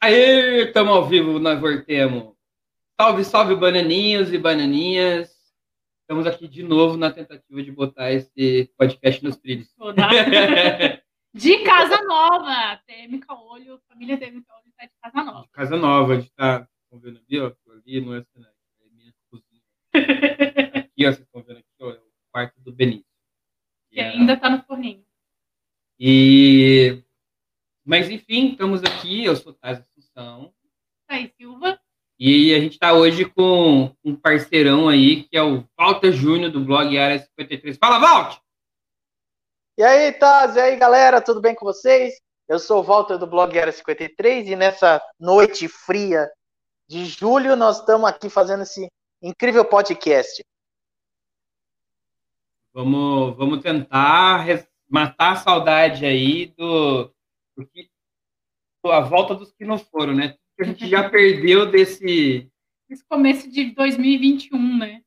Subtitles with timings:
[0.00, 2.34] Aê, estamos ao vivo, nós voltemos.
[2.98, 5.30] Salve, salve, bananinhos e bananinhas.
[6.00, 9.68] Estamos aqui de novo na tentativa de botar esse podcast nos trilhos.
[11.32, 12.80] De casa nova.
[12.88, 15.42] TM Caolho, família TM Caolho está de casa nova.
[15.42, 19.14] De casa nova, a gente está vendo ali, ó, ali não é cenário, é minha
[19.30, 19.62] cozinha.
[21.00, 23.06] aqui, ó, vocês estão vendo aqui, ó, é o quarto do Benito.
[23.90, 25.04] Que ainda está no forninho.
[25.98, 27.02] E...
[27.84, 30.52] Mas, enfim, estamos aqui, eu sou Taz Assunção.
[31.08, 31.80] Thaís Silva.
[32.18, 36.60] E a gente está hoje com um parceirão aí, que é o Walter Júnior, do
[36.60, 37.78] blog Área 53.
[37.78, 38.38] Fala, Walt!
[39.78, 42.20] E aí, Taz, e aí, galera, tudo bem com vocês?
[42.46, 46.30] Eu sou o Walter do blog Área 53 e nessa noite fria
[46.86, 48.88] de julho nós estamos aqui fazendo esse
[49.22, 50.44] incrível podcast.
[52.72, 54.46] Vamos, vamos tentar
[54.88, 57.12] matar a saudade aí do,
[57.56, 57.68] do
[58.90, 60.36] a volta dos que não foram, né?
[60.56, 62.50] Que a gente já perdeu desse
[62.88, 65.02] esse começo de 2021, né?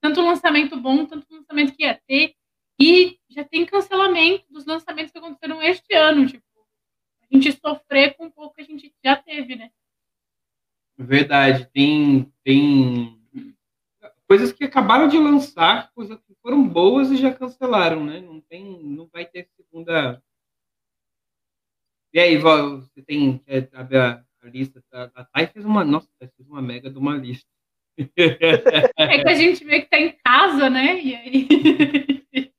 [0.00, 2.34] Tanto lançamento bom, tanto lançamento que ia ter
[2.80, 6.42] e já tem cancelamento dos lançamentos que aconteceram este ano, tipo,
[7.22, 9.70] a gente sofrer com um pouco que a gente já teve, né?
[10.96, 13.20] Verdade, tem, tem
[14.26, 18.20] coisas que acabaram de lançar, coisas que foram boas e já cancelaram, né?
[18.20, 20.22] Não tem, não vai ter segunda.
[22.12, 24.82] E aí, você tem a, a, a lista?
[24.92, 27.48] A, a Thay fez uma, nossa, fez uma mega de uma lista.
[28.96, 31.00] É que a gente vê que tá em casa, né?
[31.02, 31.48] E aí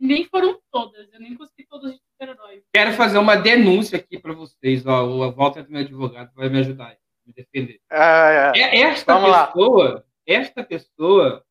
[0.00, 2.64] nem foram todas, eu nem consegui todas de super-herói.
[2.72, 6.58] Quero fazer uma denúncia aqui para vocês, ó, o Walter do meu advogado vai me
[6.58, 7.80] ajudar, me defender.
[7.90, 8.80] Ah, é.
[8.80, 10.04] Esta Vamos pessoa, lá.
[10.26, 11.44] esta pessoa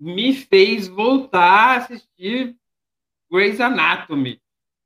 [0.00, 2.56] me fez voltar a assistir
[3.30, 4.40] Grey's Anatomy.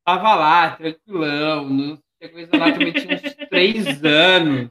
[0.04, 4.70] Tava lá, tranquilão, no Grey's Anatomy tinha uns três anos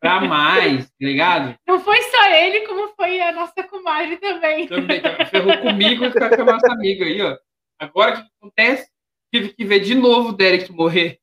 [0.00, 1.58] pra mais, tá ligado?
[1.66, 4.66] Não foi só ele, como foi a nossa comadre também.
[4.66, 5.00] Também,
[5.30, 7.36] ferrou comigo e com a nossa amiga aí, ó.
[7.78, 8.90] Agora o que acontece?
[9.32, 11.20] Tive que ver de novo o Derek morrer.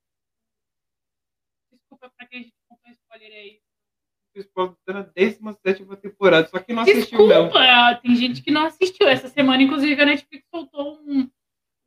[1.71, 3.64] Desculpa pra quem a gente contou spoiler aí.
[4.39, 8.01] Spoiler na 17 temporada, só que não assistiu Desculpa, mesmo.
[8.01, 9.07] tem gente que não assistiu.
[9.07, 11.29] Essa semana, inclusive, a Netflix soltou um,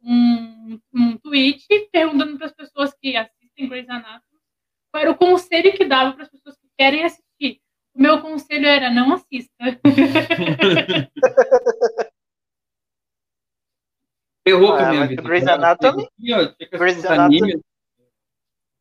[0.03, 4.28] um, um tweet perguntando para as pessoas que assistem Grey's Anatomy
[4.91, 7.60] qual era o conselho que dava para as pessoas que querem assistir.
[7.94, 9.54] O meu conselho era não assista.
[14.47, 15.22] Errou ah, a minha vida.
[15.22, 16.09] Grey's Anatomy?
[16.70, 17.60] Grey's Anatomy.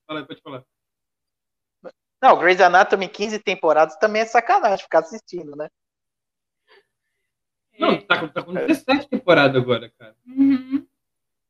[0.07, 0.63] Fala, pode falar.
[2.21, 5.69] Não, Grey's Anatomy 15 temporadas também é sacanagem ficar assistindo, né?
[7.77, 10.15] Não, tá, tá com 17 temporadas agora, cara.
[10.25, 10.85] Uhum.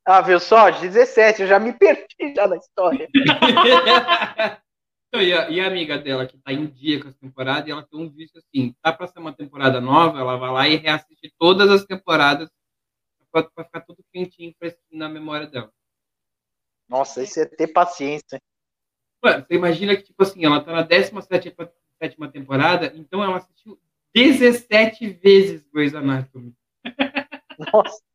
[0.05, 0.69] Ah, viu só?
[0.69, 3.09] 17, eu já me perdi já na história.
[5.13, 7.85] e, a, e, a, amiga dela que tá em dia com as temporadas, e ela
[7.85, 11.33] tem um vício assim, tá pra ser uma temporada nova, ela vai lá e reassiste
[11.37, 12.49] todas as temporadas
[13.31, 15.71] pra, pra ficar tudo quentinho, fresquinho na memória dela.
[16.87, 18.41] Nossa, isso é ter paciência.
[19.23, 21.55] Mano, você imagina que, tipo assim, ela tá na 17
[22.01, 23.79] sétima temporada, então ela assistiu
[24.13, 26.53] 17 vezes Grey's Anatomy.
[27.73, 28.01] Nossa.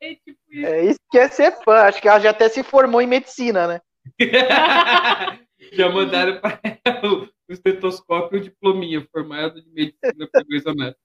[0.00, 0.64] É, tipo isso.
[0.64, 1.80] é isso que é ser fã.
[1.80, 3.80] Acho que ela já até se formou em medicina, né?
[5.72, 10.96] já mandaram para ela o estetoscópio e o diplominha formado de medicina para Grey's Anatomy.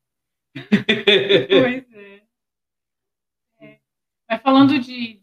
[1.50, 2.22] Pois é.
[3.62, 3.80] é.
[4.30, 5.23] Mas falando de,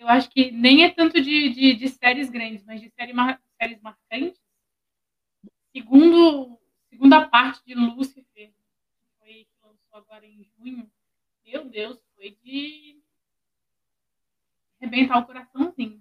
[0.00, 3.38] Eu acho que nem é tanto de, de, de séries grandes, mas de série mar,
[3.60, 4.40] séries marcantes.
[5.76, 8.54] Segundo, segunda parte de Lucifer, que
[9.18, 10.90] foi que lançou agora em junho,
[11.44, 12.98] meu Deus, foi de
[14.80, 16.00] arrebentar o coraçãozinho.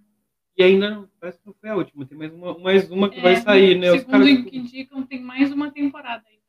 [0.55, 3.19] E ainda não, parece que não foi a última, tem mais uma, mais uma que
[3.19, 3.91] é, vai sair, né?
[3.91, 4.49] Segundo os caras...
[4.49, 6.39] que indicam, tem mais uma temporada ainda.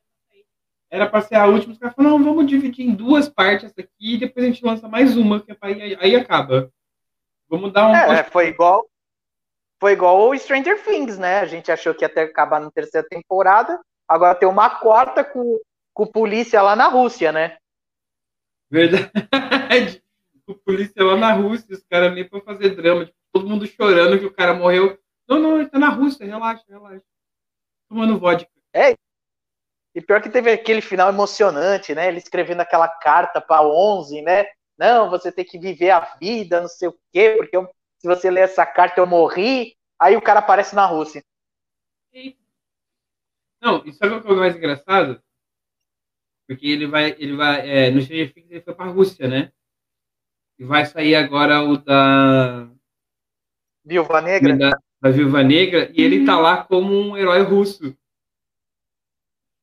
[0.89, 3.80] Era para ser a última, os caras falaram, não, vamos dividir em duas partes essa
[3.80, 6.72] aqui e depois a gente lança mais uma, que é aí, aí acaba.
[7.51, 7.95] Vamos dar um.
[7.95, 8.89] É, foi igual.
[9.81, 11.41] Foi igual o Stranger Things, né?
[11.41, 13.81] A gente achou que ia ter acabar na terceira temporada.
[14.07, 15.59] Agora tem uma quarta com,
[15.93, 17.59] com polícia lá na Rússia, né?
[18.71, 19.11] Verdade.
[20.47, 23.07] O polícia lá na Rússia, os caras nem pra fazer drama.
[23.07, 24.99] Tipo, todo mundo chorando que o cara morreu.
[25.29, 27.05] Não, não, ele tá na Rússia, relaxa, relaxa.
[27.89, 28.51] Tomando vodka.
[28.75, 28.97] É.
[29.95, 32.09] E pior que teve aquele final emocionante, né?
[32.09, 34.45] Ele escrevendo aquela carta pra 11, né?
[34.80, 37.68] Não, você tem que viver a vida, não sei o quê, porque eu,
[37.98, 39.77] se você ler essa carta eu morri.
[39.98, 41.22] Aí o cara aparece na Rússia.
[43.60, 45.22] Não, e sabe o que é o mais engraçado?
[46.48, 49.53] Porque ele vai, ele vai, é, no Stranger Things ele foi para a Rússia, né?
[50.59, 52.66] E vai sair agora o da
[53.84, 54.56] Viúva Negra?
[54.56, 54.71] Da,
[55.03, 57.94] da Viúva Negra, e ele tá lá como um herói russo.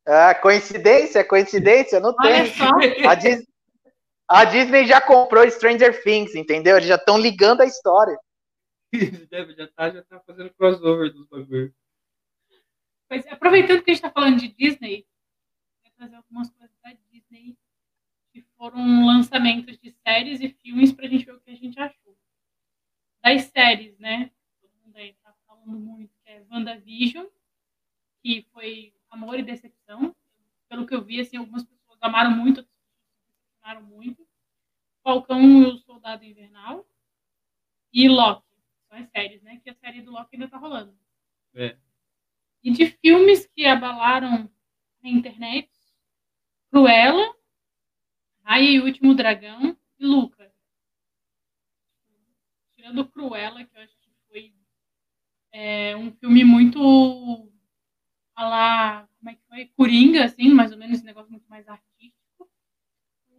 [0.05, 2.53] Ah, coincidência, coincidência, não tem.
[3.07, 3.47] A Disney,
[4.27, 6.75] a Disney já comprou Stranger Things, entendeu?
[6.75, 8.17] Eles já estão ligando a história.
[9.57, 11.73] já, tá, já tá fazendo crossover dos bagulhos.
[13.29, 15.07] Aproveitando que a gente tá falando de Disney,
[15.81, 17.57] vou trazer algumas coisas da Disney
[18.33, 22.17] que foram lançamentos de séries e filmes pra gente ver o que a gente achou.
[23.21, 24.29] Das séries, né?
[24.61, 27.25] Todo mundo aí tá falando muito, que é WandaVision,
[28.21, 30.13] que foi amor e decepção.
[30.67, 32.76] Pelo que eu vi, assim, algumas pessoas amaram muito, outras
[33.75, 34.27] muito.
[35.03, 36.87] Falcão e o Soldado Invernal.
[37.93, 38.45] E Loki.
[38.89, 39.59] São as séries, né?
[39.63, 40.97] Que a série do Loki ainda tá rolando.
[41.53, 41.77] É.
[42.63, 44.51] E de filmes que abalaram
[45.03, 45.69] a internet,
[46.69, 47.35] Cruella,
[48.43, 50.53] Raia e o Último Dragão e Luca.
[52.75, 54.53] Tirando Cruella, que eu acho que foi
[55.51, 57.51] é, um filme muito
[58.35, 59.65] a lá, como é que foi?
[59.75, 62.16] Coringa, assim, mais ou menos, esse negócio muito mais artístico.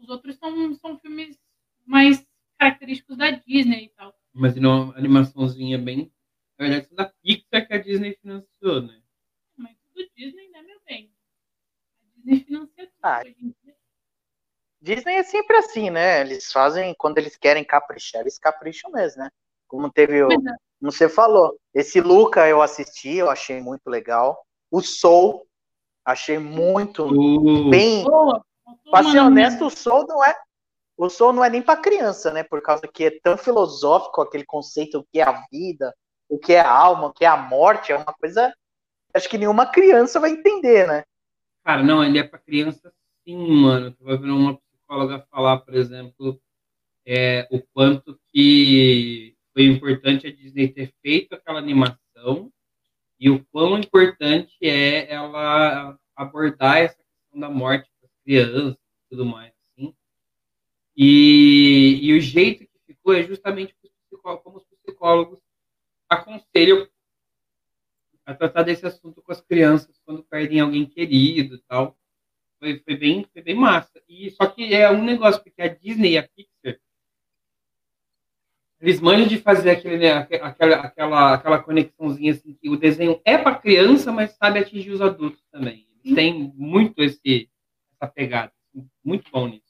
[0.09, 1.39] Os outros são, são filmes
[1.85, 2.27] mais
[2.59, 4.15] característicos da Disney e tal.
[4.33, 6.11] Mas não, animaçãozinha bem.
[6.59, 9.03] Na verdade, da Pixar que a Disney financiou, né?
[9.55, 11.13] Mas tudo Disney, né, meu bem?
[12.01, 12.99] A Disney financia tudo.
[13.03, 13.23] Ah,
[14.81, 16.23] Disney é sempre assim, né?
[16.23, 19.31] Eles fazem, quando eles querem caprichar, eles capricham mesmo, né?
[19.67, 20.33] Como teve o.
[20.33, 20.37] É.
[20.81, 24.43] Como você falou, esse Luca eu assisti, eu achei muito legal.
[24.71, 25.47] O Soul,
[26.03, 27.69] achei muito uh.
[27.69, 28.07] bem.
[28.91, 30.35] Para ser honesto, o Soul não é.
[30.97, 32.43] O Soul não é nem para criança, né?
[32.43, 35.95] Por causa que é tão filosófico aquele conceito, o que é a vida,
[36.29, 38.53] o que é a alma, o que é a morte, é uma coisa.
[39.15, 41.05] Acho que nenhuma criança vai entender, né?
[41.65, 42.93] Cara, não, ele é para criança
[43.25, 43.93] sim, mano.
[43.93, 46.41] Tu vai ver uma psicóloga falar, por exemplo,
[47.07, 52.51] é, o quanto que foi importante a Disney ter feito aquela animação
[53.19, 57.91] e o quão importante é ela abordar essa questão da morte
[58.29, 59.55] crianças e tudo mais.
[59.73, 59.95] Assim.
[60.95, 63.75] E, e o jeito que ficou é justamente
[64.45, 65.39] como os psicólogos
[66.07, 66.87] aconselham
[68.27, 71.97] a tratar desse assunto com as crianças quando perdem alguém querido e tal.
[72.59, 74.03] Foi, foi, bem, foi bem massa.
[74.07, 76.79] E, só que é um negócio, porque a Disney e a Pixar
[78.81, 83.37] eles manjam de fazer aquele, né, aquela, aquela, aquela conexãozinha assim, que o desenho é
[83.37, 85.89] para criança, mas sabe atingir os adultos também.
[86.05, 87.51] Eles têm muito esse,
[88.01, 88.53] essa pegada.
[88.69, 89.67] Assim, muito bom nisso.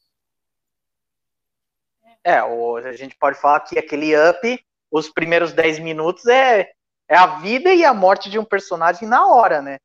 [2.24, 6.72] É, a gente pode falar que aquele up, os primeiros 10 minutos é,
[7.08, 9.78] é a vida e a morte de um personagem na hora, né?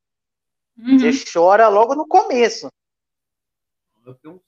[0.77, 0.99] Uhum.
[0.99, 2.67] Você chora logo no começo.
[4.05, 4.41] Eu tenho um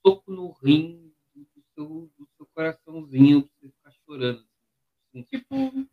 [0.00, 3.48] soco no rim do seu, do seu coraçãozinho
[4.08, 4.42] chorando.
[5.08, 5.86] Assim, tipo,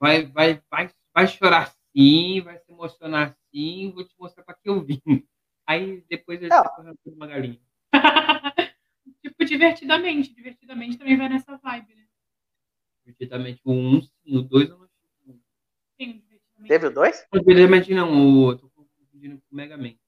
[0.00, 4.68] vai, vai, vai, vai chorar sim, vai se emocionar sim, vou te mostrar para que
[4.68, 5.02] eu vim.
[5.68, 7.60] Aí depois ele tá correndo uma galinha.
[9.22, 10.34] tipo, divertidamente.
[10.34, 12.04] Divertidamente também vai nessa vibe, né?
[13.04, 15.40] Divertidamente o 1, um, sim, o 2 eu não achei.
[16.00, 16.22] Sim,
[16.66, 17.26] Teve o 2?
[17.32, 20.00] Divertidamente não, o, eu tô confundindo com o Megamente.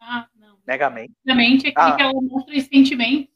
[0.00, 0.58] Ah, não.
[0.66, 1.14] Megamente.
[1.24, 1.96] Megamente é aquele ah.
[1.96, 3.30] que ela mostra os sentimentos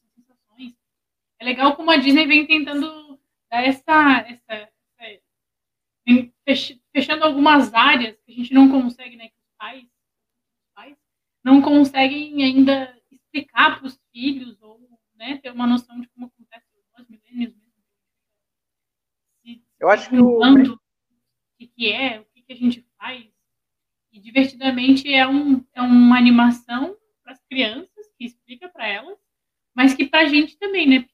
[1.38, 8.32] é legal como a Disney vem tentando dar essa, essa, essa fechando algumas áreas que
[8.32, 9.93] a gente não consegue, né, que os pais
[11.44, 14.80] não conseguem ainda explicar para os filhos ou
[15.14, 16.66] né, ter uma noção de como acontece
[16.98, 17.74] os milênios mesmo.
[19.78, 20.38] Eu acho que o...
[20.38, 20.78] o
[21.58, 23.26] que, que é, o que, que a gente faz.
[24.10, 29.18] E divertidamente é, um, é uma animação para as crianças que explica para elas,
[29.74, 31.06] mas que para a gente também, né?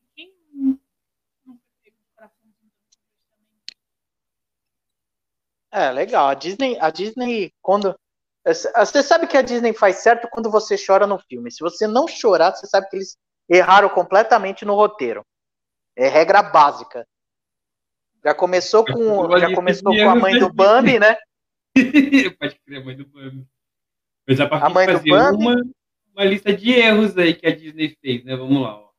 [5.72, 6.28] É, legal.
[6.28, 7.94] A Disney, a Disney, quando.
[8.44, 11.50] Você sabe que a Disney faz certo quando você chora no filme.
[11.50, 13.16] Se você não chorar, você sabe que eles
[13.48, 15.24] erraram completamente no roteiro.
[15.94, 17.06] É regra básica.
[18.24, 21.16] Já começou com, já começou com a mãe do Bambi, né?
[22.38, 23.46] Pode crer, a mãe do Bambi.
[24.26, 25.56] Mas a partir a mãe de fazer uma,
[26.14, 28.36] uma lista de erros aí que a Disney fez, né?
[28.36, 28.90] Vamos lá, ó.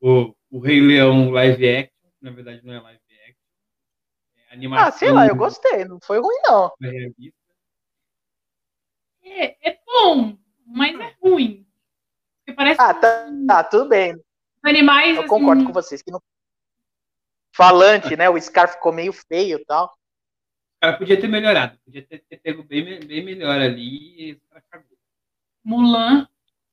[0.00, 3.34] O, o Rei Leão live action, na verdade não é live action.
[4.36, 4.88] É animação.
[4.88, 6.72] Ah, sei lá, eu gostei, não foi ruim não.
[6.82, 7.10] É,
[9.24, 10.36] é bom,
[10.66, 11.66] mas é ruim.
[12.38, 14.14] Porque parece ah, tá, tá, tudo bem.
[14.62, 15.16] Animais.
[15.16, 15.28] Eu assim...
[15.28, 16.22] concordo com vocês que não.
[17.54, 18.30] Falante, né?
[18.30, 19.92] O Scar ficou meio feio e tal.
[20.80, 24.40] Cara, podia ter melhorado, podia ter, ter pego bem, bem melhor ali e
[25.62, 26.26] Mulan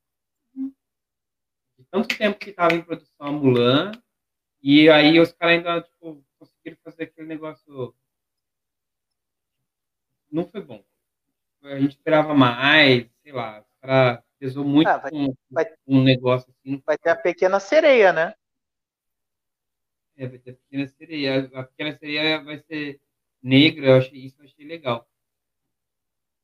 [0.54, 3.90] De tanto tempo que estava em produção a Mulan,
[4.62, 7.92] e aí os caras ainda, tipo, conseguiram fazer aquele negócio.
[10.30, 10.84] Não foi bom.
[11.64, 16.00] A gente esperava mais, sei lá, o cara pesou muito Ah, vai- com vai- um
[16.00, 16.80] negócio assim.
[16.86, 18.34] Vai ter a pequena sereia, né?
[20.18, 21.50] É, vai ter a pequena sereia.
[21.54, 23.00] A pequena sereia vai ser
[23.40, 25.08] negra, eu achei isso eu achei legal.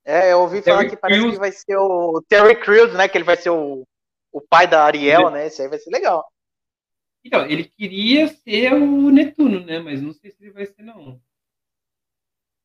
[0.05, 1.35] É, eu ouvi Terry falar que parece Crews.
[1.35, 3.09] que vai ser o Terry Crews, né?
[3.09, 3.85] Que ele vai ser o,
[4.31, 5.47] o pai da Ariel, né?
[5.47, 6.25] Esse aí vai ser legal.
[7.25, 9.81] Então, ele queria ser o Netuno, né?
[9.81, 11.21] Mas não sei se ele vai ser, não.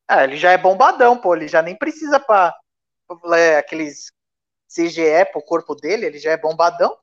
[0.08, 1.36] Ah, ele já é bombadão, pô.
[1.36, 2.54] Ele já nem precisa pra,
[3.08, 4.12] pra é, aqueles
[4.68, 6.96] CGE pro corpo dele, ele já é bombadão.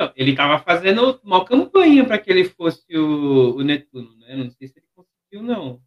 [0.00, 4.34] Então, ele tava fazendo uma campanha para que ele fosse o, o Netuno, né?
[4.34, 5.82] Não sei se ele conseguiu, não.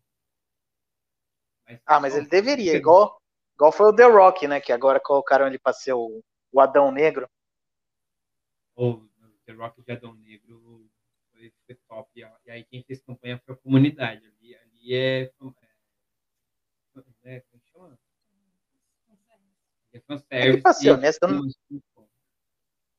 [1.83, 3.19] Ah, mas ele deveria, igual,
[3.55, 4.61] igual foi o The Rock, né?
[4.61, 7.27] Que agora colocaram ele pra ser o, o Adão Negro.
[8.75, 9.01] O
[9.47, 10.87] The Rock de Adão Negro
[11.31, 12.11] foi, foi top.
[12.45, 14.27] E aí quem fez campanha foi a comunidade.
[14.27, 15.27] Ali, ali é, é,
[17.23, 17.39] é.
[17.49, 17.99] Como chama?
[19.91, 20.85] É fanservice.
[20.85, 20.99] eu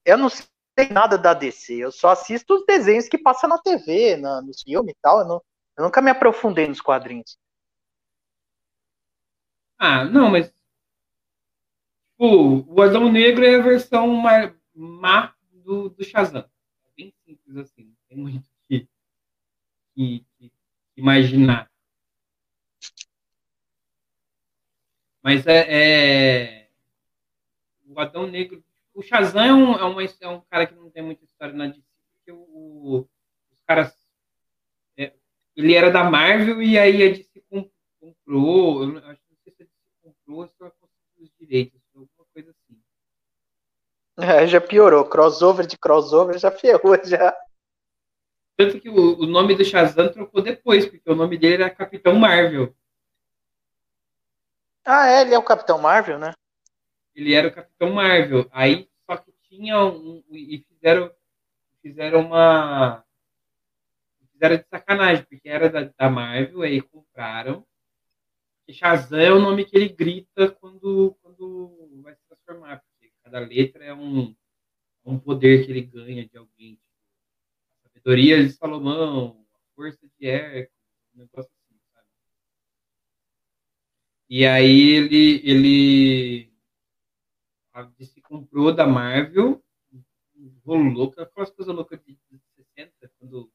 [0.06, 0.53] eu não sei
[0.90, 1.74] nada da DC.
[1.76, 5.20] Eu só assisto os desenhos que passam na TV, na, nos filmes e tal.
[5.20, 5.42] Eu, não-
[5.78, 7.38] eu nunca me aprofundei nos quadrinhos.
[9.78, 10.52] Ah, não, mas.
[12.12, 16.40] Tipo, o Adão Negro é a versão mais má do, do Shazam.
[16.84, 18.88] É bem simples assim, não tem muito o que,
[19.94, 20.52] que, que
[20.96, 21.68] imaginar.
[25.22, 26.70] Mas é, é-
[27.86, 28.63] O Adão Negro.
[28.94, 31.66] O Shazam é um, é, uma- é um cara que não tem muita história na
[31.66, 31.82] DC,
[32.16, 33.08] porque o,
[33.52, 33.92] os caras.
[34.96, 35.12] é,
[35.56, 37.68] ele era da Marvel e aí a DC com-
[38.00, 38.82] comprou.
[38.82, 41.30] Eu não- acho que não sei se a DC comprou ou se ela conseguiu os
[41.38, 42.80] direitos, alguma coisa assim.
[44.16, 45.04] É, já piorou.
[45.08, 47.36] Crossover de crossover já ferrou, já.
[48.56, 52.14] Tanto que o, o nome do Shazam trocou depois, porque o nome dele era Capitão
[52.14, 52.72] Marvel.
[54.84, 56.32] Ah, é, ele é o Capitão Marvel, né?
[57.14, 58.48] Ele era o Capitão Marvel.
[58.50, 60.22] Aí só que tinha um.
[60.30, 61.14] E fizeram,
[61.80, 63.04] fizeram uma.
[64.32, 67.64] Fizeram de sacanagem, porque era da, da Marvel, aí compraram.
[68.66, 73.38] E Shazam é o nome que ele grita quando, quando vai se transformar, porque cada
[73.38, 74.34] letra é um,
[75.04, 76.74] um poder que ele ganha de alguém.
[76.74, 76.88] Tipo,
[77.84, 80.70] a sabedoria de Salomão, a força de Hércules,
[81.14, 82.06] um negócio assim, sabe?
[84.30, 86.53] E aí ele, ele
[87.74, 89.62] a DC comprou da Marvel,
[90.64, 92.40] rolo louco, aquelas coisas loucas de, de
[92.76, 93.50] 60, quando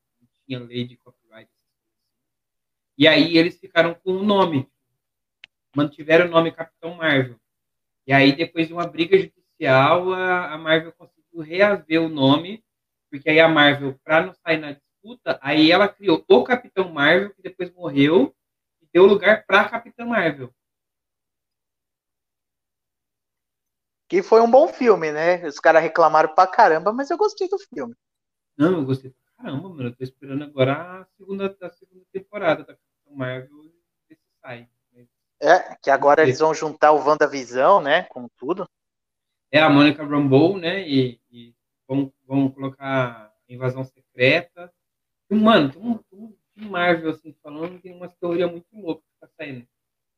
[0.46, 1.50] tinha lei de copyright.
[2.98, 4.70] E aí eles ficaram com o nome,
[5.74, 7.40] mantiveram o nome Capitão Marvel.
[8.06, 12.64] E aí, depois de uma briga judicial, a, a Marvel conseguiu reaver o nome,
[13.10, 17.34] porque aí a Marvel, para não sair na disputa, aí ela criou o Capitão Marvel,
[17.34, 18.36] que depois morreu,
[18.82, 20.54] e deu lugar para Capitã Marvel.
[24.10, 25.46] Que foi um bom filme, né?
[25.46, 27.94] Os caras reclamaram pra caramba, mas eu gostei do filme.
[28.58, 29.84] Não, eu gostei pra caramba, mano.
[29.84, 33.66] Eu tô esperando agora a segunda, a segunda temporada da Capitão Marvel
[34.10, 34.68] e se sai.
[35.42, 38.04] É, que agora eles vão juntar o WandaVisão, né?
[38.10, 38.68] Com tudo.
[39.52, 40.86] É a Mônica Rambeau, né?
[40.90, 41.56] E, e
[41.88, 44.74] vão, vão colocar Invasão Secreta.
[45.30, 49.20] E, mano, tem um, um de Marvel, assim, falando, tem umas teorias muito loucas que
[49.20, 49.68] tá saindo.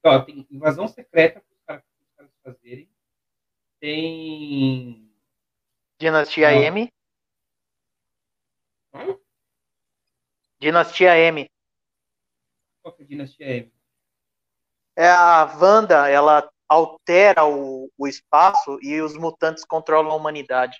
[0.04, 2.90] Ó, tem Invasão Secreta para os caras fazerem.
[3.82, 5.12] Tem.
[6.00, 6.62] Dinastia Não.
[6.62, 6.94] M.
[8.94, 9.20] Hã?
[10.60, 11.50] Dinastia M.
[12.84, 13.74] Qual que é a Dinastia M?
[14.96, 20.80] É a Wanda, ela altera o, o espaço e os mutantes controlam a humanidade.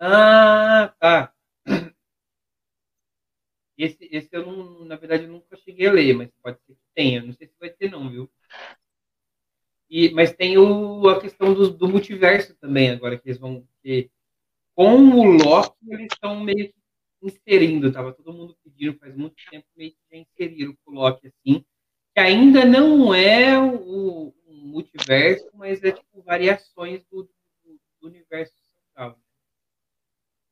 [0.00, 1.32] Ah, tá.
[3.78, 6.80] Esse, esse eu não, na verdade, eu nunca cheguei a ler, mas pode ser que
[6.94, 7.22] tenha.
[7.22, 8.28] Não sei se vai ter, não, viu?
[9.88, 13.66] E, mas tem o, a questão do, do multiverso também, agora que eles vão.
[13.82, 14.10] Que,
[14.74, 16.74] com o Loki, eles estão meio que
[17.22, 21.64] inserindo, tava todo mundo pedindo faz muito tempo, meio que já inseriram o Loki assim,
[22.14, 28.54] que ainda não é o, o multiverso, mas é tipo variações do, do, do universo
[28.74, 29.10] central.
[29.10, 29.16] né?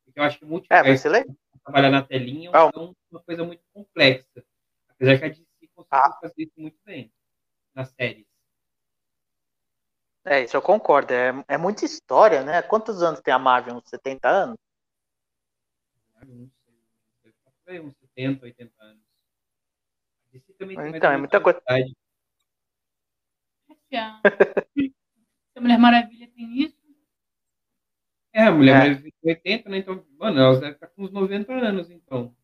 [0.04, 1.36] Porque eu acho que o É, multiverso legal.
[1.64, 4.44] trabalhar na telinha é um- uma coisa muito complexa.
[4.88, 6.18] Apesar que a DC conseguiu Ah.
[6.20, 7.12] fazer isso muito bem
[7.74, 8.26] nas séries.
[10.24, 11.12] É, isso eu concordo.
[11.12, 12.62] É, é muita história, né?
[12.62, 13.74] Quantos anos tem a Marvel?
[13.74, 14.56] Uns 70 anos?
[16.26, 16.50] Não
[17.22, 17.34] sei,
[17.66, 19.02] deve uns 70, 80 anos.
[20.94, 21.60] Então, é muita coisa.
[23.96, 24.20] a,
[25.60, 26.76] Mulher Maravilha tem isso,
[28.32, 28.78] É, a Mulher É.
[28.78, 29.78] Maravilha tem 80, né?
[29.78, 32.34] Então, mano, elas devem estar com uns 90 anos, então.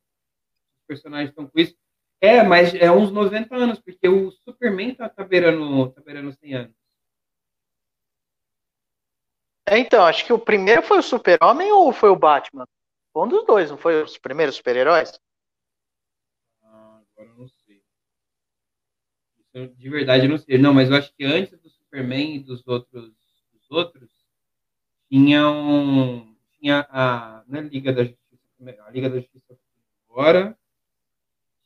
[0.81, 1.77] Os personagens estão com isso.
[2.21, 6.55] É, mas é uns 90 anos, porque o Superman tá, tá, beirando, tá beirando 100
[6.55, 6.80] anos.
[9.71, 12.67] É, então, acho que o primeiro foi o Super-Homem ou foi o Batman?
[13.13, 15.17] Foi um dos dois, não foi os primeiros super-heróis?
[16.61, 17.81] Ah, agora eu não sei.
[19.55, 20.59] Eu, de verdade eu não sei.
[20.59, 23.13] Não, mas eu acho que antes do Superman e dos outros,
[23.53, 24.11] dos outros
[25.09, 29.57] tinham, tinha a, é Liga da Justiça, a Liga da Justiça
[30.09, 30.59] agora,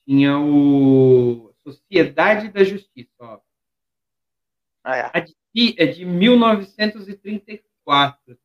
[0.05, 3.41] tinha o Sociedade da Justiça, ó.
[4.83, 5.11] Ah, é.
[5.11, 7.74] A de si é de 1934.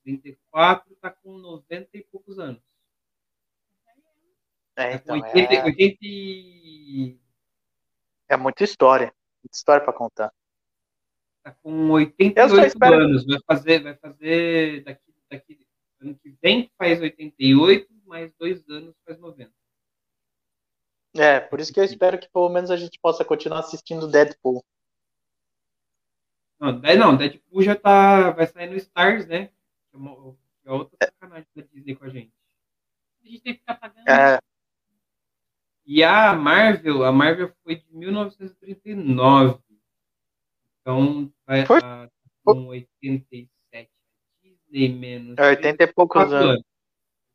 [0.04, 2.62] 34 tá com 90 e poucos anos.
[4.76, 7.18] É, com então, 80, é, 80 e
[8.30, 9.14] é muita história.
[9.44, 10.32] Muita história pra contar.
[11.44, 13.26] tá com 88 Eu só espero- anos.
[13.26, 15.68] Vai fazer, vai fazer daqui, daqui
[16.02, 19.52] ano que vem faz 88, mais dois anos faz 90.
[21.18, 24.64] É, por isso que eu espero que pelo menos a gente possa continuar assistindo Deadpool.
[26.60, 29.48] Não, Dead- não, Deadpool já tá, vai sair no Stars, né?
[29.48, 30.16] Que é, uma,
[30.62, 32.34] que é outra sacanagem da Disney com a gente.
[33.24, 34.08] a gente tem que ficar pagando.
[34.10, 34.40] É,
[35.86, 39.60] E a Marvel, a Marvel foi de 1939.
[40.82, 42.10] Então vai Foi- tá
[42.44, 43.50] com 87.
[44.44, 45.38] Disney menos.
[45.38, 46.50] é 80 e poucos 84 anos.
[46.56, 46.66] anos.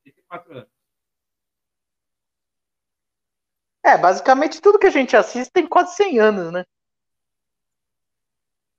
[0.07, 0.69] 84 anos.
[3.85, 6.65] É, basicamente tudo que a gente assiste tem quase 100 anos, né?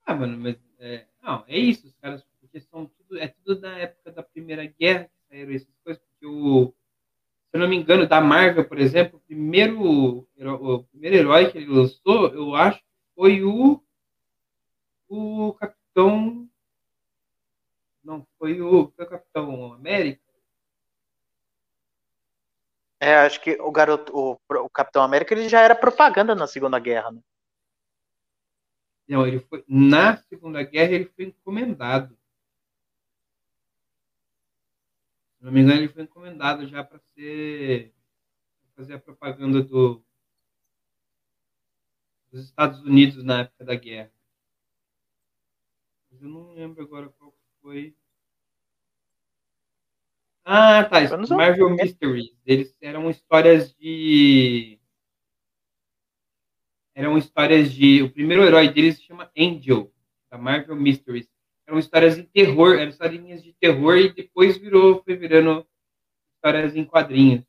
[0.06, 3.72] Ah, mano, mas é, não, é isso, os caras, porque são tudo, é tudo da
[3.78, 8.08] época da Primeira Guerra que saíram essas coisas, porque o, se eu não me engano,
[8.08, 12.84] da Marvel, por exemplo, o primeiro, o primeiro herói que ele lançou, eu acho
[13.16, 13.82] foi o,
[15.10, 16.48] o Capitão,
[18.04, 20.26] não, foi o, foi o Capitão América,
[23.00, 26.80] É, acho que o garoto, o, o Capitão América, ele já era propaganda na Segunda
[26.80, 27.22] Guerra, né?
[29.08, 32.18] Não, ele foi, na Segunda Guerra ele foi encomendado.
[35.38, 37.94] Se não me engano, ele foi encomendado já para ser
[38.76, 40.04] fazer a propaganda do,
[42.32, 44.12] dos Estados Unidos na época da guerra.
[46.12, 47.96] Mas eu não lembro agora qual foi.
[50.44, 51.00] Ah, tá.
[51.36, 52.36] Marvel Mysteries.
[52.46, 54.80] Eles eram histórias de.
[56.96, 58.02] Eram histórias de.
[58.02, 59.92] O primeiro herói deles se chama Angel,
[60.32, 61.28] da Marvel Mysteries.
[61.68, 65.68] Eram histórias em terror, eram historinhas de terror e depois virou, foi virando
[66.36, 67.44] histórias em quadrinhos.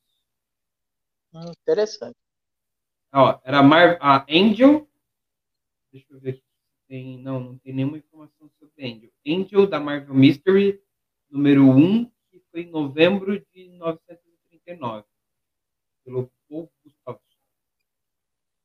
[1.32, 2.16] Hum, interessante.
[3.12, 4.88] Ó, era a, Mar a Angel.
[5.92, 6.42] Deixa eu ver aqui.
[6.88, 9.10] Tem, não, não tem nenhuma informação sobre Angel.
[9.26, 10.82] Angel da Marvel Mystery,
[11.30, 15.04] número 1, que foi em novembro de 1939.
[16.04, 16.70] Pelo Paul.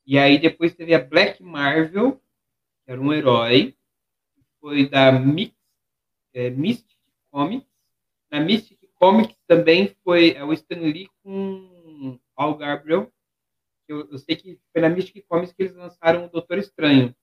[0.06, 2.22] E aí depois teve a Black Marvel,
[2.86, 3.76] que era um herói.
[4.60, 5.56] Foi da Mix,
[6.34, 6.98] é, Mystic
[7.32, 7.68] Comics.
[8.30, 13.12] Na Mystic Comics também foi é, o Stan Lee com Al Gabriel
[13.92, 17.14] eu, eu sei que foi na Mystic Comics que eles lançaram o Doutor Estranho.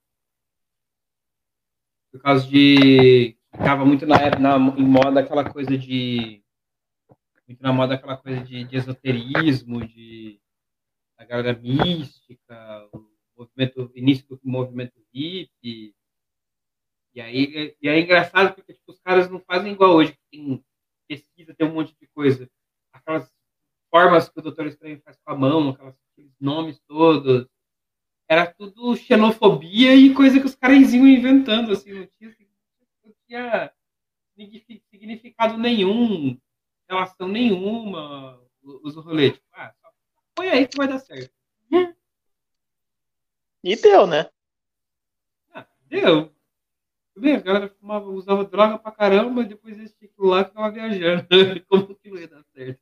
[2.12, 3.36] Por causa de.
[3.52, 6.42] Ficava muito na, na, em moda aquela coisa de.
[7.46, 10.40] Muito na moda aquela coisa de, de esoterismo, de.
[11.18, 15.94] Da galera mística, o movimento, início do movimento hippie.
[17.12, 20.64] E aí, e aí é engraçado porque tipo, os caras não fazem igual hoje, tem
[21.08, 22.48] pesquisa, tem um monte de coisa.
[22.92, 23.32] Aquelas
[23.90, 27.48] formas que o Doutor Estranho faz com a mão, aquelas, aqueles nomes todos.
[28.28, 32.36] Era tudo xenofobia e coisa que os caras iam inventando, assim, não tinha,
[33.02, 33.72] não tinha
[34.36, 36.38] signifi- significado nenhum,
[36.88, 39.32] relação nenhuma, os rolês.
[39.32, 39.74] Tipo, ah,
[40.38, 41.32] põe aí que vai dar certo.
[43.64, 44.30] E deu, né?
[45.52, 46.32] Ah, deu.
[47.14, 50.42] Tudo bem, a galera fumava, usava droga pra caramba, e depois eles que ir lá
[50.42, 51.26] e ficava viajando.
[51.68, 52.80] Como que não ia dar certo?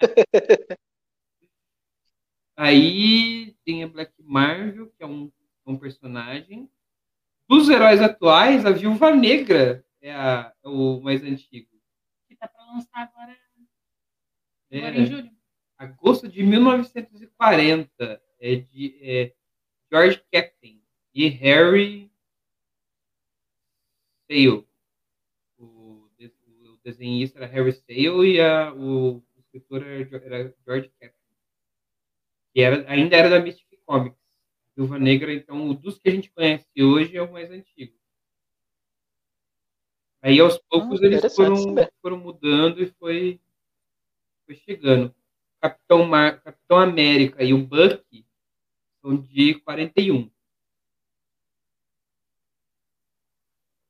[2.56, 5.30] Aí tem a Black Marvel, que é um,
[5.66, 6.70] um personagem.
[7.48, 11.68] Dos heróis atuais, a Viúva Negra é, a- é o mais antigo.
[12.28, 13.36] Que tá pra lançar agora,
[14.70, 15.30] É, agora em julho.
[15.84, 18.22] Agosto de 1940.
[18.40, 19.34] É de, é,
[19.90, 20.82] George Captain
[21.14, 22.10] e Harry
[24.28, 24.66] Sale.
[25.56, 31.24] O, o desenhista era Harry Sale e a, o, o escritor era, George Captain.
[32.52, 34.18] Que era, ainda era da Mystic Comics.
[34.76, 37.96] Viúva Negra, então, o dos que a gente conhece hoje é o mais antigo.
[40.20, 41.56] Aí, aos poucos, ah, eles foram,
[42.00, 43.40] foram mudando e foi,
[44.46, 45.14] foi chegando.
[45.64, 48.26] Capitão, Mar, Capitão América e o Bucky
[49.00, 50.30] são de 41.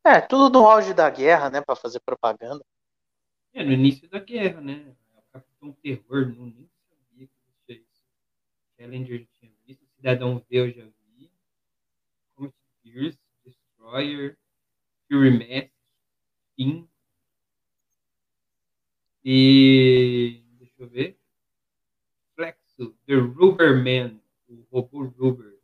[0.07, 2.65] É, tudo no auge da guerra, né, para fazer propaganda.
[3.53, 4.95] É, no início da guerra, né?
[5.17, 8.05] O Capitão Terror, não nem sabia que existia isso.
[8.79, 11.33] Challenger tinha visto, Cidadão V eu já vi.
[12.37, 14.39] Comet Pierce, Destroyer,
[15.09, 15.73] Fury Mask.
[19.25, 20.45] E.
[20.61, 21.24] Deixa eu ver.
[22.77, 25.59] The Rubber Man, o robô Rubber.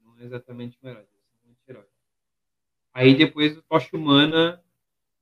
[0.00, 1.86] Não é exatamente um herói, é um herói.
[2.92, 4.62] Aí depois o Tocha Humana.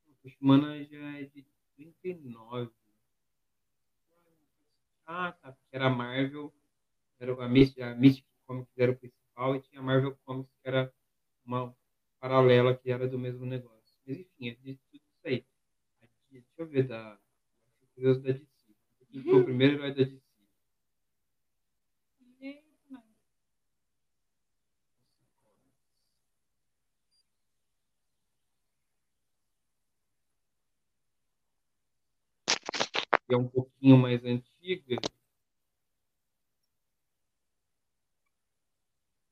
[0.06, 2.70] O Tocha Humana já é de 39.
[5.06, 5.52] Ah, tá.
[5.52, 6.52] Porque era a Marvel.
[7.18, 9.56] Era a Mystic, a Mystic Comics era o principal.
[9.56, 10.92] E tinha a Marvel Comics que era
[11.44, 11.74] uma
[12.20, 13.98] paralela que era do mesmo negócio.
[14.06, 15.46] Mas enfim, é de tudo isso aí.
[16.30, 17.18] Deixa eu ver da.
[17.94, 18.57] Curioso da DC.
[19.12, 20.28] Foi o primeiro herói da DC?
[33.28, 34.96] que é um pouquinho mais antiga.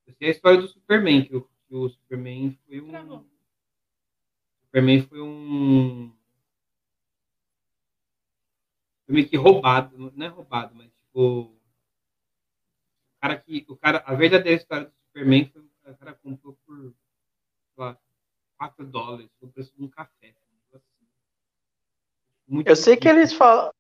[0.07, 3.25] Essa é a história do Superman, que o, que o Superman foi um.
[4.65, 6.16] Superman foi um.
[9.07, 11.43] Foi meio que roubado, não é roubado, mas tipo.
[11.43, 13.65] O cara que.
[13.69, 16.95] O cara, a verdadeira história do Superman foi o cara comprou por, sei
[17.77, 17.97] lá,
[18.59, 20.35] 4 dólares, o preço de um café.
[22.49, 23.73] Muito eu sei que eles falam,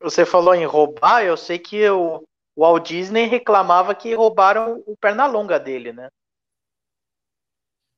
[0.00, 4.96] você falou em roubar, eu sei que o, o Walt Disney reclamava que roubaram o
[4.96, 6.08] Pernalonga dele, né?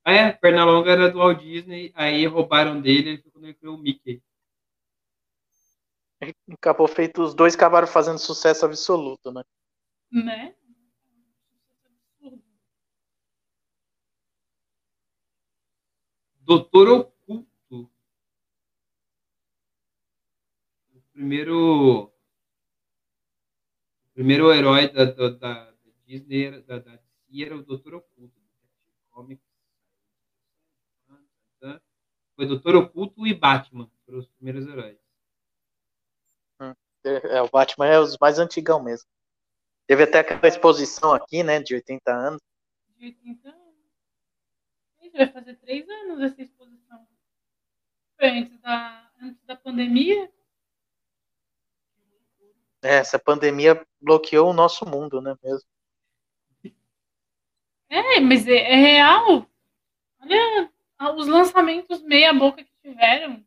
[0.03, 4.23] Ah, é, Pernalonga era do Walt Disney, aí roubaram dele quando ele criou o Mickey.
[6.53, 9.43] Acabou feito, os dois acabaram fazendo sucesso absoluto, né?
[10.11, 10.55] Né?
[16.41, 17.15] Doutor
[21.15, 22.13] primeiro o
[24.13, 25.75] primeiro herói da, da, da
[26.07, 28.45] Disney, da, da DC, era o Doutor Oculto.
[32.37, 35.04] Foi Doutor Oculto e Batman, foram os primeiros heróis.
[37.05, 39.09] Hum, é, o Batman é os mais antigão mesmo.
[39.87, 42.41] Teve até aquela exposição aqui, né, de 80 anos.
[42.97, 43.65] De 80 anos.
[45.13, 47.07] Vai fazer três anos essa exposição.
[48.19, 50.29] Foi antes da, antes da pandemia.
[52.83, 55.69] É, essa pandemia bloqueou o nosso mundo, né, mesmo?
[57.89, 59.47] É, mas é, é real.
[60.21, 60.71] Olha
[61.17, 63.45] os lançamentos meia boca que tiveram.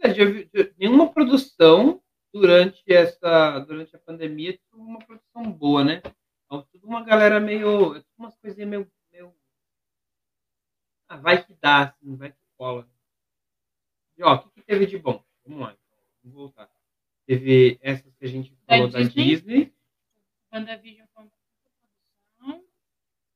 [0.00, 2.03] É, nenhuma produção
[2.34, 6.02] durante essa durante a pandemia teve uma produção boa, né?
[6.44, 9.32] Então, tudo uma galera meio, umas coisinhas meio, meio
[11.08, 12.90] ah, vai que dá, assim, vai que cola.
[14.18, 15.24] E, ó, o que, que teve de bom?
[15.44, 16.68] Vamos lá, então, vamos voltar.
[17.24, 19.24] Teve essas que a gente falou da, da Disney.
[19.24, 19.74] Disney.
[20.52, 21.30] WandaVision foi uma
[21.62, 22.64] produção.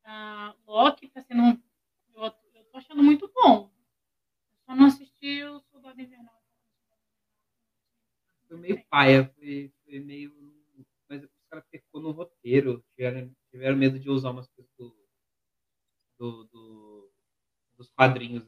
[0.04, 1.62] A Loki tá sendo um.
[2.14, 3.70] Eu, eu tô achando muito bom.
[3.70, 6.37] Eu só não assisti o Soldado Invernal.
[8.48, 10.32] Foi meio paia, foi, foi meio.
[11.08, 12.84] Mas os caras pecou no roteiro.
[12.94, 14.96] Tiveram, tiveram medo de usar umas coisas do,
[16.18, 17.12] do, do
[17.76, 18.44] dos quadrinhos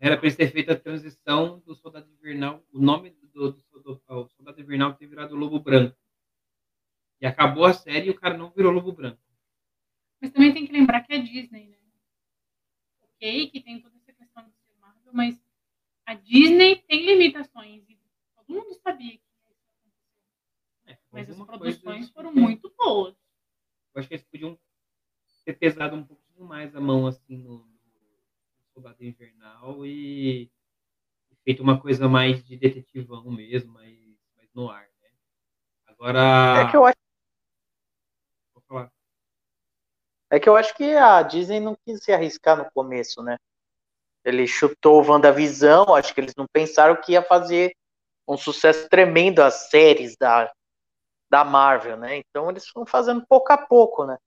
[0.00, 3.80] era para eles ter feito a transição do Soldado Invernal, o nome do, do, do,
[3.82, 5.96] do Soldado Invernal ter virado Lobo Branco.
[7.20, 9.20] E acabou a série e o cara não virou Lobo Branco.
[10.20, 11.78] Mas também tem que lembrar que é Disney, né?
[13.02, 15.44] Ok, que tem toda essa questão do ser Marvel, mas
[16.08, 17.84] a Disney tem limitações.
[17.86, 17.98] E
[18.34, 19.92] todo mundo sabia que isso ia acontecer.
[20.86, 23.14] É, mas as produções foram muito boas.
[23.94, 24.58] Eu acho que eles podiam
[25.44, 27.68] ter pesado um pouquinho mais a mão assim no,
[28.72, 30.50] Soldado Invernal e,
[31.44, 33.98] feito uma coisa mais de detetivão mesmo, mais,
[34.34, 35.10] mais no ar, né?
[35.88, 36.62] Agora.
[36.62, 36.96] É que eu acho.
[38.54, 38.90] Vou falar.
[40.30, 43.36] É que eu acho que a Disney não quis se arriscar no começo, né?
[44.28, 47.74] Ele chutou o WandaVisão, acho que eles não pensaram que ia fazer
[48.28, 50.52] um sucesso tremendo as séries da,
[51.30, 52.18] da Marvel, né?
[52.18, 54.18] Então eles estão fazendo pouco a pouco, né?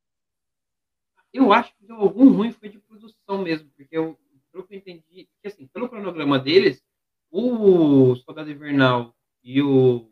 [1.32, 4.20] Eu acho que deu algum ruim foi de produção mesmo, porque eu,
[4.52, 6.84] pelo que eu entendi, que assim, pelo cronograma deles,
[7.30, 10.12] o Soldado Invernal e o,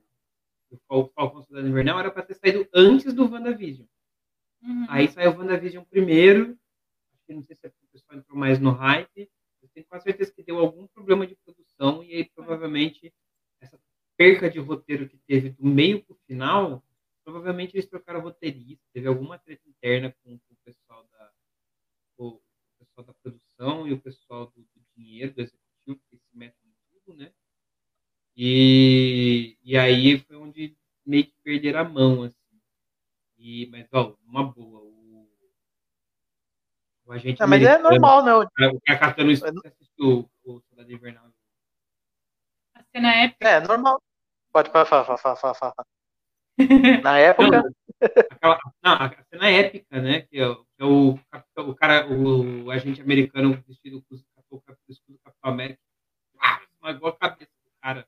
[0.69, 3.85] o Falcão Soldado Invernal era para ter saído antes do WandaVision.
[4.61, 4.85] Uhum.
[4.87, 6.57] Aí saiu o WandaVision primeiro,
[7.11, 9.29] acho que não sei se é o pessoal entrou mais no hype,
[9.69, 13.13] eu tenho quase certeza que deu algum problema de produção e aí provavelmente
[13.61, 13.79] essa
[14.17, 16.83] perca de roteiro que teve do meio para o final,
[17.23, 21.31] provavelmente eles trocaram roteirista, teve alguma treta interna com, com o pessoal da
[22.17, 22.41] o,
[22.77, 26.99] pessoal da produção e o pessoal do, do dinheiro, do executivo, que se metem em
[27.05, 27.31] tudo, né?
[28.35, 32.35] E, e aí foi onde meio que perderam a mão, assim.
[33.37, 34.81] E, mas, ó, uma boa,
[37.09, 37.39] o, o agente.
[37.39, 38.41] Não, mas é normal, não.
[38.41, 41.25] O cara catando isso, você assistiu o Soldado Invernal.
[42.75, 43.49] A cena épica.
[43.49, 44.01] É, normal.
[44.51, 45.75] Pode falar, fala, fala, fala, fala.
[47.03, 47.63] Na época.
[48.31, 50.21] Aquela, não, a cena é épica, né?
[50.21, 51.19] Que é, que é o,
[51.57, 55.79] o cara, o, o, agente americano vestido com o escudo do Capitão América.
[56.81, 58.07] Uma igual a cabeça do cara.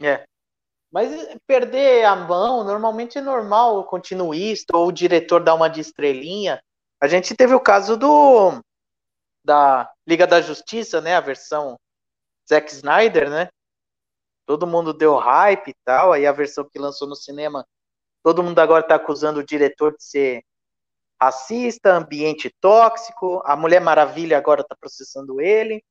[0.00, 0.27] É.
[0.90, 5.80] Mas perder a mão, normalmente é normal o continuista ou o diretor dar uma de
[5.80, 6.62] estrelinha.
[7.00, 8.62] A gente teve o caso do
[9.44, 11.14] da Liga da Justiça, né?
[11.14, 11.78] A versão
[12.48, 13.48] Zack Snyder, né?
[14.48, 17.68] todo mundo deu hype e tal, aí a versão que lançou no cinema,
[18.22, 20.42] todo mundo agora tá acusando o diretor de ser
[21.20, 25.84] racista, ambiente tóxico, a Mulher Maravilha agora tá processando ele,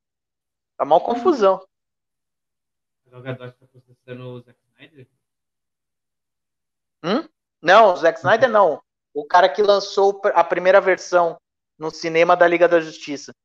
[0.75, 1.63] tá mal confusão.
[3.05, 5.07] O Gadot tá processando o Zack Snyder?
[7.03, 7.27] Hum?
[7.61, 8.81] Não, o Zack Snyder não.
[9.13, 11.39] O cara que lançou a primeira versão
[11.77, 13.35] no cinema da Liga da Justiça.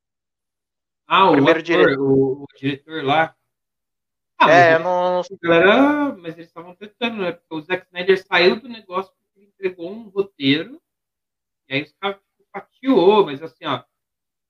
[1.07, 2.01] Ah, o, primeiro ator, diretor.
[2.01, 3.35] O, o diretor lá.
[4.39, 5.23] Ah, é, não.
[5.43, 7.33] Galera, mas eles estavam tentando, né?
[7.33, 10.83] Porque o Zack Snyder saiu do negócio porque ele entregou um roteiro,
[11.69, 13.83] e aí os caras tipo, fatiou, mas assim, ó.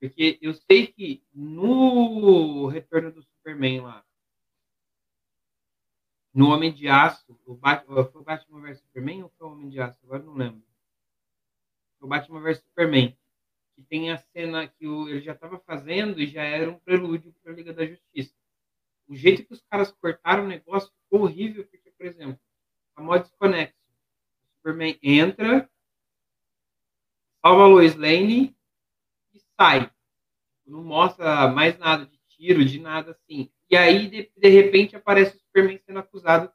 [0.01, 4.05] Porque eu sei que no Retorno do Superman lá,
[6.35, 9.69] no Homem de Aço, o Batman, foi o Batman vs Superman ou foi o Homem
[9.69, 9.99] de Aço?
[10.05, 10.63] Agora não lembro.
[11.99, 13.17] Foi o Batman vs Superman.
[13.75, 17.35] Que tem a cena que o, ele já estava fazendo e já era um prelúdio
[17.43, 18.35] para a Liga da Justiça
[19.13, 22.41] o jeito que os caras cortaram o negócio ficou horrível, porque, por exemplo,
[22.97, 23.75] a mod desconexo.
[23.75, 25.71] O Superman entra,
[27.43, 28.57] salva a Lois Lane
[29.35, 29.91] e sai.
[30.65, 33.53] Não mostra mais nada de tiro, de nada assim.
[33.73, 36.53] E aí, de, de repente, aparece o Superman sendo acusado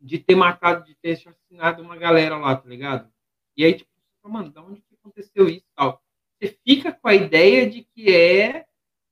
[0.00, 3.12] de ter matado, de ter assassinado uma galera lá, tá ligado?
[3.54, 3.90] E aí, tipo,
[4.24, 6.02] mano, da onde que aconteceu isso tal?
[6.40, 8.64] Você fica com a ideia de que é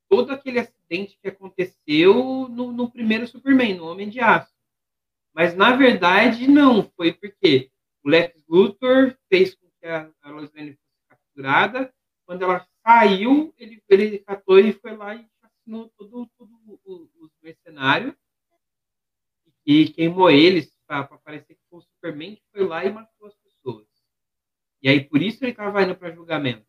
[0.09, 4.55] todo aquele acidente que aconteceu no, no primeiro Superman, no Homem de Aço.
[5.35, 6.83] Mas, na verdade, não.
[6.97, 7.71] Foi porque
[8.03, 11.93] o Lex Luthor fez com que a, a Lois Lane fosse capturada.
[12.25, 15.29] Quando ela saiu, ele, ele catou e foi lá e
[15.69, 18.15] assassinou todos todo os mercenários.
[19.65, 23.37] E queimou eles para parecer que foi o Superman que foi lá e matou as
[23.37, 23.87] pessoas.
[24.83, 26.67] E aí, por isso ele estava indo para julgamento.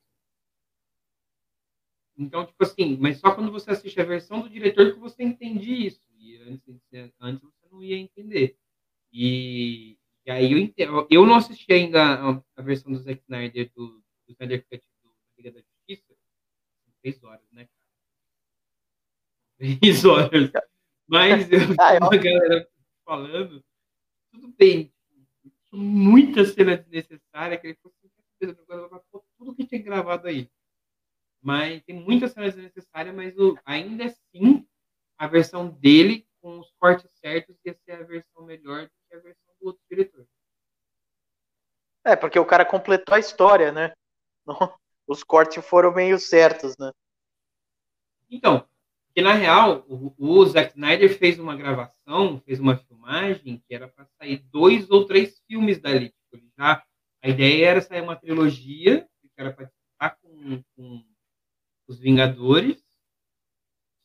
[2.17, 5.71] Então, tipo assim, mas só quando você assiste a versão do diretor que você entende
[5.71, 6.01] isso.
[6.17, 6.81] E antes,
[7.21, 8.57] antes você não ia entender.
[9.13, 13.71] E, e aí eu, entendo, eu não assisti ainda a, a versão do Zack Snyder,
[13.73, 16.13] do, do Snyder Cut do Liga da Justiça.
[17.01, 17.69] Três horas, né,
[20.09, 20.51] horas.
[21.07, 22.67] Mas eu ah, a galera
[23.05, 23.63] falando,
[24.31, 24.93] tudo bem.
[25.71, 27.95] Muita cena desnecessária que ele falou
[28.93, 30.49] assim, tudo que tinha gravado aí
[31.41, 34.67] mas tem muitas cenas necessárias, mas o, ainda assim,
[35.17, 39.19] a versão dele, com os cortes certos, ia ser a versão melhor do que a
[39.19, 40.27] versão do outro diretor.
[42.03, 43.93] É, porque o cara completou a história, né?
[45.07, 46.91] Os cortes foram meio certos, né?
[48.29, 48.67] Então,
[49.19, 53.85] que na real, o, o Zack Snyder fez uma gravação, fez uma filmagem que era
[53.85, 56.13] para sair dois ou três filmes dali.
[56.31, 56.81] Tipo, já,
[57.21, 61.03] a ideia era sair uma trilogia, que era para estar com, com
[61.85, 62.81] os Vingadores.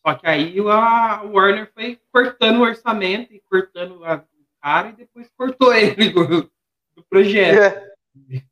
[0.04, 4.94] Só que aí a Warner foi cortando o orçamento e cortando a, o cara e
[4.94, 6.50] depois cortou ele do,
[6.96, 7.56] do projeto.
[7.56, 8.44] É.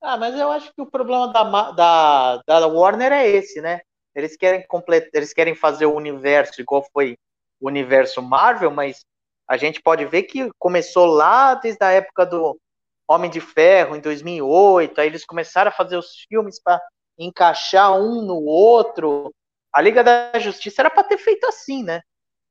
[0.00, 3.82] Ah, mas eu acho que o problema da, da, da Warner é esse, né?
[4.16, 7.18] Eles querem completar, eles querem fazer o universo igual foi
[7.60, 9.04] o universo Marvel, mas
[9.46, 12.58] a gente pode ver que começou lá desde a época do
[13.06, 16.80] Homem de Ferro em 2008, aí eles começaram a fazer os filmes para
[17.18, 19.32] encaixar um no outro.
[19.70, 22.00] A Liga da Justiça era para ter feito assim, né?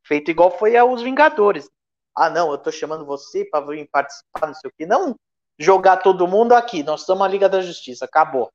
[0.05, 1.67] Feito igual foi aos Vingadores.
[2.15, 4.85] ah, não, eu tô chamando você para vir participar, não sei o quê.
[4.85, 5.15] Não
[5.57, 8.51] jogar todo mundo aqui, nós estamos a Liga da Justiça, acabou.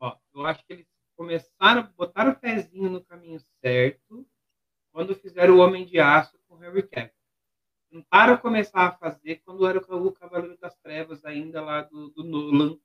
[0.00, 4.26] Ó, eu acho que eles começaram, botaram o pezinho no caminho certo
[4.90, 7.10] quando fizeram o Homem de Aço com o Henry Cavill.
[7.90, 12.78] Tentaram começar a fazer quando era o Cavaleiro das Trevas ainda lá do, do Nolan.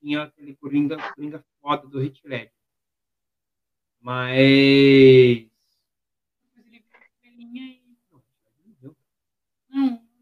[0.00, 2.52] Tinha aquele Coringa, Coringa foda do Hit Ledger.
[4.00, 5.48] Mas...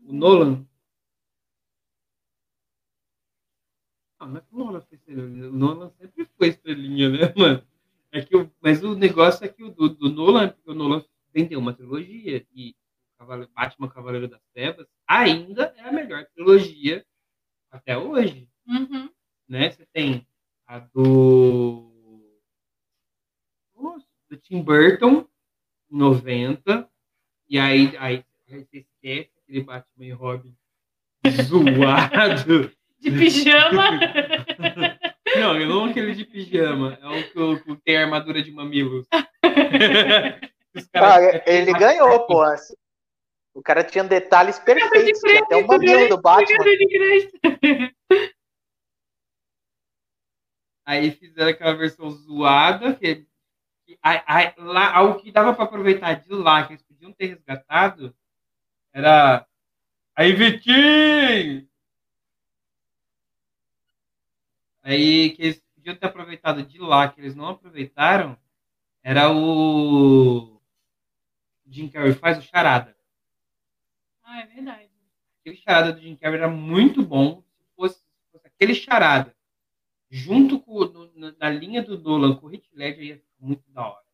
[0.04, 0.67] O Nolan?
[4.18, 5.48] Ah, mas o Nolan foi estrelinha.
[5.48, 7.62] O Nolan sempre foi estrelinha, né, mano?
[8.10, 11.04] É que o, mas o negócio é que o do, do Nolan, porque o Nolan
[11.32, 12.74] vendeu uma trilogia e
[13.18, 17.04] Cavaleiro, Batman Cavaleiro das Trevas ainda é a melhor trilogia
[17.70, 18.48] até hoje.
[18.66, 19.10] Uhum.
[19.48, 19.70] Né?
[19.70, 20.26] Você tem
[20.66, 21.90] a do,
[24.28, 25.26] do Tim Burton,
[25.90, 26.88] 90,
[27.48, 30.56] e aí, aí você esquece aquele Batman e Robin
[31.44, 32.77] zoado.
[33.00, 33.90] De pijama?
[35.38, 37.06] não, não aquele de pijama, é
[37.38, 39.06] o que, tem armadura de mamilos.
[40.94, 42.42] ah, ele ganhou, pô.
[43.54, 46.64] O cara tinha detalhes perfeitos, tinha até o mamilo do Batman.
[50.84, 53.26] Aí fizeram aquela versão zoada, que,
[53.84, 57.26] que a, a, lá, o que dava para aproveitar de lá, que eles podiam ter
[57.26, 58.14] resgatado,
[58.92, 59.46] era.
[60.16, 61.67] Aí, Vitinho!
[64.88, 68.38] Aí que eles podiam ter aproveitado de lá, que eles não aproveitaram,
[69.02, 70.62] era o.
[71.66, 72.96] Jim Carrey faz o charada.
[74.22, 74.88] Ah, é verdade.
[75.40, 77.42] Aquele charada do Jim Carrey era muito bom.
[77.58, 79.36] Se fosse, se fosse aquele charada
[80.08, 83.88] junto com no, na linha do Nolan com o Heath Ledger ia ficar muito da
[83.88, 84.06] hora.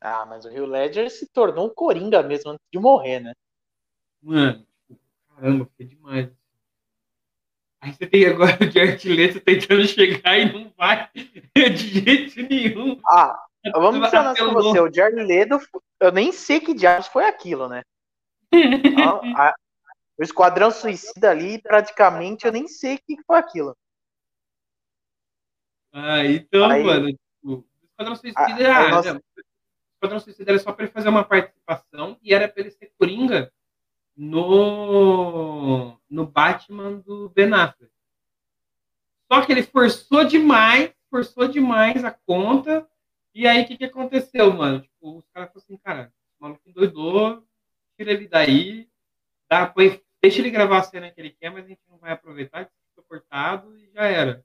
[0.00, 3.32] Ah, mas o Rio Ledger se tornou um coringa mesmo antes de morrer, né?
[4.22, 5.00] Mano, tipo,
[5.34, 6.30] caramba, foi demais.
[7.86, 11.08] Aí você tem agora o Jared Leto tentando chegar e não vai
[11.54, 13.00] de jeito nenhum.
[13.08, 14.80] Ah, vamos ser honestos com você.
[14.80, 15.60] O Jared Leto,
[16.00, 17.82] eu nem sei que diabos foi aquilo, né?
[18.52, 19.54] a, a,
[20.18, 23.76] o Esquadrão Suicida ali, praticamente, eu nem sei o que foi aquilo.
[25.92, 29.14] Ah, então, Aí, mano, tipo, o Esquadrão Suicida, a, ah, nossa...
[29.14, 29.20] né?
[29.20, 29.40] o
[29.94, 33.52] Esquadrão Suicida era só para ele fazer uma participação e era para ele ser Coringa
[34.16, 37.92] no, no Batman do Ben Affleck.
[39.30, 42.88] Só que ele forçou demais, forçou demais a conta.
[43.34, 44.80] E aí, o que, que aconteceu, mano?
[44.80, 47.46] Tipo, os caras falaram assim, cara, o maluco endoidou,
[47.96, 48.88] tira ele daí,
[49.48, 52.12] dá, põe, deixa ele gravar a cena que ele quer, mas a gente não vai
[52.12, 54.44] aproveitar, que fica cortado e já era.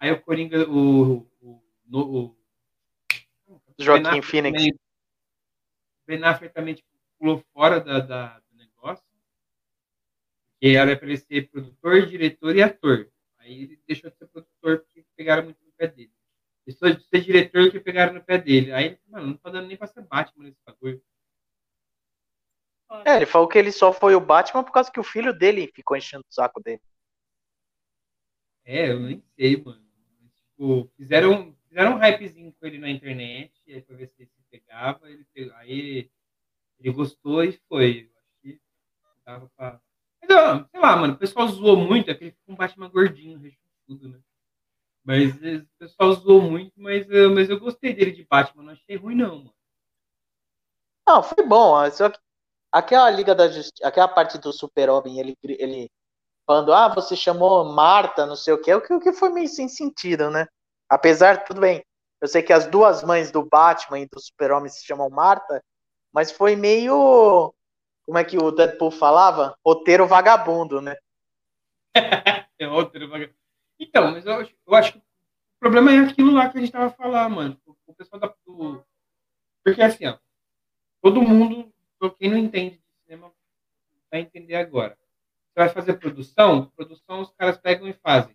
[0.00, 1.26] Aí o Coringa, o.
[1.40, 2.36] o, o,
[3.46, 4.56] o Joaquim Phoenix.
[4.62, 4.78] Também,
[6.06, 8.42] ben Affleck também tipo, pulou fora da, da.
[10.60, 13.10] Que era para ele ser produtor, diretor e ator.
[13.38, 16.12] Aí ele deixou de ser produtor porque pegaram muito no pé dele.
[16.66, 18.72] Deixou de ser diretor que pegaram no pé dele.
[18.72, 21.02] Aí ele falou, mano, não tá dando nem pra ser Batman nesse bagulho.
[23.04, 25.70] É, ele falou que ele só foi o Batman por causa que o filho dele
[25.74, 26.80] ficou enchendo o saco dele.
[28.64, 29.82] É, eu nem sei, mano.
[30.34, 34.42] Tipo, fizeram, fizeram um hypezinho com ele na internet, aí pra ver se ele se
[34.50, 36.10] pegava, ele pegou, aí
[36.78, 38.10] ele gostou e foi.
[38.10, 38.60] Eu acho que
[39.24, 39.80] dava pra.
[40.28, 43.40] Sei lá, mano, o pessoal zoou muito, aquele um Batman gordinho,
[43.86, 44.20] tudo, né?
[45.04, 49.14] Mas o pessoal zoou muito, mas, mas eu gostei dele de Batman, não achei ruim,
[49.14, 49.54] não, mano.
[51.08, 51.90] Não, foi bom.
[51.90, 52.18] Só que
[52.70, 55.90] aquela Liga da Justiça, aquela parte do Super-Homem, ele, ele
[56.46, 59.48] falando, ah, você chamou Marta, não sei o que, o que, o que foi meio
[59.48, 60.46] sem sentido, né?
[60.88, 61.82] Apesar, tudo bem,
[62.20, 65.62] eu sei que as duas mães do Batman e do Super-Homem se chamam Marta,
[66.12, 67.54] mas foi meio,
[68.08, 69.54] como é que o Deadpool falava?
[69.62, 70.96] Roteiro vagabundo, né?
[72.58, 73.38] é roteiro vagabundo.
[73.78, 75.02] Então, mas eu, eu acho que o
[75.60, 77.60] problema é aquilo lá que a gente tava falando, mano.
[77.86, 78.82] O pessoal da, do...
[79.62, 80.16] Porque assim, ó,
[81.02, 81.70] todo mundo
[82.18, 83.30] quem não entende de cinema
[84.10, 84.96] vai entender agora.
[85.52, 88.34] Você vai fazer produção, produção os caras pegam e fazem.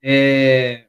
[0.00, 0.86] É,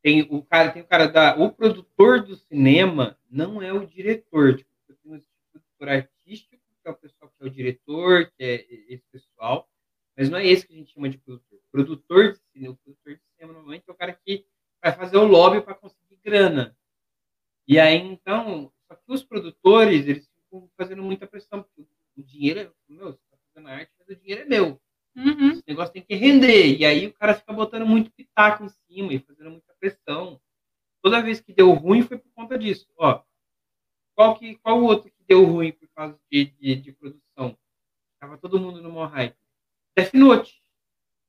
[0.00, 4.56] tem o cara, tem o cara da, o produtor do cinema não é o diretor.
[4.56, 6.17] Tipo, tem um produtor artístico
[6.88, 9.68] que é o pessoal que é o diretor, que é esse pessoal,
[10.16, 11.60] mas não é esse que a gente chama de produtor.
[11.70, 14.46] Produtor de cinema, o produtor de cinema normalmente é o cara que
[14.82, 16.76] vai fazer o lobby para conseguir grana.
[17.66, 20.28] E aí então, só que os produtores eles
[20.76, 21.86] fazendo muita pressão, porque
[22.16, 24.80] o dinheiro é meu, você tá fazendo arte, mas o dinheiro é meu.
[25.14, 25.50] Uhum.
[25.50, 26.78] Esse negócio tem que render.
[26.78, 30.40] E aí o cara fica botando muito pitaco em cima e fazendo muita pressão.
[31.02, 32.88] Toda vez que deu ruim foi por conta disso.
[32.96, 33.22] Ó,
[34.14, 37.56] qual, que, qual o outro deu ruim por causa de, de, de produção.
[38.18, 39.36] Tava todo mundo no maior hype.
[39.94, 40.62] Death Note.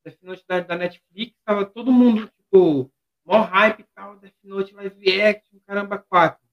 [0.03, 2.89] Death Note da, da Netflix, tava todo mundo, tipo,
[3.25, 6.47] mó hype e tal, Death Note live action, caramba, quatro.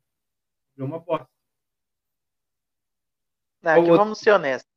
[0.74, 1.28] Virou uma bosta.
[3.62, 4.70] É, Não, aqui vamos ser honestos.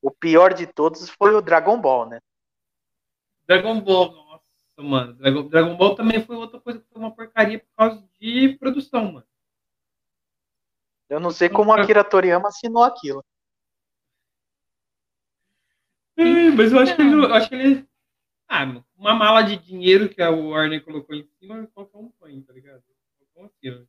[0.00, 2.20] O pior de todos foi o Dragon Ball, né?
[3.46, 4.42] Dragon Ball, nossa,
[4.78, 5.14] mano.
[5.14, 9.12] Dragon, Dragon Ball também foi outra coisa que foi uma porcaria por causa de produção,
[9.12, 9.26] mano.
[11.12, 13.22] Eu não sei como a Akira Toriyama assinou aquilo.
[16.16, 17.86] É, mas eu acho que ele, eu acho que ele.
[18.48, 22.54] Ah, uma mala de dinheiro que a Warner colocou em cima, qualquer um põe, tá
[22.54, 22.82] ligado?
[23.18, 23.86] Qualquer um assina.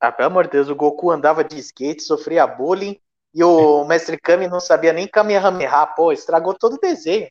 [0.00, 2.98] Ah, pelo amor de Deus, o Goku andava de skate, sofria bullying
[3.34, 5.86] e o Mestre Kami não sabia nem Kamehameha.
[5.88, 7.30] Pô, estragou todo o desenho.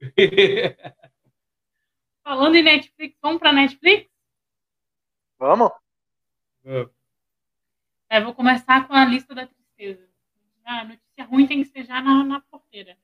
[2.24, 4.10] Falando em Netflix, vamos pra Netflix?
[5.38, 5.70] Vamos?
[6.64, 6.88] É,
[8.20, 10.08] vou começar com a lista da tristeza.
[10.64, 12.96] Ah, a notícia ruim tem que ser já na, na porteira.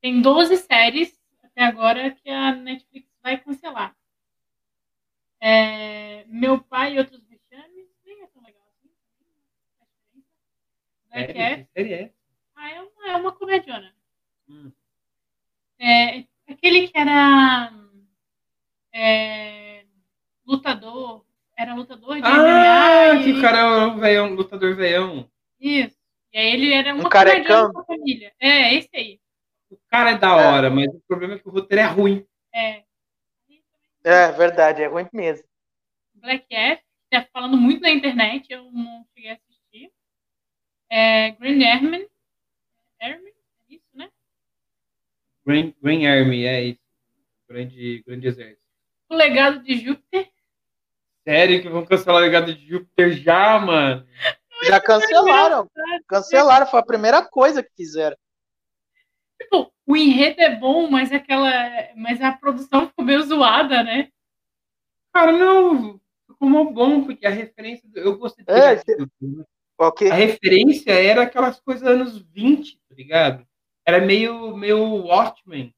[0.00, 3.96] Tem 12 séries até agora que a Netflix vai cancelar.
[5.40, 8.90] É, Meu Pai e Outros Vexames, nem é tão legal assim.
[11.10, 12.12] F, que série é?
[12.54, 13.94] ah, é uma, é uma comediona.
[14.48, 14.72] Hum.
[15.78, 17.72] É, aquele que era
[18.92, 19.84] é,
[20.46, 21.24] lutador,
[21.58, 25.28] era lutador de Ah, MMA que e- o cara é um veião, lutador veião.
[25.60, 25.96] Isso.
[26.32, 27.72] E aí ele era uma Um carecão.
[27.72, 28.32] comediante com a família.
[28.40, 29.20] É, esse aí.
[29.70, 30.46] O cara é da É.
[30.46, 32.24] hora, mas o problema é que o roteiro é ruim.
[32.54, 32.84] É.
[34.04, 35.46] É verdade, é ruim mesmo.
[36.14, 39.90] Black F, que tá falando muito na internet, eu não cheguei a assistir.
[40.90, 42.06] É, Green Airman.
[43.00, 43.32] Airman?
[43.68, 44.08] É isso, né?
[45.44, 46.80] Green, Green Army, é isso.
[47.48, 48.62] Grande, grande exército.
[49.10, 50.30] O Legado de Júpiter.
[51.28, 54.06] Sério que vão cancelar o legado de Júpiter já, mano?
[54.64, 55.68] Já cancelaram.
[56.06, 58.16] Cancelaram, foi a primeira coisa que fizeram.
[59.38, 61.50] Tipo, o enredo é bom, mas aquela.
[61.96, 64.08] Mas a produção ficou meio zoada, né?
[65.12, 66.00] Cara, não.
[66.26, 67.86] Ficou bom, porque a referência.
[67.90, 69.44] do- Eu gostei do É, Júpiter, né?
[69.76, 70.10] Ok?
[70.10, 73.46] A referência era aquelas coisas anos 20, tá ligado?
[73.86, 75.74] Era meio, meio Watchmen.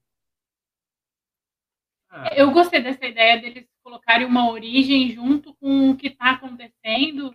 [2.08, 7.34] Ah, Eu gostei dessa ideia deles colocarem uma origem junto com o que está acontecendo.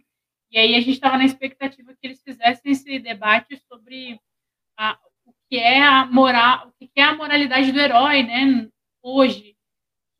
[0.51, 4.19] E aí a gente estava na expectativa que eles fizessem esse debate sobre
[4.77, 8.69] a- o que é a moral, o que é a moralidade do herói, né?
[9.03, 9.55] Hoje,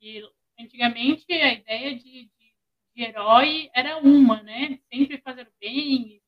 [0.01, 0.21] e
[0.59, 2.55] antigamente a ideia de, de,
[2.95, 4.79] de herói era uma, né?
[4.93, 6.21] Sempre fazer o bem,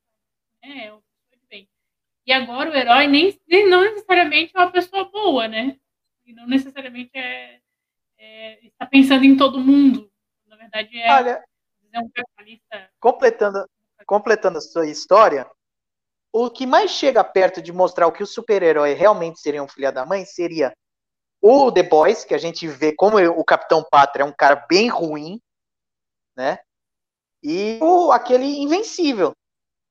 [0.64, 0.94] né?
[0.94, 1.70] O pessoa de bem.
[2.28, 5.80] E agora o herói nem, nem não necessariamente é uma pessoa boa, né?
[6.26, 7.62] E não necessariamente é
[8.18, 10.10] é, está pensando em todo mundo.
[10.46, 11.44] Na verdade, é, Olha,
[11.92, 12.90] é um capitalista.
[13.00, 13.70] completando,
[14.06, 15.50] completando a sua história,
[16.32, 19.92] o que mais chega perto de mostrar o que o super-herói realmente seria um filho
[19.92, 20.74] da mãe seria
[21.42, 24.90] o The Boys, que a gente vê como o Capitão Pátria é um cara bem
[24.90, 25.40] ruim,
[26.36, 26.60] né?
[27.44, 29.34] E o, aquele Invencível.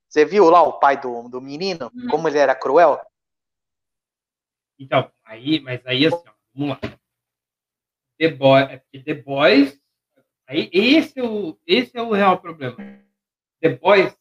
[0.08, 2.08] Você viu lá o pai do, do menino, Uhum.
[2.08, 3.00] como ele era cruel?
[4.78, 6.98] Então, aí, mas aí assim, ó, vamos lá.
[8.18, 9.80] The Boys, é The Boys,
[10.46, 12.76] aí esse é o, esse é o real problema.
[13.60, 14.16] The Boys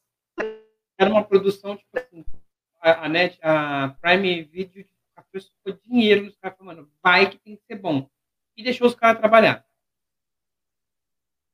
[0.98, 2.26] era uma produção, tipo assim,
[2.82, 4.86] a, a, Net, a Prime Video
[5.16, 8.10] aplicou dinheiro nos caras, falando, vai que tem que ser bom.
[8.56, 9.66] E deixou os caras trabalhar.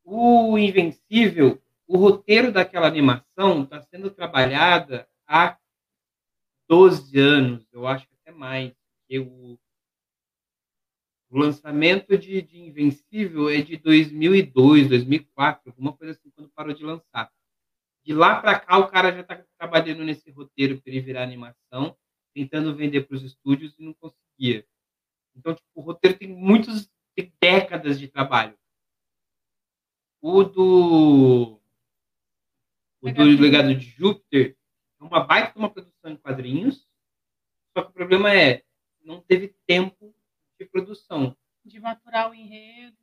[0.03, 5.57] O Invencível, o roteiro daquela animação está sendo trabalhada há
[6.67, 8.73] 12 anos, eu acho que até mais.
[11.31, 16.83] O lançamento de, de Invencível é de 2002, 2004, alguma coisa assim, quando parou de
[16.83, 17.31] lançar.
[18.03, 21.95] De lá para cá, o cara já está trabalhando nesse roteiro para ele virar animação,
[22.33, 24.67] tentando vender para os estúdios e não conseguia.
[25.33, 26.91] Então, tipo, o roteiro tem muitas
[27.39, 28.57] décadas de trabalho.
[30.21, 31.61] O do
[33.01, 34.57] o do Legado de Júpiter
[34.99, 36.85] é uma baita de uma produção em quadrinhos,
[37.75, 38.63] só que o problema é
[39.03, 40.13] não teve tempo
[40.63, 41.35] de produção.
[41.65, 42.97] De maturar o enredo.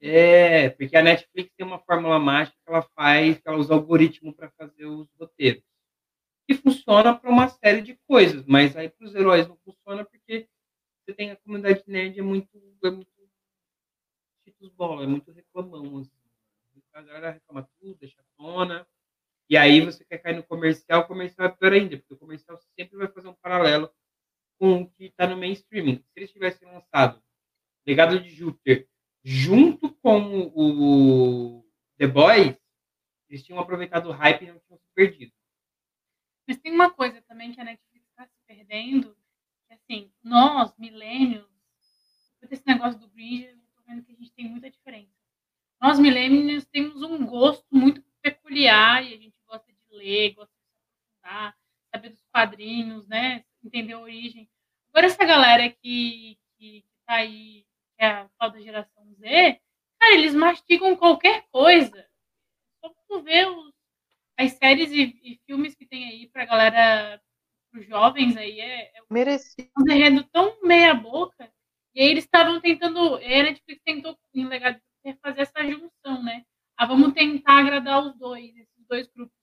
[0.00, 4.32] É, porque a Netflix tem uma fórmula mágica que ela faz, que ela usa algoritmo
[4.32, 5.62] para fazer os roteiros.
[6.48, 10.48] Que funciona para uma série de coisas, mas aí para os heróis não funciona porque
[11.04, 12.48] você tem a comunidade nerd é muito
[12.82, 13.10] é muito
[14.42, 16.10] cheetos bola, é muito reclamão assim.
[16.92, 18.86] A galera reclama tudo, deixa tona.
[19.48, 22.58] E aí você quer cair no comercial, o comercial é pior ainda, porque o comercial
[22.78, 23.92] sempre vai fazer um paralelo
[24.60, 25.96] com o que está no mainstream.
[25.96, 27.20] Se eles tivessem lançado
[27.86, 28.86] Legado de Júpiter
[29.24, 32.56] junto com o The Boys,
[33.28, 35.32] eles tinham aproveitado o hype e não tinham se perdido.
[36.46, 39.16] Mas tem uma coisa também que a Netflix está se perdendo
[39.66, 41.48] que, assim, nós, milênios,
[42.38, 45.14] com esse negócio do Gringe, eu tô vendo que a gente tem muita diferença.
[45.80, 50.60] Nós, milênios, temos um gosto muito peculiar e a gente gosta de ler, gosta de
[51.22, 51.56] aprofundar,
[51.94, 53.44] saber dos quadrinhos, né?
[53.64, 54.48] Entender a origem.
[54.92, 57.64] Agora, essa galera que, que, que tá aí,
[57.96, 59.60] que é a tal da geração Z,
[59.98, 62.06] cara, eles mastigam qualquer coisa.
[62.80, 63.72] Só tu ver os,
[64.38, 67.20] as séries e, e, filmes que tem aí pra galera,
[67.70, 71.52] pros jovens aí, é, é um enredo tão meia boca.
[71.94, 74.80] E aí eles estavam tentando, a Netflix tentou, em legado,
[75.22, 76.44] fazer essa junção, né?
[76.76, 79.36] Ah, vamos tentar agradar os dois, esses dois grupos.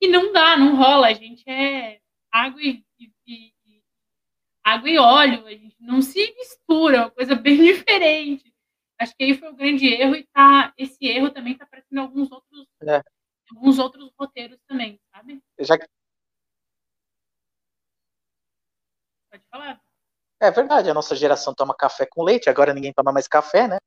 [0.00, 1.08] E não dá, não rola.
[1.08, 2.00] A gente é
[2.30, 2.84] água e,
[3.26, 3.53] e
[4.64, 8.52] água e óleo, a gente não se mistura, é uma coisa bem diferente.
[8.98, 12.00] Acho que aí foi o grande erro e tá, esse erro também está aparecendo em
[12.00, 13.02] alguns outros, é.
[13.50, 15.42] alguns outros roteiros também, sabe?
[15.60, 15.76] Já...
[19.30, 19.80] Pode falar.
[20.40, 23.78] É verdade, a nossa geração toma café com leite, agora ninguém toma mais café, né?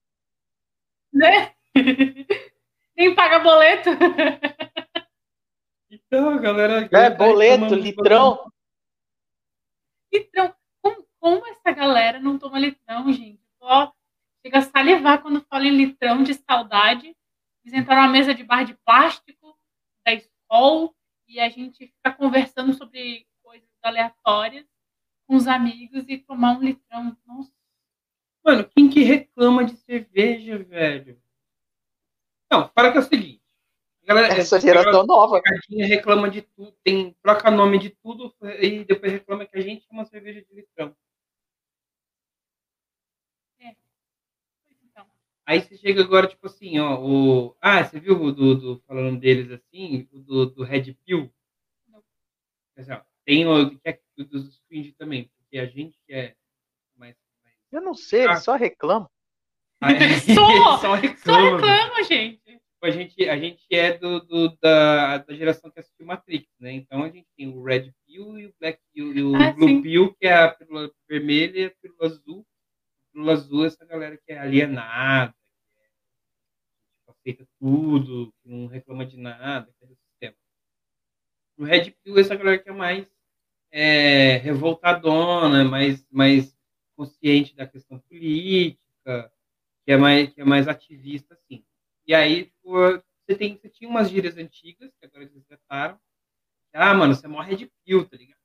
[1.13, 1.55] Né?
[2.95, 3.89] Nem paga boleto.
[5.89, 6.89] Então, galera.
[6.91, 8.51] É, boleto, litrão.
[10.11, 10.56] Litrão
[11.27, 13.41] como essa galera não toma litrão, gente?
[13.59, 13.93] Só
[14.41, 17.13] chega a salivar quando fala em litrão de saudade.
[17.65, 19.59] Eles entraram na mesa de bar de plástico
[20.05, 20.89] da escola
[21.27, 24.65] e a gente fica conversando sobre coisas aleatórias
[25.27, 27.17] com os amigos e tomar um litrão.
[27.25, 27.51] Nossa.
[28.41, 31.21] Mano, quem que reclama de cerveja, velho?
[32.49, 33.43] Não, para que é o seguinte.
[34.05, 35.41] Galera, essa geração nova.
[35.69, 40.05] reclama de tudo, tem, troca nome de tudo e depois reclama que a gente chama
[40.05, 40.95] cerveja de litrão.
[45.47, 47.55] Aí você chega agora, tipo assim, ó, o...
[47.61, 51.33] Ah, você viu o do, do falando deles assim, o do, do Red Pill?
[51.87, 52.03] Não.
[53.25, 56.35] Tem o que é dos Fringe também, porque a gente é
[56.97, 57.15] mais...
[57.41, 57.55] mais...
[57.71, 58.31] Eu não sei, ah.
[58.31, 59.09] ele só reclama.
[59.79, 59.89] Ah,
[60.35, 62.41] só, só reclama, só reclama gente.
[62.77, 63.29] Tipo, a gente.
[63.29, 66.73] A gente é do, do da, da geração que assistiu Matrix, né?
[66.73, 69.67] Então a gente tem o Red Pill e o Black Pill e o ah, Blue
[69.67, 69.81] sim.
[69.81, 72.45] Pill, que é a pílula vermelha e a pílula azul.
[73.17, 75.33] A pílula azul é essa galera que é alienada,
[77.07, 80.35] aceita tudo, que não reclama de nada, que é do sistema.
[81.57, 83.11] O Red Pill é essa galera que é mais
[83.71, 86.55] é, revoltadona, mais, mais
[86.95, 89.33] consciente da questão política,
[89.83, 91.65] que é mais, que é mais ativista, assim.
[92.05, 95.99] E aí, tipo, você, tem, você tinha umas gírias antigas, que agora eles resgataram.
[96.71, 98.36] Ah, mano, você morre de pill, tá ligado?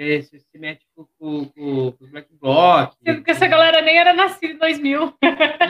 [0.00, 2.94] Você, você se mete com, com, com, com os Black Bloc.
[3.04, 5.14] Sendo que essa galera nem era nascida em 2000.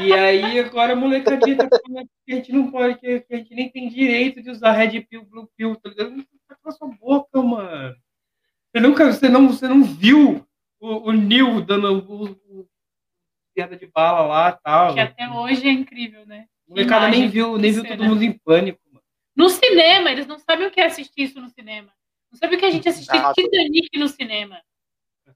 [0.00, 3.54] E aí agora a molecadinha tá falando que a gente não pode, que, a gente
[3.56, 6.24] nem tem direito de usar Red Pill, Blue Pill, tá ligado?
[6.48, 7.96] Tá com a sua boca, mano.
[8.70, 10.46] Você nunca, você não, você não viu
[10.78, 12.68] o, o Neil dando o, o
[13.52, 14.94] piada de bala lá e tal.
[14.94, 16.46] Que até hoje é incrível, né?
[16.68, 19.04] O molecada nem viu, nem viu todo mundo em pânico, mano.
[19.34, 21.90] No cinema, eles não sabem o que é assistir isso no cinema.
[22.30, 24.60] Não sabe o que a gente assistiu ah, Titanic no cinema.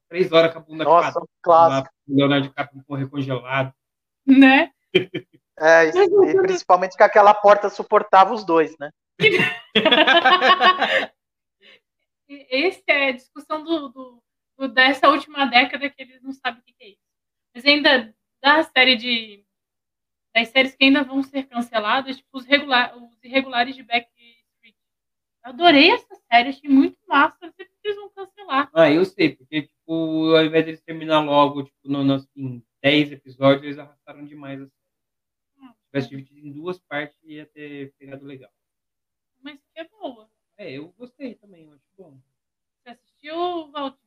[0.09, 1.93] Três horas com a bunda Nossa, clássico.
[2.09, 3.75] O Leonardo DiCaprio morrer congelado.
[4.27, 4.71] Né?
[5.59, 8.91] É, e principalmente que aquela porta suportava os dois, né?
[12.51, 14.23] Essa é a discussão do, do,
[14.59, 17.05] do, dessa última década que eles não sabem o que é isso.
[17.55, 19.45] Mas ainda da série de.
[20.35, 24.11] Das séries que ainda vão ser canceladas, tipo os, regular, os irregulares de Back
[25.45, 27.37] Adorei essa série, achei muito massa.
[27.43, 28.71] Eu sei que eles vão cancelar.
[28.73, 32.65] Ah, eu sei, porque, tipo, ao invés de eles terminar logo, tipo, no, no, em
[32.83, 35.69] 10 episódios, eles arrastaram demais a série.
[35.69, 38.51] Se tivesse dividido em duas partes, ia ter pegado legal.
[39.43, 40.29] Mas que é boa.
[40.57, 42.19] É, eu gostei também, eu acho bom.
[42.83, 44.05] Você assistiu, Walter?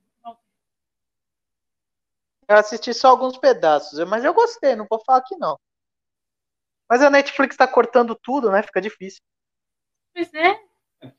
[2.50, 5.60] Eu assisti só alguns pedaços, mas eu gostei, não vou falar que não.
[6.90, 8.64] Mas a Netflix tá cortando tudo, né?
[8.64, 9.22] Fica difícil.
[10.14, 10.58] Pois é,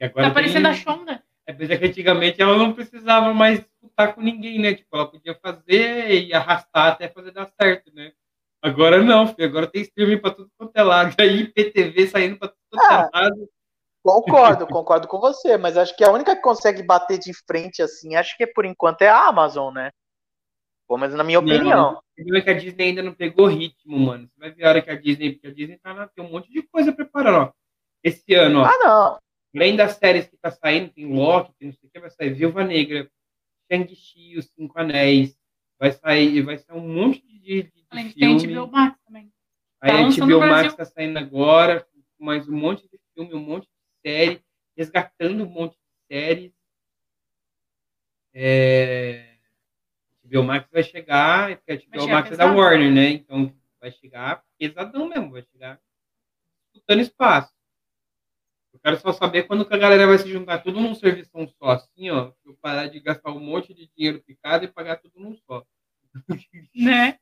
[0.01, 0.73] é tá parecendo tem...
[0.73, 1.23] a Shonda.
[1.47, 4.75] É, porque é que antigamente ela não precisava mais disputar com ninguém, né?
[4.75, 8.13] Tipo, ela podia fazer e arrastar até fazer dar certo, né?
[8.61, 9.49] Agora não, filho.
[9.49, 11.15] Agora tem streaming pra tudo quanto é lado.
[11.19, 13.49] Aí PTV saindo pra tudo quanto é ah, lado.
[14.05, 18.15] Concordo, concordo com você, mas acho que a única que consegue bater de frente assim,
[18.15, 19.91] acho que por enquanto é a Amazon, né?
[20.87, 22.01] Pô, mas na minha opinião.
[22.17, 24.27] Não, é que a Disney ainda não pegou ritmo, mano.
[24.27, 26.31] Você vai ver a hora que a Disney, porque a Disney tá na, tem um
[26.31, 27.53] monte de coisa preparando, ó.
[28.03, 28.65] Esse ano, ó.
[28.65, 29.19] Ah, não.
[29.55, 32.35] Além das séries que tá saindo, tem Loki, tem não sei o que, vai sair
[32.35, 33.11] Viúva Negra,
[33.71, 35.37] Shang-Chi, Os Cinco Anéis,
[35.79, 38.41] vai sair, vai sair um monte de, de, de Além filme.
[38.41, 39.33] Tem HBO Max também.
[39.81, 41.87] Aí tá a HBO Max tá saindo agora,
[42.17, 44.43] com mais um monte de filme, um monte de série,
[44.77, 46.53] resgatando um monte de séries.
[48.35, 49.39] é,
[50.25, 52.53] HBO Max vai chegar, porque a Vai HBO chegar Max é da.
[52.53, 53.11] Warner, né?
[53.11, 55.81] Então vai chegar pesadão mesmo, vai chegar
[56.73, 57.58] disputando espaço.
[58.89, 62.09] Quero só saber quando que a galera vai se juntar tudo num serviço só, assim,
[62.09, 62.33] ó.
[62.43, 65.63] Eu parar de gastar um monte de dinheiro picado e pagar tudo num só.
[66.75, 67.19] Né?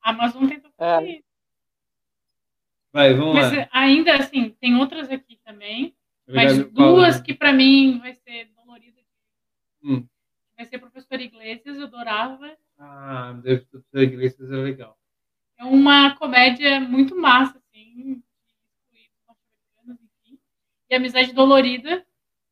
[0.00, 1.12] A Amazon tentou fazer É.
[1.18, 1.24] isso.
[2.92, 3.68] Vai, vamos Mas lá.
[3.72, 5.92] ainda assim, tem outras aqui também.
[6.28, 6.94] Mas Obrigado, Paulo.
[6.96, 9.00] duas que pra mim vai ser dolorida.
[9.82, 10.06] Hum.
[10.56, 12.56] Vai ser Professor Iglesias, eu adorava.
[12.78, 13.34] Ah,
[13.90, 14.96] céu, Iglesias é legal.
[15.58, 18.22] É uma comédia muito massa, assim.
[18.92, 20.38] de norte-americanos, enfim.
[20.92, 22.06] E Amizade Dolorida,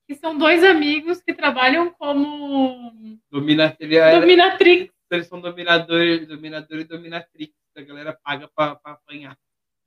[0.09, 4.91] que são dois amigos que trabalham como Domina, ele é- dominatrix.
[5.11, 7.53] eles são dominador, dominador e dominatrix.
[7.77, 9.39] A galera paga pra apanhar.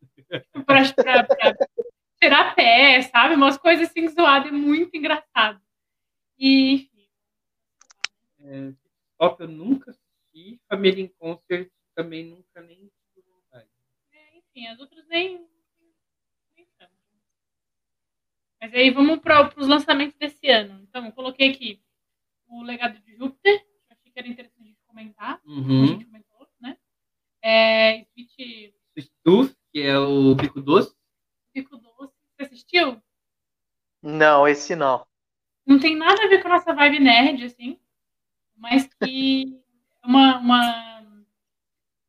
[0.67, 1.53] pra, pra, pra
[2.21, 3.33] tirar pé, sabe?
[3.33, 5.59] Umas coisas assim zoadas, é muito engraçado.
[6.37, 7.09] E, enfim,
[8.39, 8.71] É,
[9.17, 10.59] Top eu nunca assisti.
[10.69, 13.67] Família em Concert também nunca nem tive vontade.
[14.11, 15.39] é, enfim, as outras nem.
[16.55, 16.93] nem tanto.
[18.61, 20.81] Mas aí vamos para os lançamentos desse ano.
[20.83, 21.81] Então, eu coloquei aqui
[22.47, 25.87] o Legado de Júpiter, que eu achei que era interessante de comentar, como a Uhum.
[25.87, 26.77] gente comentou, né?
[27.43, 30.95] É, Switch Stuff, que é o Pico Doce.
[31.53, 32.13] Pico Doce.
[32.37, 33.03] Você assistiu?
[34.63, 35.05] Não, esse não.
[35.65, 37.79] não tem nada a ver com a nossa vibe nerd, assim,
[38.55, 39.59] mas que
[40.03, 41.03] é uma, uma,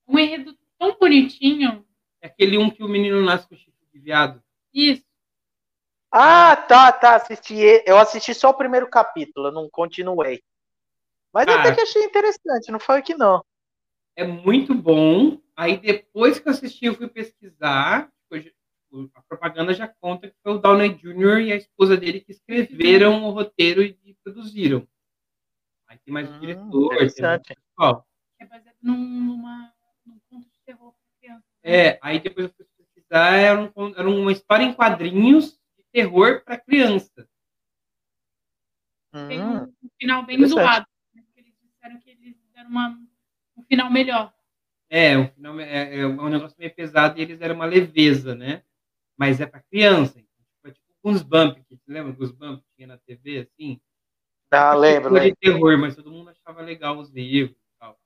[0.07, 1.85] um enredo tão bonitinho.
[2.21, 4.43] É aquele um que o menino nasce com chifre de viado.
[4.73, 5.05] Isso.
[6.11, 7.17] Ah, tá, tá.
[7.17, 7.57] Assisti.
[7.85, 10.43] Eu assisti só o primeiro capítulo, não continuei.
[11.33, 11.61] Mas Ah.
[11.61, 13.45] até que achei interessante, não foi que não.
[14.17, 15.39] É muito bom.
[15.57, 18.13] Aí depois que eu assisti, eu fui pesquisar.
[19.15, 21.41] A propaganda já conta que foi o Downey Jr.
[21.41, 24.87] e a esposa dele que escreveram o roteiro e produziram.
[25.89, 28.07] Aí tem mais o Hum, diretor, tem mais o pessoal.
[28.39, 29.73] É baseado num, numa,
[30.07, 31.45] num conto de terror para criança.
[31.65, 31.77] né?
[31.89, 36.43] É, aí depois eu fui pesquisar, era, um, era uma história em quadrinhos de terror
[36.45, 37.29] para criança.
[39.27, 40.87] Tem Hum, um, um final bem zoado.
[41.15, 41.23] né?
[41.37, 42.99] Eles disseram que eles deram uma,
[43.57, 44.33] um final melhor.
[44.91, 48.63] É, o final é, é um negócio meio pesado e eles eram uma leveza, né?
[49.17, 50.19] Mas é para criança.
[50.19, 53.81] Então, tipo, é tipo Goosebump, que você lembra Goosebump que tinha na TV, assim?
[54.51, 55.35] ah, lembro, Foi lembro.
[55.35, 57.99] de terror, mas todo mundo achava legal os livros e tal.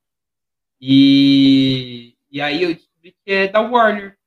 [0.81, 4.17] E, e aí eu descobri que é da Warner.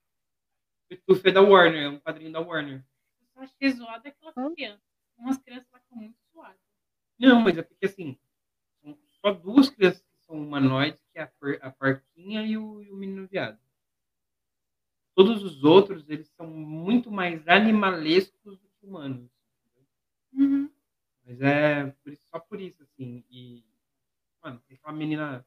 [0.90, 2.84] O Tuf é da Warner, é um quadrinho da Warner.
[3.20, 4.54] Eu só achei zoado aquelas Hum.
[4.54, 4.82] crianças.
[5.16, 6.60] Umas crianças lá que são muito zoadas.
[7.18, 8.18] Não, mas é porque assim,
[8.82, 12.90] são só duas crianças que são humanoides, que é a, a porquinha e o, e
[12.90, 13.58] o menino viado.
[15.14, 19.30] Todos os outros, eles são muito mais animalescos do que humanos.
[20.32, 20.70] Uhum.
[21.24, 23.22] Mas é por isso- só por isso, assim.
[23.30, 23.64] E,
[24.42, 25.46] mano, tem uma menina.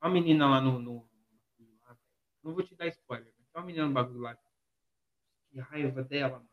[0.00, 0.78] Uma menina lá no.
[0.78, 1.08] no-
[1.58, 1.98] no-
[2.42, 4.36] não vou te dar spoiler, mas tem uma menina no bagulho lá.
[5.50, 6.48] Que raiva dela, mano.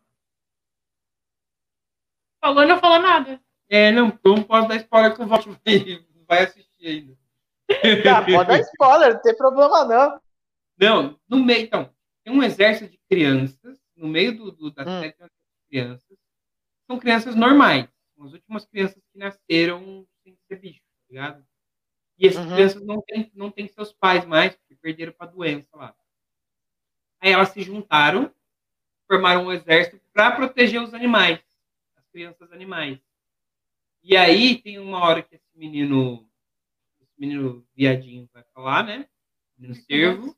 [2.41, 3.41] Falou e não falou nada.
[3.69, 5.57] É, não, eu não posso dar spoiler que o Volte vai,
[6.27, 7.17] vai assistir ainda.
[8.03, 10.21] Tá, pode dar spoiler, não tem problema não.
[10.79, 11.93] Não, no meio, então,
[12.27, 14.99] tem um exército de crianças, no meio do, do- da Hum.
[14.99, 16.17] série tem de crianças,
[16.85, 21.47] são crianças normais, são as últimas crianças que nasceram sem ser bicho, tá ligado?
[22.17, 22.53] E essas Uhum.
[22.53, 25.95] crianças não têm não têm seus pais mais, porque perderam pra doença lá.
[27.21, 28.33] Aí elas se juntaram,
[29.07, 31.39] formaram um exército para proteger os animais,
[31.95, 32.99] as crianças animais.
[34.03, 36.29] E aí tem uma hora que esse menino,
[37.01, 39.09] esse menino viadinho vai lá, né?
[39.57, 40.36] Menino cervo.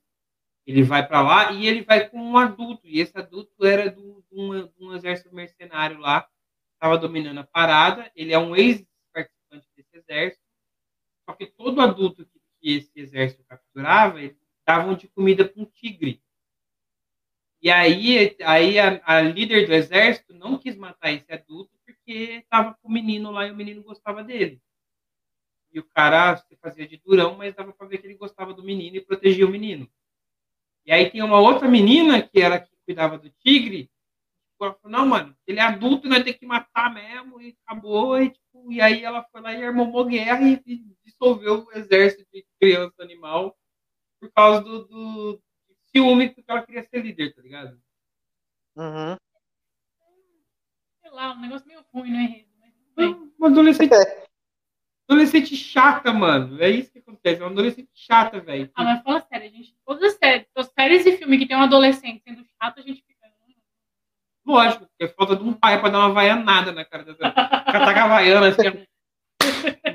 [0.69, 2.87] Ele vai para lá e ele vai com um adulto.
[2.87, 6.29] E esse adulto era do, de, um, de um exército mercenário lá,
[6.75, 8.11] estava dominando a parada.
[8.15, 10.43] Ele é um ex-participante desse exército.
[11.27, 14.19] Só que todo adulto que, que esse exército capturava,
[14.63, 16.21] davam de comida para um tigre.
[17.59, 22.75] E aí, aí a, a líder do exército não quis matar esse adulto porque estava
[22.75, 24.61] com o menino lá e o menino gostava dele.
[25.73, 28.63] E o cara se fazia de durão, mas dava para ver que ele gostava do
[28.63, 29.89] menino e protegia o menino.
[30.89, 33.91] E aí tem uma outra menina que era que cuidava do tigre.
[34.59, 38.19] Ela falou, não, mano, ele é adulto, nós temos que matar mesmo, e acabou.
[38.19, 41.77] E, tipo, e aí ela foi lá e armou uma guerra e, e dissolveu o
[41.77, 43.55] exército de criança animal
[44.19, 45.41] por causa do, do
[45.95, 47.79] ciúme porque ela queria ser líder, tá ligado?
[48.75, 49.15] Uhum.
[51.03, 52.45] Sei lá, um negócio meio ruim, né?
[52.97, 53.15] Mas.
[53.37, 53.93] Uma adolescente,
[55.09, 56.61] adolescente chata, mano.
[56.61, 58.69] É isso que acontece, é uma adolescente chata, velho.
[58.75, 59.75] Ah, mas fala sério, gente.
[59.83, 63.01] Todas as séries, as séries e filme que tem um adolescente sendo chato, a gente
[63.01, 63.27] fica.
[63.47, 63.53] "Hum,
[64.45, 67.31] Lógico, porque é falta de um pai pra dar uma vaianada na cara dessa.
[67.31, 68.85] Cataca havaiana, assim,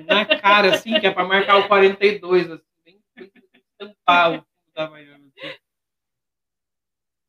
[0.06, 3.00] na cara, assim, que é pra marcar o 42, assim, bem,
[3.78, 5.24] tampar o da Havaiana.
[5.24, 5.54] Assim.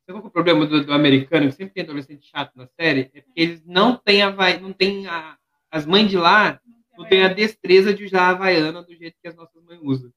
[0.08, 3.10] Sabe é o problema do, do, americano, que sempre tem adolescente chato na série?
[3.12, 4.30] É porque eles não têm a,
[4.60, 5.36] não tem a,
[5.70, 6.60] as mães de lá
[6.96, 10.12] não têm a destreza de usar a Havaiana do jeito que as nossas mães usam.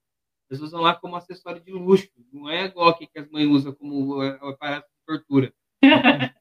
[0.50, 4.16] Eles usam lá como acessório de luxo, não é igual que as mães usam como
[4.16, 5.54] o aparato de tortura.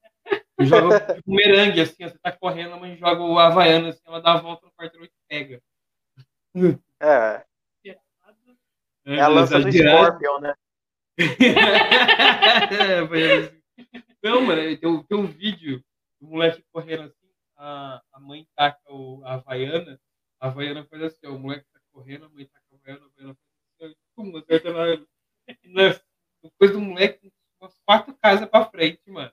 [0.60, 4.34] joga um bumerangue, assim, você tá correndo, a mãe joga o Havaiana, assim, ela dá
[4.34, 5.62] a volta no quarteirão e pega.
[7.00, 7.44] É.
[9.04, 10.54] É a lança do Scorpion, né?
[12.70, 13.00] é,
[14.22, 15.82] não, mano, tem, tem um vídeo
[16.20, 19.98] do moleque correndo assim, a, a mãe taca o, a Havaiana,
[20.40, 23.08] a Havaiana faz assim, ó, o moleque tá correndo, a mãe taca a Havaiana, a
[23.08, 23.38] Havaiana
[23.78, 24.96] faz assim, pum, acerta na,
[25.64, 26.00] na,
[26.42, 29.32] depois do moleque, umas quatro casas pra frente, mano.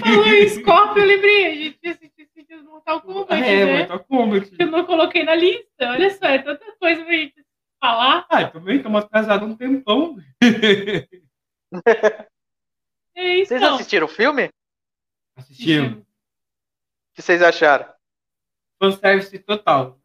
[0.00, 3.78] Falou em Scorpion, eu lembrei, a gente assistiu esse no Mortal Kombat, é, né?
[3.78, 4.56] Mortal Kombat.
[4.58, 7.44] Eu não coloquei na lista, olha só, é tanta coisa pra gente
[7.80, 8.26] falar.
[8.28, 10.16] Ah, também estamos atrasados um tempão.
[13.14, 14.48] É isso, Vocês assistiram o filme?
[15.36, 15.98] Assistimos.
[15.98, 16.04] O
[17.14, 17.92] que vocês acharam?
[18.82, 19.96] Fanservice total.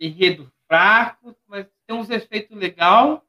[0.00, 3.20] Enredo fraco, mas tem uns efeitos legais.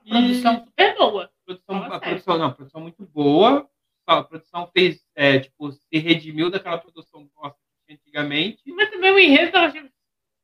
[0.00, 1.30] A produção super boa.
[1.44, 2.08] Produção, Fala a sério.
[2.08, 3.70] produção, não, produção muito boa.
[4.06, 7.54] A produção fez, é, tipo, se redimiu daquela produção tinha
[7.90, 8.62] antigamente.
[8.72, 9.50] Mas também o enredo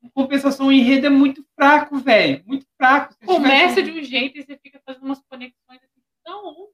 [0.03, 2.43] Em compensação, o enredo é muito fraco, velho.
[2.47, 3.15] Muito fraco.
[3.15, 6.69] Se começa tivesse- de um jeito e você fica fazendo umas conexões assim, tão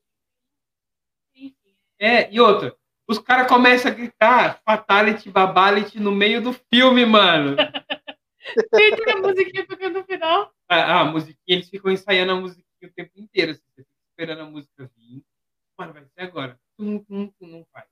[1.35, 1.77] Enfim.
[2.01, 2.77] É, e outra.
[3.09, 7.57] Os caras começam a gritar Fatality, Babality no meio do filme, mano.
[8.73, 10.53] Tem a musiquinha tocando no final.
[10.69, 13.53] a, a musiquinha, eles ficam ensaiando a musiquinha o tempo inteiro.
[13.53, 15.23] Assim, você fica esperando a música vir.
[15.79, 16.59] Mano, vai ser agora.
[16.77, 17.85] Tum, tum, tum, não vai.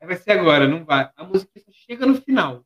[0.00, 1.10] Aí vai ser agora, não vai.
[1.16, 2.64] A música só chega no final.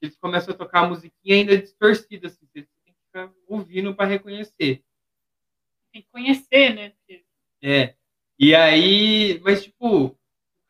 [0.00, 2.46] Eles começam a tocar a musiquinha ainda distorcida, assim.
[2.46, 4.82] Você tem que ficar ouvindo para reconhecer.
[5.92, 6.92] Tem que conhecer, né?
[7.62, 7.94] É.
[8.38, 10.18] E aí, mas tipo,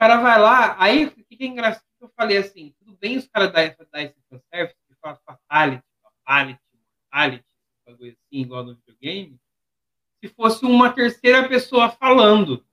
[0.03, 3.29] cara vai lá, aí o que é engraçado que eu falei assim, tudo bem os
[3.29, 6.61] caras dar, dar esse fanservice, que fala fatality, fatality,
[7.39, 9.39] esse bagulho assim, igual no videogame,
[10.19, 12.67] se fosse uma terceira pessoa falando.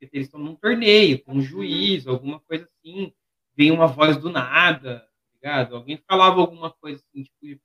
[0.00, 3.14] Porque eles estão num torneio, com um juiz, alguma coisa assim,
[3.54, 5.76] vem uma voz do nada, tá ligado?
[5.76, 7.62] Alguém falava alguma coisa assim, tipo,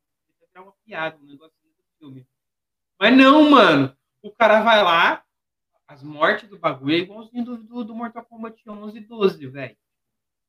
[0.53, 2.27] era uma piada, um negócio do filme.
[2.99, 3.97] Mas não, mano.
[4.21, 5.25] O cara vai lá,
[5.89, 9.75] as mortes do bagulho é igualzinho do, do, do Mortal Kombat 11 e 12, velho.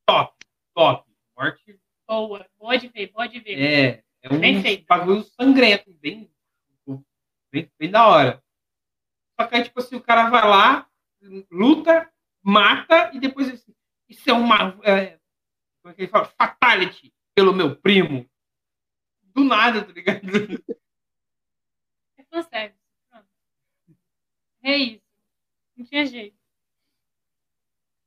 [0.07, 0.37] Top,
[0.75, 1.11] top.
[1.35, 3.59] Morte boa, pode ver, pode ver.
[3.59, 4.85] é, é um Bem feito.
[4.87, 6.31] bagulho sangrento, bem,
[7.51, 8.45] bem, bem da hora.
[9.41, 10.87] Só que aí, tipo assim, o cara vai lá,
[11.51, 12.13] luta,
[12.43, 13.75] mata, e depois assim,
[14.11, 14.79] isso é uma.
[14.83, 15.19] É,
[15.81, 16.27] como é que ele fala?
[16.27, 18.29] Fatality pelo meu primo.
[19.23, 20.21] Do nada, tá ligado?
[22.19, 22.79] É fanservice.
[24.63, 25.10] É isso.
[25.81, 26.37] Não tinha jeito.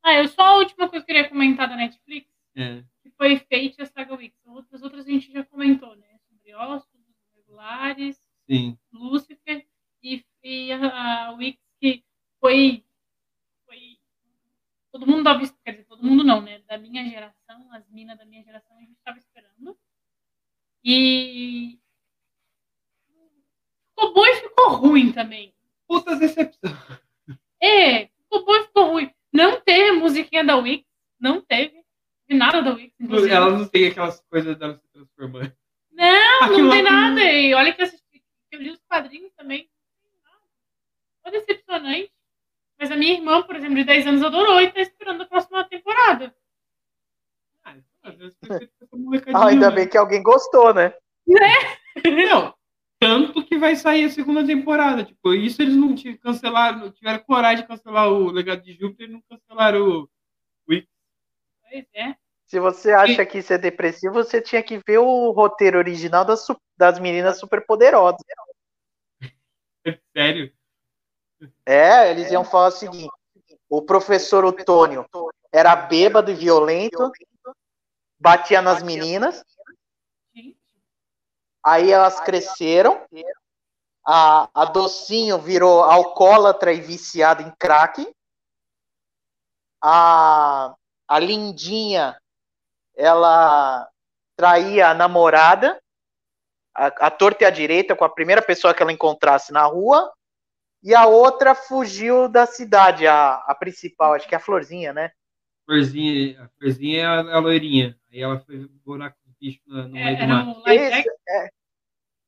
[0.04, 2.84] Ah, eu só a última coisa que eu queria comentar da Netflix, É.
[3.02, 4.38] que foi Fate e a Saga Wix.
[4.46, 6.20] Outras, outras a gente já comentou, né?
[6.30, 7.02] Sobre Ossos,
[7.34, 8.78] Regulares, Sim.
[8.92, 9.66] Lúcifer
[10.04, 12.04] e, e a, a Wix que
[12.40, 12.86] foi,
[13.66, 13.98] foi.
[14.92, 16.60] Todo mundo tava, quer dizer, todo mundo não, né?
[16.68, 19.76] Da minha geração, as minas da minha geração, a gente estava esperando.
[20.84, 21.80] E.
[23.90, 25.56] Ficou bom e ficou ruim também.
[25.88, 26.72] Putas decepção.
[27.64, 29.12] É, ficou bom e ficou ruim.
[29.32, 30.86] Não teve musiquinha da Wix,
[31.20, 31.82] não teve.
[32.28, 33.34] De nada da Wix, inclusive.
[33.34, 35.52] Ela não tem aquelas coisas dela se transformando.
[35.92, 37.22] Não, Aquilo não tem lá- nada.
[37.24, 39.70] E olha que eu assisti, que eu li os quadrinhos também.
[40.04, 40.42] Não tem nada.
[41.22, 42.12] Foi decepcionante.
[42.80, 45.64] Mas a minha irmã, por exemplo, de 10 anos, adorou e tá esperando a próxima
[45.66, 46.36] temporada.
[47.64, 48.36] Ah, às vezes
[49.34, 49.76] Ah, ainda né?
[49.76, 50.94] bem que alguém gostou, né?
[51.26, 52.54] Não,
[53.04, 55.04] tanto que vai sair a segunda temporada.
[55.04, 59.12] Tipo, isso eles não cancelaram, não tiveram coragem de cancelar o Legado de Júpiter e
[59.12, 60.10] não cancelaram o.
[60.66, 62.16] Pois é.
[62.46, 66.46] Se você acha que isso é depressivo, você tinha que ver o roteiro original das,
[66.78, 68.22] das meninas superpoderosas.
[70.16, 70.54] Sério.
[71.66, 73.10] É, eles iam falar o seguinte:
[73.68, 75.06] o professor Otônio
[75.52, 77.12] era bêbado e violento,
[78.20, 79.44] batia nas meninas,
[81.64, 83.06] aí elas cresceram,
[84.06, 88.06] a, a Docinho virou alcoólatra e viciada em crack,
[89.82, 90.76] a,
[91.08, 92.18] a Lindinha,
[92.96, 93.90] ela
[94.36, 95.82] traía a namorada,
[96.76, 100.12] a, a torta e a direita com a primeira pessoa que ela encontrasse na rua,
[100.82, 105.12] e a outra fugiu da cidade, a, a principal, acho que é a Florzinha, né?
[105.66, 107.98] Florzinha, a Florzinha é a, a loirinha.
[108.12, 109.16] Aí ela foi morar
[109.66, 110.18] no, É, meio
[110.54, 111.14] do um Esse- action.
[111.28, 111.50] é,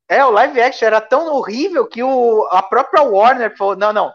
[0.10, 4.14] é, o live action era tão horrível que o, a própria Warner falou: não, não,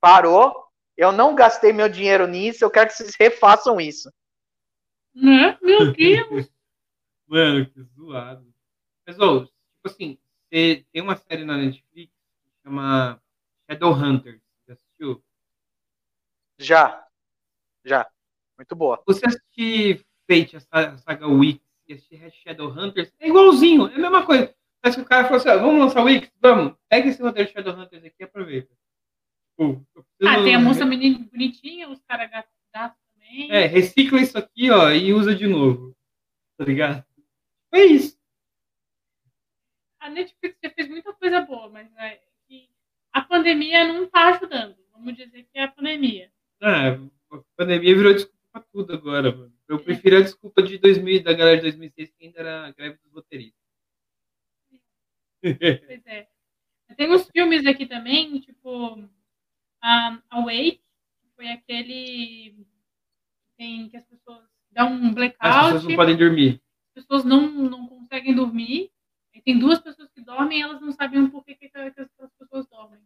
[0.00, 0.66] parou.
[0.96, 4.12] Eu não gastei meu dinheiro nisso, eu quero que vocês refaçam isso.
[5.14, 5.56] Né?
[5.62, 6.50] Meu Deus.
[7.26, 8.46] Mano, que zoado.
[9.06, 9.52] Mas, ô, tipo
[9.86, 10.18] assim,
[10.50, 13.20] você- tem uma série na Netflix que chama
[13.70, 14.40] Shadowhunters.
[14.68, 15.24] Já assistiu?
[16.58, 17.06] Já.
[17.84, 18.06] Já.
[18.58, 19.02] Muito boa.
[19.06, 21.60] Você assistir Fate, a sa- saga Wix,
[21.92, 24.54] e assistir Shadowhunters, é igualzinho, é a mesma coisa.
[24.80, 26.30] Parece que o cara falou assim, ó, vamos lançar o Wix?
[26.40, 26.74] Vamos.
[26.88, 28.74] Pega esse roteiro Shadowhunters aqui e aproveita.
[29.56, 29.86] Preciso-
[30.26, 33.50] Ah, tem a moça meni- bonitinha, os caras gatos também.
[33.52, 35.94] É, recicla isso aqui, ó, e usa de novo.
[36.56, 37.04] Tá ligado?
[37.72, 38.18] É isso.
[39.98, 42.70] A Netflix já fez muita coisa boa, mas é que
[43.12, 44.76] a pandemia não tá ajudando.
[44.92, 46.30] Vamos dizer que é a pandemia.
[46.62, 46.88] Ah,
[47.32, 49.52] a pandemia virou desculpa pra tudo agora, mano.
[49.68, 52.98] Eu prefiro a desculpa de 2000, da galera de 2006, que ainda era a greve
[53.02, 53.60] dos roteiristas.
[55.42, 56.28] Pois é.
[56.96, 59.08] Tem uns filmes aqui também, tipo
[59.80, 60.82] a Awake,
[61.22, 62.66] que foi aquele que
[63.56, 66.62] tem que as pessoas dá um As blackout, pessoas não podem dormir.
[66.88, 68.90] as pessoas não, não conseguem dormir.
[69.32, 71.94] E tem duas pessoas que dormem e elas não sabem por que, que aquelas
[72.38, 73.00] pessoas dormem.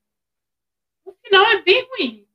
[1.05, 2.27] O final é bem ruim.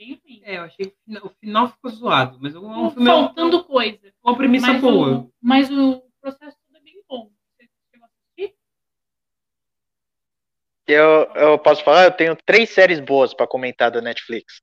[0.00, 0.42] Eu achei bem ruim.
[0.44, 3.06] É, eu achei que o final- o final ficou zoado, mas é um Ficou filme
[3.10, 4.12] faltando coisa.
[4.22, 5.18] com uma premissa Mas boa.
[5.18, 7.30] o, mas o processo todo é bem bom.
[7.58, 8.56] Você chegou a assistir?
[10.86, 12.04] Eu, eu posso falar?
[12.04, 14.62] Eu tenho três séries boas pra comentar da Netflix.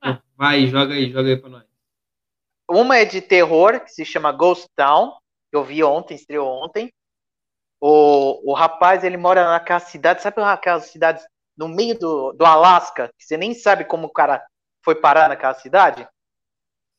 [0.00, 0.20] Ah.
[0.36, 1.64] Vai, joga aí, joga aí pra nós.
[2.70, 5.12] Uma é de terror, que se chama Ghost Town,
[5.50, 6.92] que eu vi ontem, estreou ontem.
[7.80, 11.24] O, o rapaz, ele mora naquela cidade, sabe aquelas cidades
[11.56, 14.44] no meio do, do Alasca, que você nem sabe como o cara
[14.84, 16.08] foi parar naquela cidade?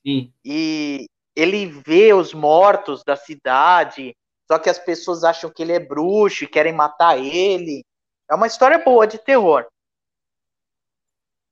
[0.06, 0.34] Sim.
[0.44, 4.16] E ele vê os mortos da cidade,
[4.50, 7.84] só que as pessoas acham que ele é bruxo e querem matar ele.
[8.30, 9.66] É uma história boa de terror.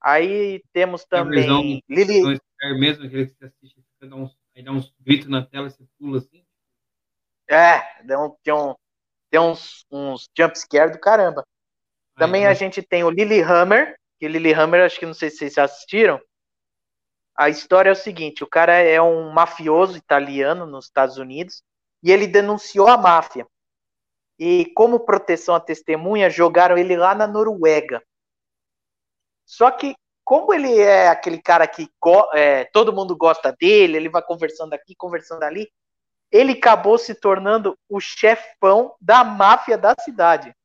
[0.02, 4.36] Aí temos também Lily, Então, esse cara mesmo, aquele que você assiste, você dá uns,
[4.56, 6.44] aí dá uns gritos na tela e você pula assim.
[7.48, 8.76] É, tem, um, tem, um,
[9.30, 11.46] tem uns, uns jumpscare do caramba.
[12.22, 15.58] Também Aí, a gente tem o Lilyhammer, que Lilyhammer, acho que não sei se vocês
[15.58, 16.22] assistiram.
[17.36, 21.64] A história é o seguinte: o cara é um mafioso italiano nos Estados Unidos
[22.04, 23.48] e ele denunciou a máfia.
[24.38, 28.04] E, como proteção à testemunha, jogaram ele lá na Noruega.
[29.44, 31.90] Só que, como ele é aquele cara que
[32.36, 35.72] é, todo mundo gosta dele, ele vai conversando aqui, conversando ali,
[36.32, 40.56] ele acabou se tornando o chefão da máfia da cidade.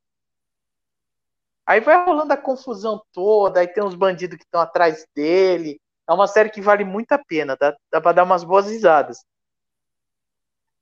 [1.67, 5.81] Aí vai rolando a confusão toda, aí tem uns bandidos que estão atrás dele.
[6.09, 9.25] É uma série que vale muito a pena, dá, dá pra dar umas boas risadas.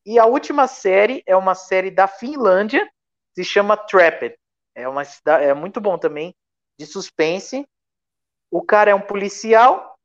[0.05, 2.87] E a última série é uma série da Finlândia,
[3.35, 4.37] se chama Trapped.
[4.75, 5.03] É, uma,
[5.41, 6.35] é muito bom também,
[6.79, 7.67] de suspense.
[8.51, 9.97] O cara é um policial,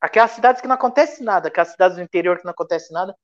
[0.00, 3.16] aquelas cidades que não acontece nada, aquelas cidades do interior que não acontece nada.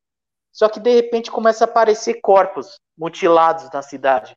[0.53, 4.37] Só que de repente começa a aparecer corpos mutilados na cidade.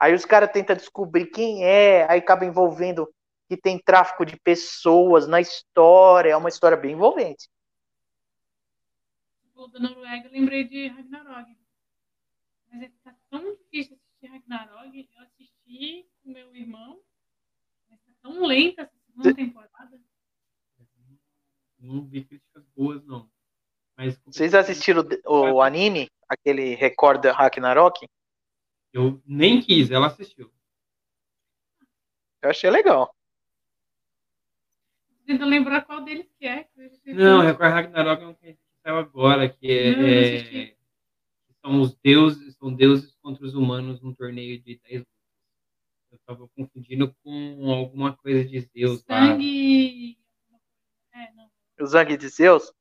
[0.00, 3.06] Aí os caras tentam descobrir quem é, aí acaba envolvendo
[3.46, 7.50] que tem tráfico de pessoas na história, é uma história bem envolvente.
[9.72, 11.54] Da Noruega, eu lembrei de Ragnarok.
[12.72, 15.08] Mas é tá tão difícil assistir Ragnarok.
[15.14, 16.98] Eu assisti com meu irmão.
[17.90, 20.00] Mas tá tão lenta essa segunda temporada.
[21.78, 23.30] Não vi críticas boas, não.
[23.98, 28.08] Mas Vocês assistiram o, o anime, aquele Record Ragnarok?
[28.92, 30.52] Eu nem quis, ela assistiu.
[32.42, 33.14] Eu achei legal.
[35.26, 36.68] Tentando lembrar qual deles que é.
[37.06, 40.76] Não, Record Ragnarok é um que saiu agora, que é, Não, não é-
[41.62, 45.14] são os deuses, são deuses contra os humanos num torneio de 10 lutas.
[46.10, 49.26] Eu tava confundindo com alguma coisa de Zeus lá.
[49.28, 50.18] Sangue.
[51.12, 51.48] É, não.
[51.80, 52.72] O Zang de Zeus?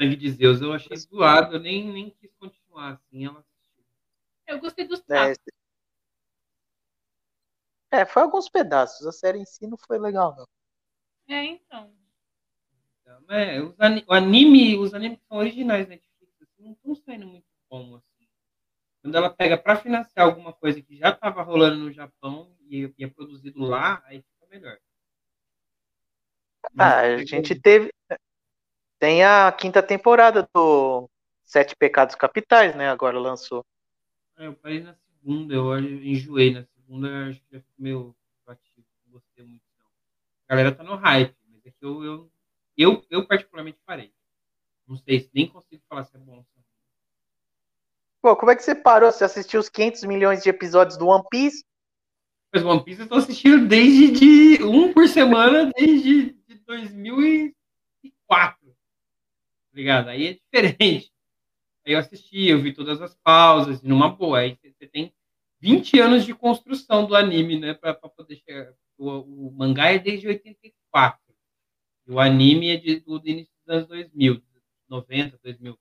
[0.00, 0.62] Sangue de Zeus.
[0.62, 3.26] Eu achei zoado, eu nem, nem quis continuar assim.
[3.26, 3.84] Ela assistiu.
[4.46, 5.38] Eu gostei dos É, traços.
[7.90, 9.06] é, foi alguns pedaços.
[9.06, 10.46] A série em si não foi legal, não.
[11.28, 11.92] É, então.
[13.28, 13.74] É, os
[14.08, 17.96] o anime, os animes que são originais da Netflix assim, não estão saindo muito bom
[17.96, 18.28] assim.
[19.02, 23.04] Quando ela pega para financiar alguma coisa que já estava rolando no Japão e, e
[23.04, 24.78] é produzido lá, aí fica melhor.
[26.78, 27.90] Ah, a gente teve.
[28.98, 31.08] Tem a quinta temporada do
[31.44, 32.88] Sete Pecados Capitais, né?
[32.88, 33.64] Agora lançou.
[34.36, 38.16] É, eu parei na segunda, eu enjoei na segunda, eu acho que já ficou meio
[38.46, 39.86] batido, não gostei muito não.
[40.48, 42.32] A galera tá no hype, mas é que eu, eu,
[42.76, 44.12] eu, eu particularmente parei.
[44.86, 46.44] Não sei, nem consigo falar se é bom.
[48.22, 49.10] Pô, como é que você parou?
[49.10, 51.64] Você assistiu os 500 milhões de episódios do One Piece?
[52.54, 58.68] Mas One Piece eu tô assistindo desde de um por semana, desde de 2004.
[58.68, 58.74] Tá
[59.72, 60.08] ligado?
[60.08, 61.11] Aí é diferente.
[61.86, 64.40] Aí eu assisti, eu vi todas as pausas, numa boa.
[64.40, 65.12] Aí você tem
[65.60, 67.74] 20 anos de construção do anime, né?
[67.74, 68.72] Pra, pra poder chegar.
[68.98, 71.20] O, o, mangá é desde 84.
[72.06, 74.42] E o anime é de, do, do início dos anos 2000,
[74.88, 75.78] 90, 2000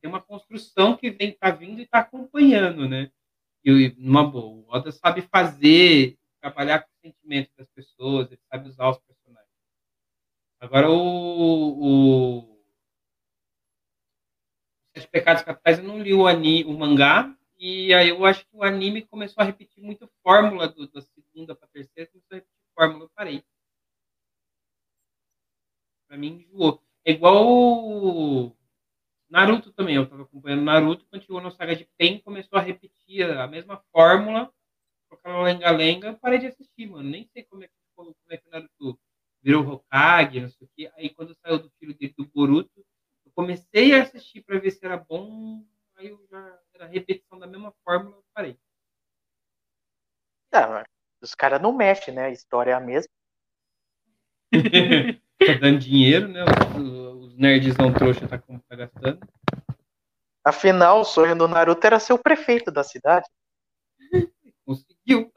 [0.00, 3.10] tem uma construção que vem tá vindo e está acompanhando, né?
[3.64, 8.68] E numa boa, o Oda sabe fazer, trabalhar com o sentimento das pessoas, ele sabe
[8.68, 9.48] usar os personagens.
[10.60, 12.47] Agora o, o
[14.98, 18.56] Sete Pecados Capitais eu não li o, ani, o mangá e aí eu acho que
[18.56, 22.54] o anime começou a repetir muito fórmula do, da segunda para terceira, começou a repetir
[22.74, 23.44] fórmula, eu parei.
[26.08, 26.82] Para mim enjoou.
[27.04, 28.56] É igual
[29.28, 33.46] Naruto também, eu estava acompanhando Naruto, chegou na saga de Pen, começou a repetir a
[33.46, 34.52] mesma fórmula,
[35.10, 37.08] aquela lenga-lenga, parei de assistir, mano.
[37.08, 39.00] Nem sei como é que, como é que o Naruto
[39.42, 40.90] virou Hokage, não sei o quê.
[40.94, 42.84] Aí quando saiu do filho dele, do Boruto,
[43.38, 45.64] comecei a assistir para ver se era bom,
[45.94, 48.58] aí eu já era repetição da mesma fórmula, eu parei.
[50.52, 50.82] Não,
[51.22, 52.24] os caras não mexem, né?
[52.24, 53.08] A história é a mesma.
[55.38, 56.40] tá dando dinheiro, né?
[56.42, 59.20] Os, os nerdzão trouxa tá, tá gastando.
[60.42, 63.28] Afinal, o sonho do Naruto era ser o prefeito da cidade.
[64.66, 65.32] Conseguiu.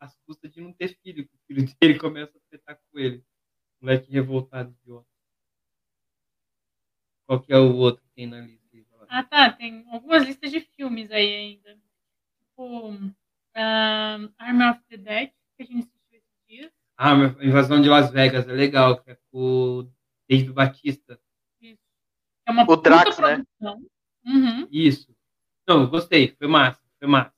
[0.00, 1.28] As custas de não ter filho.
[1.32, 3.24] O filho dele começa a tretar com ele.
[3.80, 5.06] Moleque revoltado idiota.
[7.30, 8.60] Qual que é o outro que tem na lista?
[9.08, 9.52] Ah, tá.
[9.52, 11.78] Tem algumas listas de filmes aí ainda.
[12.40, 13.14] Tipo, um,
[14.36, 16.72] Army of the Dead, que a gente assistiu esses dias.
[16.98, 19.92] Ah, Invasão de Las Vegas, é legal, que é com o
[20.28, 21.20] David Batista.
[21.60, 21.78] Isso.
[22.48, 23.46] É uma o Drax, né?
[24.26, 24.66] Uhum.
[24.68, 25.16] Isso.
[25.68, 27.32] Não, gostei, foi massa, foi massa.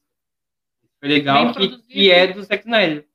[1.01, 3.07] Foi legal que, que, é do Zack Snyder.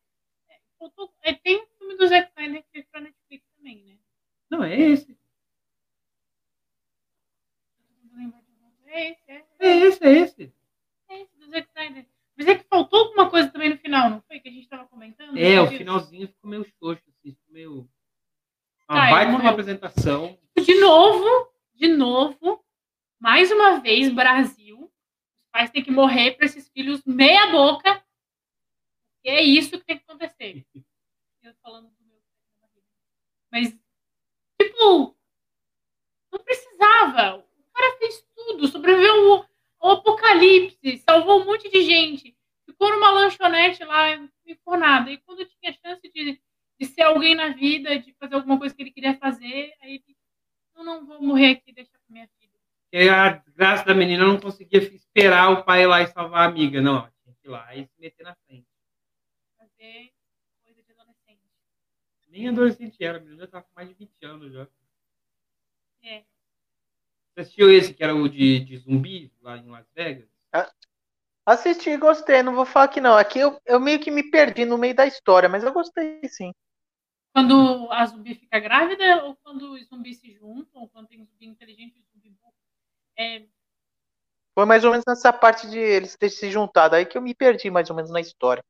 [1.24, 3.98] É, tem um filme do Zack Snyder que fez pra Netflix também, né?
[4.52, 5.17] Não, é esse.
[8.98, 9.46] É esse, é.
[9.60, 10.54] É esse, é esse.
[11.10, 12.06] É esse do Zack Snyder.
[12.36, 14.40] Mas é que faltou alguma coisa também no final, não foi?
[14.40, 15.38] Que a gente estava comentando?
[15.38, 17.90] É, o finalzinho ficou meio xoxo, assim, ficou meio.
[18.90, 20.38] Uma tá, baita uma apresentação.
[20.56, 22.64] De novo, de novo,
[23.20, 24.92] mais uma vez, Brasil.
[25.36, 28.04] Os pais têm que morrer para esses filhos meia boca.
[29.24, 30.66] E é isso que tem que acontecer.
[31.44, 32.20] Eu falando do meu.
[33.52, 33.78] Mas,
[34.60, 35.16] tipo,
[36.32, 37.47] não precisava.
[38.58, 39.46] Tudo, sobreviveu
[39.80, 42.36] o apocalipse, salvou um monte de gente.
[42.66, 44.08] Ficou numa lanchonete lá,
[44.46, 45.12] enfornada.
[45.12, 46.42] E quando tinha chance de,
[46.80, 50.18] de ser alguém na vida, de fazer alguma coisa que ele queria fazer, aí ele,
[50.76, 52.52] eu não vou morrer aqui, deixa com minha filha.
[52.92, 56.50] E a graça da menina não conseguia esperar o pai ir lá e salvar a
[56.50, 57.02] amiga, não.
[57.24, 58.68] Tinha que ir lá e se meter na frente.
[59.56, 60.12] Fazer
[60.64, 61.42] coisa de adolescente.
[62.28, 64.68] Nem adolescente era, a menina já estava com mais de 20 anos já.
[66.02, 66.24] É.
[67.38, 70.28] Você assistiu esse que era o de, de zumbi lá em Las Vegas?
[71.46, 72.42] Assisti, gostei.
[72.42, 73.16] Não vou falar que não.
[73.16, 76.52] Aqui eu, eu meio que me perdi no meio da história, mas eu gostei sim.
[77.32, 81.46] Quando a zumbi fica grávida ou quando os zumbis se juntam, ou quando tem zumbi
[81.46, 82.54] inteligente e zumbi burro?
[83.16, 83.46] É...
[84.56, 87.36] Foi mais ou menos nessa parte de eles terem se juntado aí que eu me
[87.36, 88.64] perdi mais ou menos na história.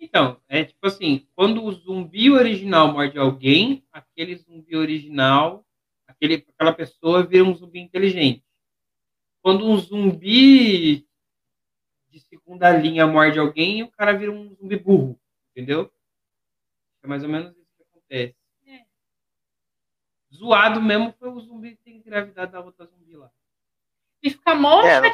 [0.00, 5.64] Então, é tipo assim, quando o zumbi original morde alguém, aquele zumbi original
[6.20, 8.44] aquele, aquela pessoa vira um zumbi inteligente.
[9.40, 11.08] Quando um zumbi
[12.10, 15.18] de segunda linha morde alguém, o cara vira um zumbi burro,
[15.50, 15.90] entendeu?
[17.02, 18.36] É mais ou menos isso que acontece.
[18.66, 18.84] É.
[20.34, 23.30] Zoado mesmo foi o zumbi que tem engravidado da outra zumbi lá.
[24.22, 25.10] E fica mó é, né?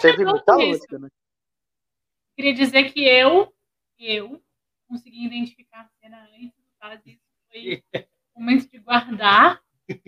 [2.35, 3.55] Queria dizer que eu,
[3.99, 4.43] eu,
[4.89, 7.01] consegui identificar a cena antes do caso.
[7.07, 7.85] Isso foi
[8.35, 9.63] momento de guardar,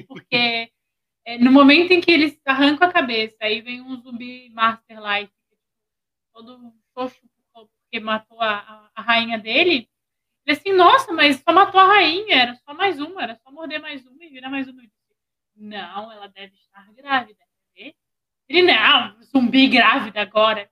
[0.08, 0.72] porque
[1.28, 5.30] é, no momento em que eles arrancam a cabeça, aí vem um zumbi Master Light,
[6.32, 7.20] todo xoxo,
[7.52, 9.90] porque matou a, a, rainha dele.
[10.46, 13.78] Ele assim, nossa, mas só matou a rainha, era só mais uma, era só morder
[13.78, 14.82] mais uma e virar mais uma.
[15.54, 17.44] Não, ela deve estar grávida.
[17.76, 20.70] Ele, não, zumbi grávida agora.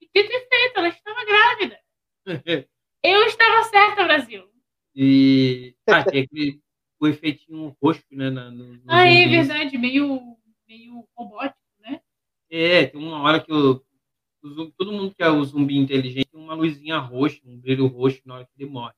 [0.00, 1.80] E que ter feito, ela estava grávida.
[3.02, 4.48] Eu estava certa, Brasil.
[4.94, 5.74] E.
[5.88, 6.60] Ah, tem aquele
[6.98, 8.30] o efeitinho roxo, né?
[8.30, 10.36] Na, no, ah, é verdade, meio,
[10.66, 12.00] meio robótico, né?
[12.50, 13.82] É, tem uma hora que o,
[14.42, 18.20] o, todo mundo que é o zumbi inteligente tem uma luzinha roxa, um brilho roxo
[18.24, 18.94] na hora que ele morre.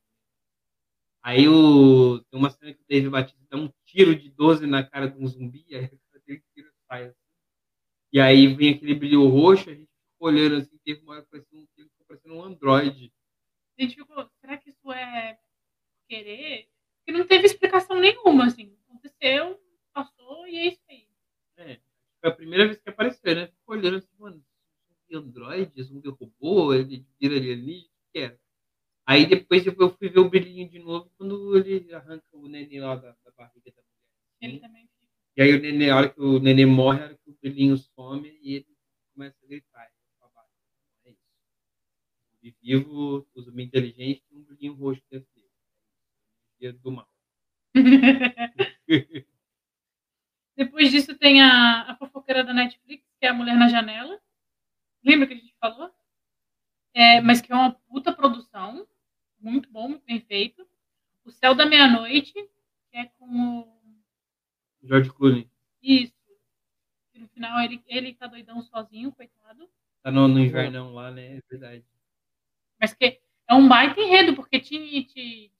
[1.21, 4.83] Aí o, tem uma cena que o David Batista dá um tiro de 12 na
[4.83, 7.15] cara de um zumbi, aí aquele tiro sai assim.
[8.11, 11.29] E aí vem aquele brilho roxo, a gente ficou olhando assim, teve uma hora que
[11.29, 11.67] parecia um,
[12.07, 13.13] parecendo um androide.
[13.77, 15.37] A gente ficou, será que isso é
[16.07, 16.67] querer?
[17.09, 18.77] Porque não teve explicação nenhuma, assim.
[18.87, 19.59] Aconteceu,
[19.91, 21.07] passou e é isso aí.
[21.57, 21.79] É,
[22.21, 23.47] foi a primeira vez que apareceu, né?
[23.47, 24.45] Ficou olhando assim, mano,
[25.11, 28.39] androide, zumbi robô, ele vira alienígena, o que era?
[29.07, 32.95] Aí depois eu fui ver o brilhinho de novo quando ele arranca o neném lá
[32.95, 34.53] da, da barriga da mulher.
[34.53, 35.11] Ele também fica.
[35.35, 37.75] E aí o neném, a hora que o neném morre, a hora que o brilhinho
[37.75, 38.77] some e ele
[39.15, 39.91] começa a gritar.
[41.05, 42.55] É isso.
[42.61, 45.38] Vivo, o zumbi inteligente um brilhinho roxo dentro dele.
[46.61, 47.07] É do mal.
[50.55, 54.19] Depois disso tem a, a fofoqueira da Netflix, que é a Mulher na Janela.
[55.03, 55.89] Lembra que a gente falou?
[56.93, 58.85] É, mas que é uma puta produção.
[59.39, 60.67] Muito bom, muito bem feito.
[61.23, 63.79] O Céu da Meia-Noite, que é com o...
[64.83, 65.49] George Clooney.
[65.81, 66.13] Isso.
[67.13, 69.69] E no final ele, ele tá doidão sozinho, coitado.
[70.03, 71.37] Tá no, no invernão lá, né?
[71.37, 71.85] É verdade.
[72.81, 75.53] Mas que é um baita enredo, porque te, te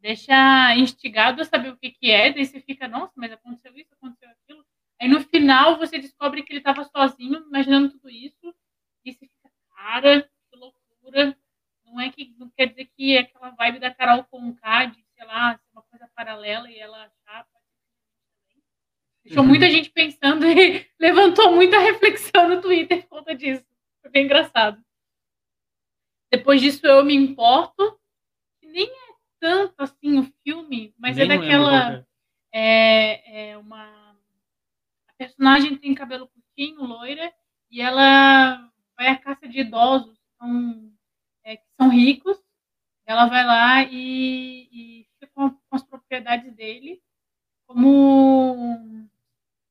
[0.00, 3.92] deixa instigado a saber o que, que é, daí você fica, nossa, mas aconteceu isso,
[3.94, 4.64] aconteceu aquilo.
[5.00, 8.54] Aí no final você descobre que ele estava sozinho, imaginando tudo isso,
[9.04, 11.36] e você fica, cara, que loucura.
[11.84, 15.26] Não é que não quer dizer que é aquela vibe da Carol Conká, de, sei
[15.26, 17.46] lá, uma coisa paralela e ela achar.
[19.24, 19.48] Deixou Uhum.
[19.48, 23.64] muita gente pensando e levantou muita reflexão no Twitter por conta disso.
[24.00, 24.82] Foi bem engraçado.
[26.32, 27.98] Depois disso, eu me importo.
[28.60, 29.09] que Nem é
[29.40, 32.06] tanto assim o filme, mas Nem é daquela.
[32.52, 33.84] É, é uma.
[35.08, 37.32] A personagem tem cabelo curtinho, loira,
[37.70, 40.92] e ela vai à caça de idosos que são,
[41.44, 42.38] é, que são ricos.
[43.06, 47.02] Ela vai lá e, e fica com, com as propriedades dele,
[47.66, 48.98] como.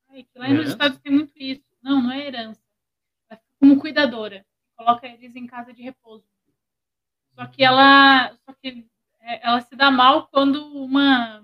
[0.09, 0.69] Ai, lá nos?
[0.69, 1.63] Estados tem muito isso.
[1.81, 2.61] Não, não é herança.
[3.29, 4.45] Ela fica como cuidadora.
[4.75, 6.25] Coloca eles em casa de repouso.
[7.35, 8.83] Só que ela, só que é,
[9.41, 11.43] ela se dá mal quando uma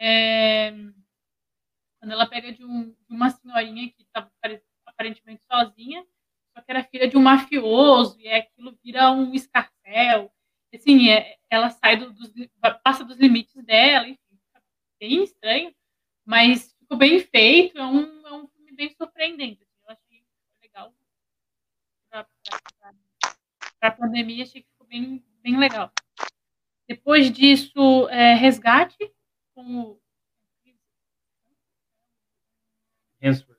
[0.00, 0.72] é,
[2.00, 4.30] quando ela pega de, um- de uma senhorinha que estava
[4.86, 6.04] aparentemente sozinha,
[6.52, 10.32] só que era filha de um mafioso e aquilo vira um escarcel.
[10.74, 12.32] Assim, é, ela sai do- dos,
[12.82, 14.38] passa dos limites dela, enfim,
[14.98, 15.74] bem estranho,
[16.24, 17.78] mas ficou bem feito.
[17.78, 19.62] É um, é um filme bem surpreendente.
[19.62, 20.24] assim, eu achei
[20.62, 20.94] legal
[22.10, 25.90] para a pandemia, achei que ficou bem, bem legal.
[26.94, 29.10] Depois disso, é, Resgate,
[29.54, 30.00] com o.
[33.20, 33.58] Hemsworth.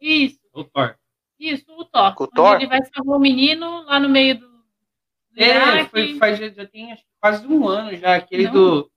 [0.00, 0.96] Isso, O Thor.
[1.38, 2.14] isso, o Thor.
[2.18, 2.56] O Thor?
[2.56, 4.48] Ele vai salvar o menino lá no meio do.
[4.48, 8.52] do É, foi, faz, já, já tem acho, quase um ano já, aquele Não.
[8.52, 8.92] do.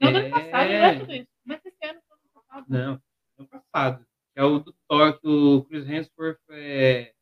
[0.00, 0.20] Não, do É.
[0.26, 1.28] ano passado, não é tudo isso.
[1.44, 2.66] Mas esse ano foi ano passado.
[2.68, 3.02] Não,
[3.38, 4.06] ano passado.
[4.36, 7.12] É o do Thor, que o Chris Hemsworth é,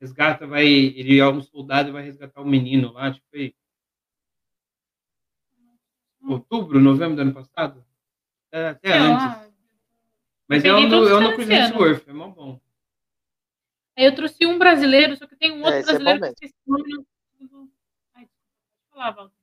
[0.00, 0.66] resgata, vai.
[0.66, 3.54] Ele é um soldado e vai resgatar o menino lá, tipo aí.
[6.22, 7.84] Outubro, novembro do ano passado?
[8.52, 9.24] É, até antes.
[9.24, 9.50] lá.
[10.48, 11.52] Mas é todos é Chris ano.
[11.52, 12.60] Hemsworth, é mó bom.
[13.96, 16.36] Aí eu trouxe um brasileiro, só que tem um outro esse é brasileiro que mesmo.
[16.40, 17.72] eu esqueci o nome.
[18.14, 19.40] Ai, desculpa, pode falar, Walter.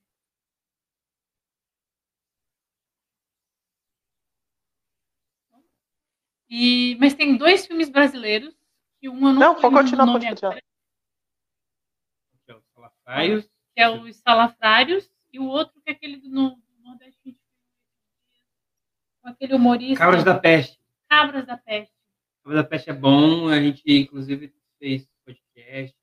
[6.50, 8.54] E, mas tem dois filmes brasileiros,
[9.00, 10.54] que um eu não, Não, pode continuar, o pode continuar.
[12.44, 13.44] Que é o Salafraios.
[13.44, 17.36] que é os Salafrários, e o outro que é aquele do, no, do Nordeste,
[19.20, 19.98] com aquele humorista.
[19.98, 20.80] Cabras da Peste.
[21.08, 21.94] Cabras da Peste.
[22.42, 25.96] Cabras da Peste é bom, a gente inclusive fez podcast.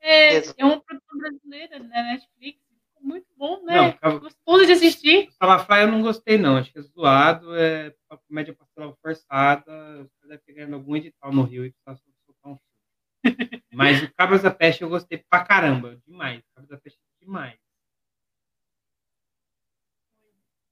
[0.00, 2.60] É, é uma produção brasileira da Netflix.
[2.60, 3.98] Ficou muito bom, né?
[4.02, 5.32] Não, Gostoso de assistir.
[5.32, 6.58] Salafraia eu não gostei, não.
[6.58, 10.04] Acho que é zoado, é uma comédia pastelão forçada.
[10.04, 13.62] Você deve ter ganhado algum edital no Rio e precisa soltar um filme.
[13.72, 15.98] Mas o Cabras da Peste eu gostei pra caramba.
[16.06, 16.42] Demais.
[16.54, 17.63] Cabras da Peste é demais.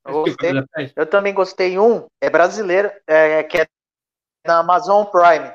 [0.04, 0.52] Eu gostei.
[0.96, 3.66] Eu também gostei um, é brasileiro, é, que é
[4.44, 5.52] na Amazon Prime.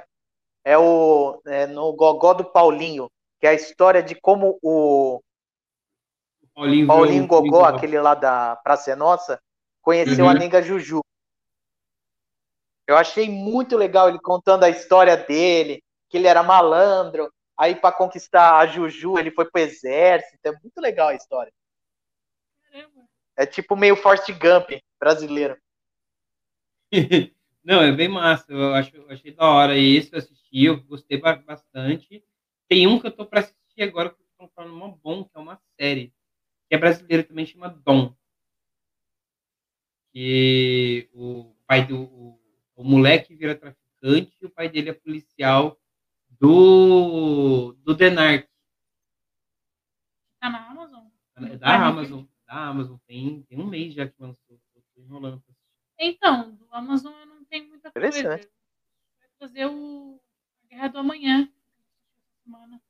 [0.63, 3.09] É o é no Gogó do Paulinho,
[3.39, 5.21] que é a história de como o
[6.53, 9.39] Paulinho, Paulinho Gogó, aquele lá da Praça é Nossa,
[9.81, 10.31] conheceu Uhum.
[10.31, 11.01] a Nega Juju.
[12.87, 17.95] Eu achei muito legal ele contando a história dele, que ele era malandro, aí para
[17.95, 20.39] conquistar a Juju ele foi pro exército.
[20.45, 21.51] É muito legal a história.
[23.37, 25.57] É tipo meio Forrest Gump brasileiro.
[27.63, 28.51] Não, é bem massa.
[28.51, 32.23] Eu acho, eu achei da hora esse, eu assisti, eu gostei ba- bastante.
[32.67, 35.39] Tem um que eu tô pra assistir agora que estão falando mó bom, que é
[35.39, 36.13] uma série.
[36.69, 38.15] que é brasileira também, chama Dom.
[40.13, 42.39] Que o pai do o,
[42.75, 45.79] o moleque vira traficante e o pai dele é policial
[46.39, 48.47] do, do Denark.
[50.39, 51.05] Tá na Amazon?
[51.35, 52.23] É da Amazon.
[52.47, 52.97] Da Amazon.
[53.05, 54.59] Tem, tem um mês já que lançou.
[54.73, 55.67] Tô enrolando pra assistir.
[55.99, 58.29] Então, do Amazon eu não tenho muita coisa.
[58.37, 60.19] Vai fazer o
[60.63, 61.51] a Guerra do Amanhã.
[62.43, 62.81] Semana.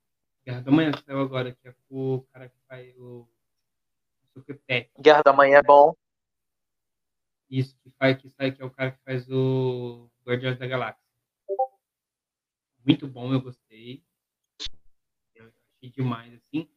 [0.45, 3.27] Guerra da Manhã que saiu agora, que é o cara que faz o.
[4.99, 5.95] Guerra da Manhã é bom.
[7.49, 11.03] Isso, que faz, que sai, que é o cara que faz o Guardiões da Galáxia.
[12.85, 14.03] Muito bom, eu gostei.
[15.33, 16.69] Eu achei demais, assim.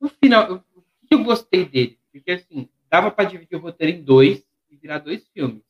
[0.00, 1.99] No final, eu- o que eu gostei dele?
[2.12, 5.62] Porque, assim, dava pra dividir o roteiro em dois e virar dois filmes.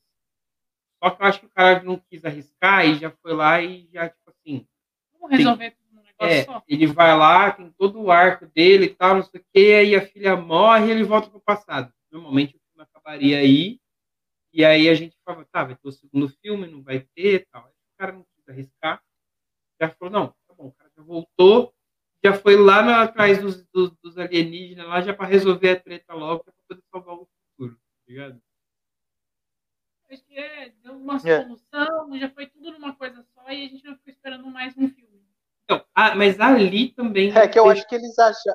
[1.02, 3.88] Só que eu acho que o cara não quis arriscar e já foi lá e
[3.92, 4.66] já, tipo assim,
[5.12, 6.62] Vamos resolver tudo num negócio é, só?
[6.68, 9.94] ele vai lá, tem todo o arco dele e tal, não sei o quê, aí
[9.94, 11.92] a filha morre e ele volta pro passado.
[12.10, 13.80] Normalmente o filme acabaria aí,
[14.52, 17.46] e aí a gente fala, tá, vai ter o segundo filme, não vai ter e
[17.46, 17.64] tal.
[17.64, 19.02] Aí o cara não quis arriscar,
[19.80, 21.74] já falou, não, tá bom, o cara já voltou,
[22.22, 26.14] já foi lá na- atrás dos, dos, dos alienígenas lá, já para resolver a treta
[26.14, 28.42] logo, pra poder salvar o futuro, tá ligado?
[30.10, 31.42] Acho que é, deu uma É.
[31.42, 34.88] solução, já foi tudo numa coisa só e a gente não ficou esperando mais um
[34.88, 35.24] filme.
[35.64, 37.36] Então, ah, mas ali também...
[37.36, 38.54] É que eu acho que eles acham.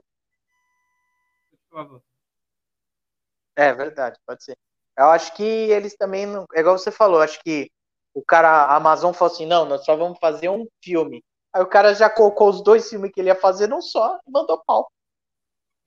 [3.56, 4.58] É verdade, pode ser.
[4.98, 6.46] Eu acho que eles também não.
[6.54, 7.70] É igual você falou, acho que
[8.14, 11.24] o cara, a Amazon falou assim: não, nós só vamos fazer um filme.
[11.56, 14.30] Aí o cara já colocou os dois filmes que ele ia fazer num só e
[14.30, 14.92] mandou pau.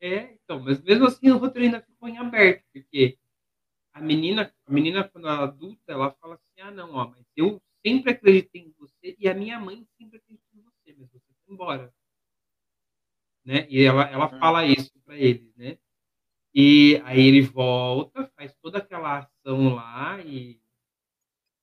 [0.01, 3.19] É, então, mas mesmo assim o roteiro ainda ficou em aberto, porque
[3.93, 7.23] a menina, a menina quando ela é adulta, ela fala assim, ah não, ó, mas
[7.37, 11.35] eu sempre acreditei em você e a minha mãe sempre acreditou em você, mas você
[11.45, 11.93] foi embora.
[13.45, 13.67] Né?
[13.69, 14.39] E ela, ela Hum.
[14.39, 15.77] fala isso para eles, né?
[16.55, 20.59] E aí ele volta, faz toda aquela ação lá e,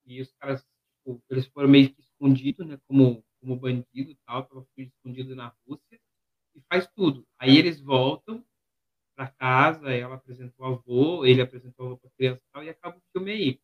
[0.05, 0.63] e os caras,
[0.97, 2.79] tipo, eles foram meio que escondidos, né?
[2.87, 5.99] Como, como bandido e tal, tava escondido na Rússia
[6.55, 7.27] e faz tudo.
[7.39, 8.45] Aí eles voltam
[9.15, 12.69] para casa, ela apresenta o avô, ele apresenta o avô para criança e tal, e
[12.69, 13.61] acaba o filme aí.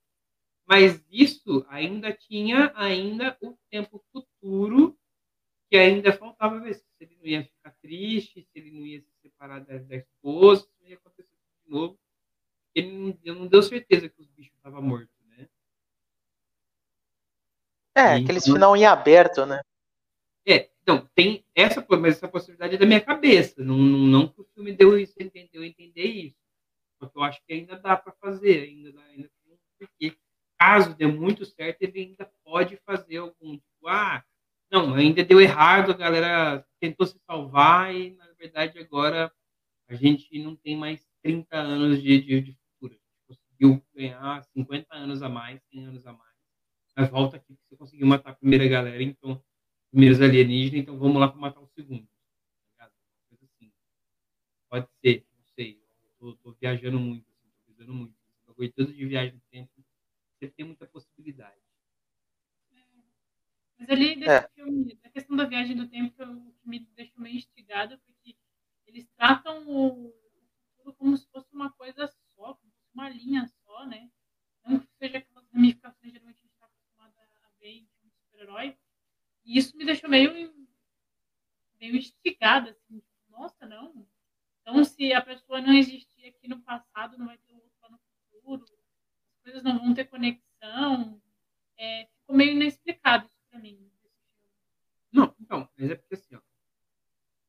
[0.67, 4.97] Mas isso ainda tinha ainda o tempo futuro
[5.69, 9.11] que ainda faltava ver se ele não ia ficar triste, se ele não ia se
[9.21, 11.99] separar da, da esposa, se não ia acontecer tudo de novo.
[12.75, 15.49] Ele não, ele não deu certeza que os bichos estavam mortos, né?
[17.95, 19.61] É, E- aqueles final em aberto, né?
[20.51, 23.63] É, então, tem essa, mas essa possibilidade é da minha cabeça.
[23.63, 26.37] Não, não, não que o filme deu isso, entendeu entender isso.
[26.99, 29.29] Porque eu acho que ainda dá para fazer, ainda dá, ainda
[29.79, 30.15] porque
[30.59, 34.23] caso dê muito certo, ele ainda pode fazer algum, tipo, ah,
[34.71, 39.31] não, ainda deu errado, a galera tentou se salvar e, na verdade, agora
[39.87, 42.99] a gente não tem mais 30 anos de, de, de futuro.
[43.27, 46.31] Conseguiu ganhar 50 anos a mais, 100 anos a mais.
[46.95, 49.41] Mas volta aqui você conseguiu matar a primeira galera, então
[49.91, 52.07] primeiros alienígenas, então vamos lá para matar o segundo.
[52.77, 52.91] tá
[53.33, 53.71] assim.
[54.69, 55.81] Pode ser, não sei.
[56.03, 58.15] Eu tô, tô viajando muito, assim, tô visando muito.
[58.29, 59.71] Esse bagulho todo de viagem no tempo,
[60.39, 61.61] você tem muita possibilidade.
[63.77, 64.49] Mas ali desse É.
[64.49, 68.37] filme, da questão da viagem do tempo, o que me deixou meio instigada, porque
[68.85, 70.13] eles tratam o
[70.75, 74.09] futuro como se fosse uma coisa só, como se fosse uma linha só, né?
[74.65, 77.87] Não que seja aquelas ramificações geralmente a gente está acostumado a ver em
[78.19, 78.77] super-herói.
[79.43, 80.31] E isso me deixou meio,
[81.79, 84.07] meio instigada, assim, nossa, não.
[84.61, 87.99] Então, se a pessoa não existir aqui no passado, não vai ter outro lá no
[87.99, 91.21] futuro, as coisas não vão ter conexão.
[91.77, 93.91] É, ficou meio inexplicado isso pra mim.
[95.11, 96.41] Não, então, mas é porque assim, ó,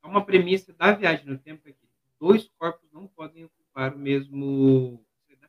[0.03, 1.89] é uma premissa da viagem no tempo é que
[2.19, 5.05] dois corpos não podem ocupar o mesmo.
[5.29, 5.49] é né?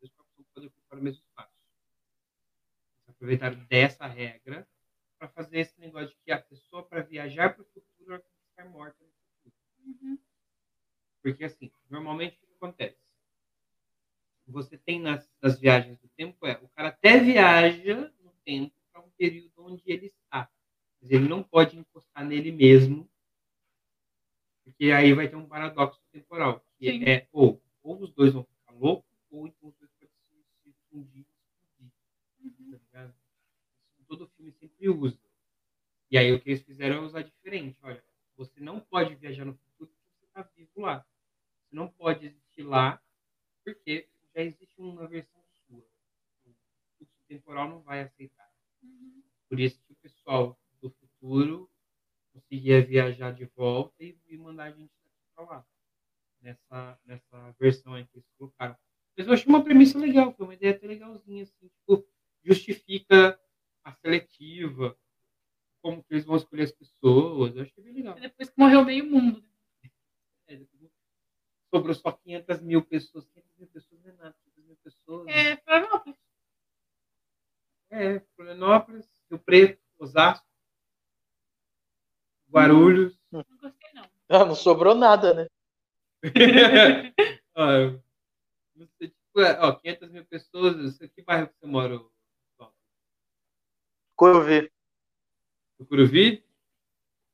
[0.00, 1.52] Dois corpos não podem ocupar o mesmo espaço.
[3.02, 4.66] Eles aproveitaram dessa regra
[5.24, 8.66] para fazer esse negócio de que a pessoa, para viajar para o futuro, ela tem
[8.66, 10.18] que morta no futuro.
[11.22, 12.98] Porque, assim, normalmente o que acontece?
[14.46, 19.00] Você tem nas, nas viagens do tempo, é, o cara até viaja no tempo para
[19.00, 20.50] um período onde ele está.
[21.00, 23.08] Mas ele não pode encostar nele mesmo,
[24.62, 27.04] porque aí vai ter um paradoxo temporal, que Sim.
[27.04, 30.10] é ou, ou os dois vão ficar loucos, ou então os dois podem
[30.62, 31.26] se, se fundir
[31.80, 32.70] e explodir.
[32.70, 33.14] Tá ligado?
[33.88, 35.18] Isso todo filme sempre usa.
[36.10, 37.78] E aí o que eles fizeram é usar diferente.
[37.82, 38.02] Olha,
[38.36, 41.04] você não pode viajar no futuro porque você está vivo lá.
[41.64, 43.02] Você não pode existir lá
[43.64, 45.84] porque já existe uma versão sua.
[46.46, 46.54] O
[46.96, 48.50] fluxo temporal não vai aceitar.
[49.48, 51.70] Por isso que o pessoal do futuro
[52.32, 54.92] conseguia viajar de volta e, e mandar a gente
[55.34, 55.66] para lá.
[56.40, 58.76] nessa, nessa versão aí que eles colocaram.
[59.16, 62.06] Mas eu achei uma premissa legal, foi uma ideia até legalzinha, assim, tipo,
[62.44, 63.40] justifica
[63.84, 64.96] a seletiva,
[65.82, 68.14] como que eles vão escolher as pessoas, eu achei bem legal.
[68.14, 69.40] Depois que morreu meio mundo.
[69.42, 69.90] né?
[70.48, 70.60] É,
[71.70, 75.28] sobrou só 500 mil pessoas, 500 mil pessoas não é nada, 500 mil pessoas.
[75.28, 76.16] É, Florianópolis.
[77.90, 80.46] É, Florianópolis, Rio Preto, Osasco,
[82.50, 83.18] Guarulhos.
[83.30, 84.08] Não gostei, não.
[84.28, 85.46] Ah, não sobrou nada, né?
[87.54, 88.02] ó, eu-
[88.74, 92.00] não sei, tipo, é, ó, 500 mil pessoas, que bairro que você mora?
[94.16, 94.70] Curuvi.
[95.88, 96.44] Curuvi?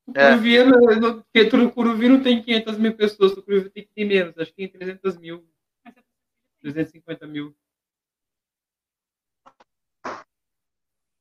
[0.07, 0.31] O É.
[0.31, 0.65] Curuvi, é
[1.13, 4.51] porque no Curuvi não tem 500 mil pessoas, no Curuvi tem que ter menos, acho
[4.51, 5.49] que tem 300 mil,
[5.85, 6.03] Mas é
[6.61, 7.57] 350 mil.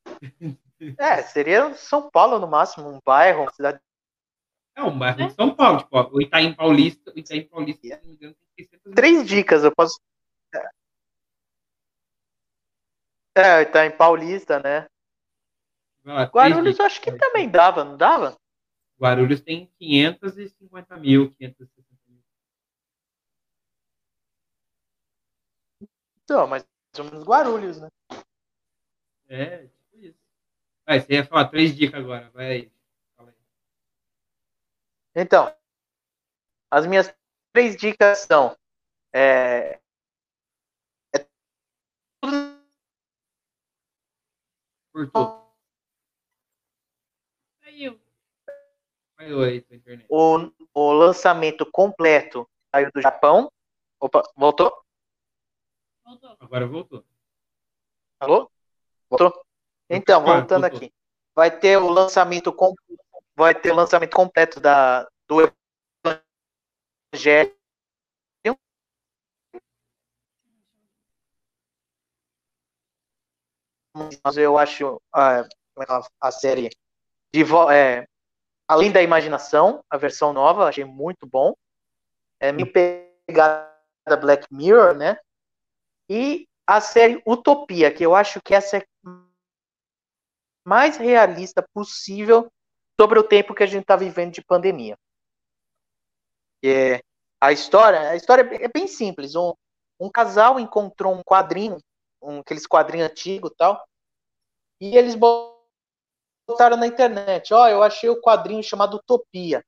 [0.97, 3.81] É, seria São Paulo no máximo, um bairro, uma cidade.
[4.77, 7.93] É um bairro de São Paulo, tipo, ó, o Itaim Paulista, o Itaim Paulista, se
[7.97, 8.95] não me engano, tem 600 mil.
[8.95, 9.99] Três dicas, eu posso.
[13.35, 14.87] É, tá em Paulista, né?
[16.15, 16.79] Três Guarulhos dicas.
[16.79, 18.37] eu acho que também dava, não dava?
[18.99, 22.23] Guarulhos tem 550 mil, 560 mil.
[26.23, 26.65] Então, mas
[26.97, 27.89] menos Guarulhos, né?
[29.27, 30.19] É, tipo isso.
[30.85, 32.71] Vai, você ia falar três dicas agora, vai aí.
[35.15, 35.53] Então,
[36.71, 37.13] as minhas
[37.53, 38.55] três dicas são.
[39.13, 39.79] É,
[41.15, 41.27] é
[42.21, 42.59] tudo
[44.91, 45.55] Cortou.
[47.63, 47.93] Saiu.
[47.93, 47.97] Vai oi, tua
[48.47, 49.08] internet.
[50.09, 53.51] O, o lançamento completo saiu do Japão.
[53.99, 54.73] Opa, voltou?
[56.05, 56.37] Voltou.
[56.39, 57.05] Agora voltou.
[58.19, 58.49] Alô?
[59.09, 59.45] Voltou?
[59.89, 60.77] Então, voltando voltou.
[60.77, 60.93] aqui.
[61.35, 62.73] Vai ter o lançamento com,
[63.35, 65.53] vai ter o lançamento completo da do
[67.13, 67.55] Evangelho.
[74.23, 75.43] Mas eu acho a,
[76.21, 76.69] a série
[77.33, 78.07] de é,
[78.69, 81.55] além da imaginação, a versão nova, achei muito bom.
[82.39, 83.67] É meio pegada
[84.21, 85.17] Black Mirror, né?
[86.07, 88.85] E a série Utopia, que eu acho que essa é
[90.63, 92.47] mais realista possível
[92.99, 94.95] sobre o tempo que a gente está vivendo de pandemia.
[96.63, 97.01] É,
[97.41, 99.33] a história, a história é bem simples.
[99.33, 99.51] Um,
[99.99, 101.79] um casal encontrou um quadrinho,
[102.21, 103.83] um, aqueles quadrinhos antigos tal,
[104.79, 105.58] e eles botaram
[106.77, 107.53] na internet.
[107.53, 109.63] Ó, eu achei o quadrinho chamado Utopia.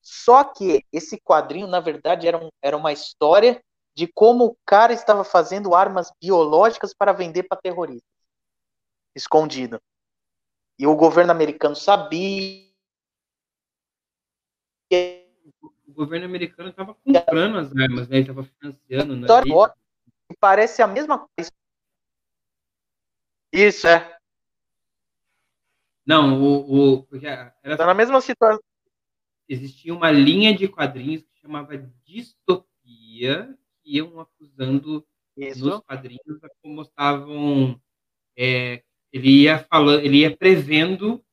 [0.00, 3.62] Só que esse quadrinho, na verdade, era, um, era uma história
[3.94, 8.08] de como o cara estava fazendo armas biológicas para vender para terroristas.
[9.14, 9.80] Escondido.
[10.78, 12.72] E o governo americano sabia.
[15.86, 18.16] O governo americano estava comprando as armas, né?
[18.16, 19.16] Ele estava financiando.
[19.16, 19.26] Né?
[20.40, 21.52] Parece a mesma coisa.
[23.52, 24.11] Isso, é.
[26.04, 28.60] Não, o, o, porque era, Tá na mesma situação.
[29.48, 35.06] existia uma linha de quadrinhos que chamava Distopia, que iam acusando
[35.36, 35.64] Isso.
[35.64, 37.80] nos quadrinhos como estavam.
[38.36, 41.24] é, ele ia falando, ele ia prevendo.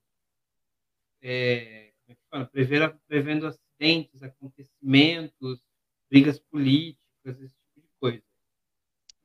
[1.21, 2.99] é, como é fala?
[3.07, 5.63] Prevendo, acidentes, acontecimentos,
[6.09, 8.23] brigas políticas, esse tipo de coisa.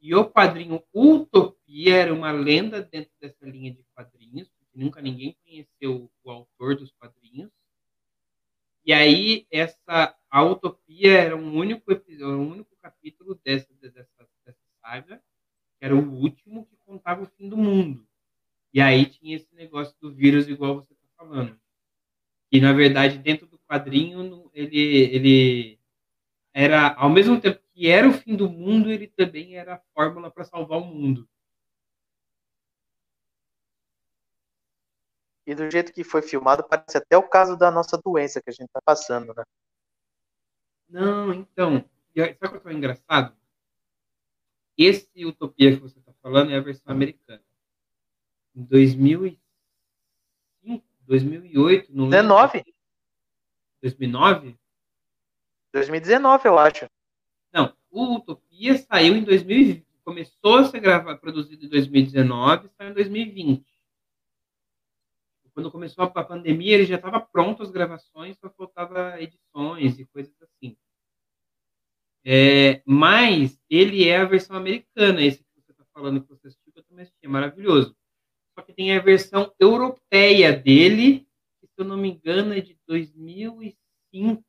[0.00, 6.10] E o quadrinho Utopia era uma lenda dentro dessa linha de quadrinhos, nunca ninguém conheceu
[6.22, 7.50] o autor dos quadrinhos.
[8.84, 14.06] E aí, essa, a Utopia era um único episódio, um único capítulo dessa, dessa,
[14.44, 15.22] dessa saga,
[15.78, 18.06] que era o último que contava o fim do mundo.
[18.72, 21.58] E aí tinha esse negócio do vírus, igual você está falando.
[22.52, 25.78] E, na verdade, dentro do quadrinho, ele, ele
[26.52, 30.30] era, ao mesmo tempo que era o fim do mundo, ele também era a fórmula
[30.30, 31.28] para salvar o mundo.
[35.46, 38.52] E do jeito que foi filmado, parece até o caso da nossa doença que a
[38.52, 39.44] gente tá passando, né?
[40.88, 41.84] Não, então,
[42.14, 43.36] sabe o que é engraçado?
[44.76, 47.42] Esse Utopia que você está falando é a versão americana.
[48.54, 49.40] Em 2005,
[51.00, 52.22] 2008, não lembro.
[52.22, 52.74] 19?
[53.82, 54.58] 2009?
[55.72, 56.86] 2019, eu acho.
[57.52, 59.84] Não, o Utopia saiu em 2020.
[60.04, 63.73] Começou a ser gravado, produzido em 2019 saiu em 2020.
[65.54, 70.34] Quando começou a pandemia, ele já estava pronto as gravações, só faltava edições e coisas
[70.42, 70.76] assim.
[72.26, 76.72] É, mas ele é a versão americana, esse que você está falando que você assistiu,
[76.72, 77.94] que eu também assisti, é maravilhoso.
[78.58, 81.20] Só que tem a versão europeia dele,
[81.60, 84.42] que se eu não me engano é de 2005.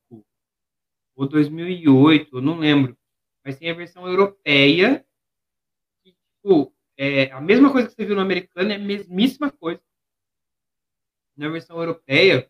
[1.15, 2.97] ou 2008, eu não lembro.
[3.43, 5.05] Mas tem a versão europeia,
[6.03, 9.81] que, tipo, é a mesma coisa que você viu no americano, é a mesmíssima coisa.
[11.35, 12.49] Na versão europeia,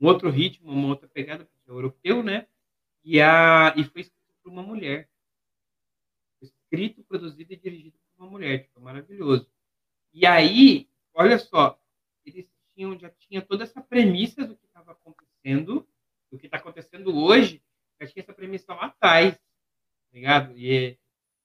[0.00, 2.46] um outro ritmo, uma outra pegada, porque é europeu, né?
[3.04, 5.08] E, a, e foi escrito por uma mulher.
[6.40, 9.50] Escrito, produzido e dirigido por uma mulher, tipo, maravilhoso.
[10.12, 11.80] E aí, olha só,
[12.24, 15.86] eles tinham, já tinha toda essa premissa do que estava acontecendo,
[16.30, 17.62] do que está acontecendo hoje,
[18.00, 19.40] já tinha essa premissa lá atrás, tá
[20.12, 20.56] ligado?
[20.56, 20.98] E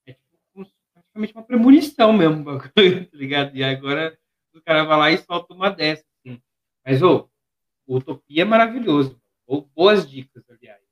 [0.06, 2.72] é, é tipo, praticamente uma premonição mesmo, tá
[3.12, 3.56] ligado?
[3.56, 4.18] E agora
[4.54, 6.04] o cara vai lá e solta uma dessa.
[6.84, 7.28] Mas, ô,
[7.86, 9.20] Utopia é maravilhoso.
[9.46, 10.82] Ou boas dicas, aliás.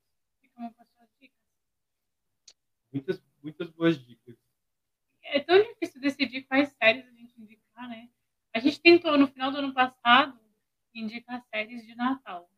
[2.92, 4.36] Muitas, muitas boas dicas.
[5.22, 8.10] É tão difícil decidir quais séries a gente indicar, né?
[8.52, 10.38] A gente tentou, no final do ano passado,
[10.94, 12.50] indicar séries de Natal.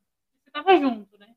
[0.43, 1.37] Você tava junto, né?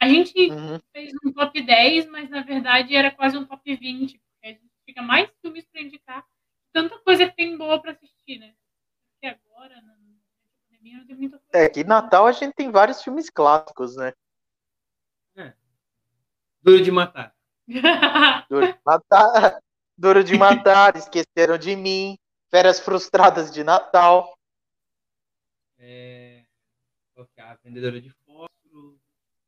[0.00, 0.80] A gente uhum.
[0.92, 4.72] fez um top 10, mas na verdade era quase um top 20, porque a gente
[4.86, 6.26] fica mais filmes para indicar.
[6.72, 8.54] Tanta coisa que tem boa para assistir, né?
[9.12, 11.40] Porque agora, na pandemia, não tem muita coisa.
[11.52, 14.12] É que Natal a gente tem vários filmes clássicos, né?
[15.36, 15.54] É.
[16.62, 17.34] Duro de matar.
[18.48, 19.60] Duro de matar.
[19.96, 22.18] Duro de matar, esqueceram de mim.
[22.50, 24.36] Férias frustradas de Natal.
[25.78, 26.44] É,
[27.36, 28.98] é a vendedora de fósforo,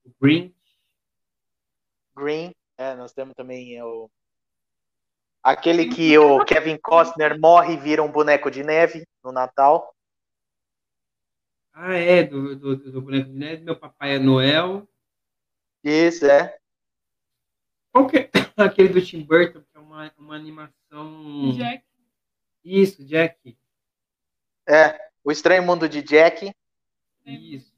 [0.04, 0.54] o Green.
[2.16, 4.10] Green, é, nós temos também é, o
[5.42, 9.94] aquele que o Kevin Costner morre e vira um boneco de neve no Natal.
[11.80, 14.88] Ah, é, do, do, do boneco de neve, meu papai é Noel.
[15.84, 16.58] Isso, é.
[17.92, 21.52] Qual que é aquele do Tim Burton, que é uma, uma animação.
[21.56, 21.84] Jack.
[22.64, 23.56] Isso, Jack.
[24.68, 26.52] É, O Estranho Mundo de Jack.
[27.24, 27.72] Isso.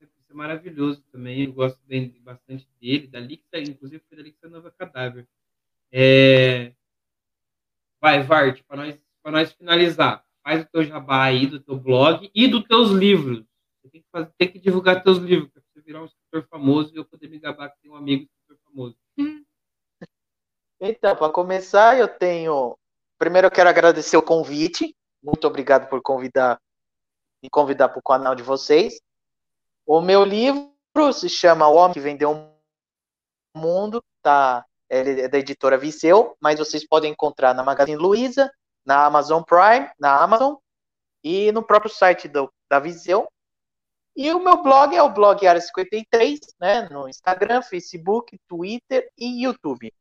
[0.00, 1.44] Isso é maravilhoso também.
[1.44, 3.06] Eu gosto bem, bastante dele.
[3.06, 5.28] Dali que inclusive foi que saiu Nova Cadáver.
[5.92, 6.72] É...
[8.00, 10.26] Vai, Vart, para nós, nós finalizar.
[10.42, 13.44] Faz o teu jabá aí do teu blog e dos teus livros.
[13.82, 16.92] Você tem que, fazer, tem que divulgar teus livros para você virar um escritor famoso
[16.92, 18.96] e eu poder me gabar que tem um amigo escritor famoso.
[20.80, 22.76] Então, para começar, eu tenho
[23.22, 24.96] Primeiro eu quero agradecer o convite.
[25.22, 26.60] Muito obrigado por convidar
[27.40, 29.00] me convidar para o canal de vocês.
[29.86, 30.72] O meu livro
[31.12, 34.64] se chama O Homem que Vendeu o Mundo, tá?
[34.90, 38.52] Ele é da editora Viseu, mas vocês podem encontrar na Magazine Luiza,
[38.84, 40.56] na Amazon Prime, na Amazon
[41.22, 43.28] e no próprio site do, da Viseu.
[44.14, 46.88] E o meu blog é o blog Área 53, né?
[46.90, 49.92] No Instagram, Facebook, Twitter e YouTube.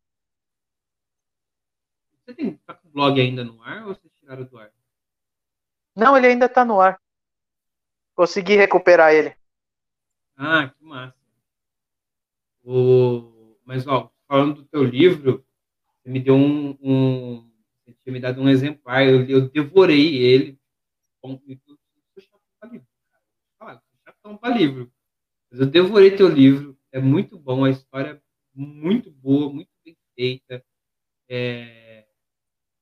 [2.25, 4.71] Você tem, tá com o blog ainda no ar ou vocês tiraram do ar?
[5.95, 6.99] Não, ele ainda tá no ar.
[8.15, 9.35] Consegui recuperar ele.
[10.37, 11.15] Ah, que massa.
[12.63, 13.57] O...
[13.65, 15.45] Mas, ó, falando do teu livro,
[16.01, 16.77] você me deu um.
[16.81, 17.50] um...
[17.91, 20.59] Você tinha me dado um exemplar, eu, eu devorei ele.
[21.23, 21.77] Eu sou
[22.19, 22.85] chatão
[23.59, 24.91] para chatão para livro.
[25.51, 28.22] Mas eu devorei teu livro, é muito bom, a história é
[28.53, 30.63] muito boa, muito bem feita.
[31.30, 32.01] É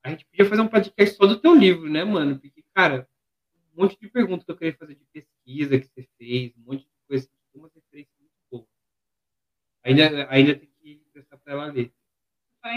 [0.02, 2.38] a gente podia fazer um podcast só do teu livro, né, mano?
[2.38, 3.08] Porque, cara,
[3.74, 6.84] um monte de perguntas que eu queria fazer de pesquisa que você fez, um monte
[6.84, 8.66] de coisa, uma referência muito boa.
[9.84, 11.92] Ainda, ainda tem que prestar pra ela ler.
[12.62, 12.74] Tá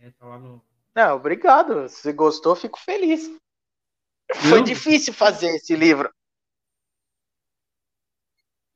[0.00, 0.08] né?
[0.08, 0.64] É, tá lá no.
[0.94, 1.88] Não, obrigado.
[1.88, 3.28] Se gostou, fico feliz.
[3.28, 3.38] Não.
[4.48, 6.12] Foi difícil fazer esse livro.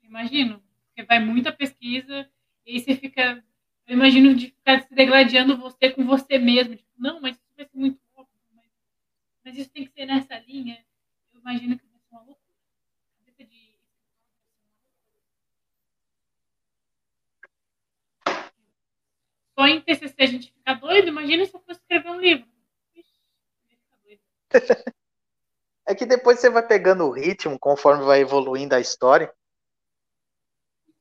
[0.02, 2.30] Imagino, porque vai muita pesquisa
[2.64, 3.42] e aí você fica
[3.86, 6.74] eu imagino de ficar se degladiando você com você mesmo.
[6.76, 8.34] Tipo, não, mas isso vai ser muito óbvio.
[8.54, 8.64] Mas,
[9.44, 10.84] mas, isso tem que ser nessa linha.
[11.32, 12.43] Eu imagino que vai ser uma loucura.
[19.58, 21.08] Só em TCC a gente fica doido.
[21.08, 22.46] Imagina se eu fosse escrever um livro.
[25.86, 29.30] É que depois você vai pegando o ritmo conforme vai evoluindo a história.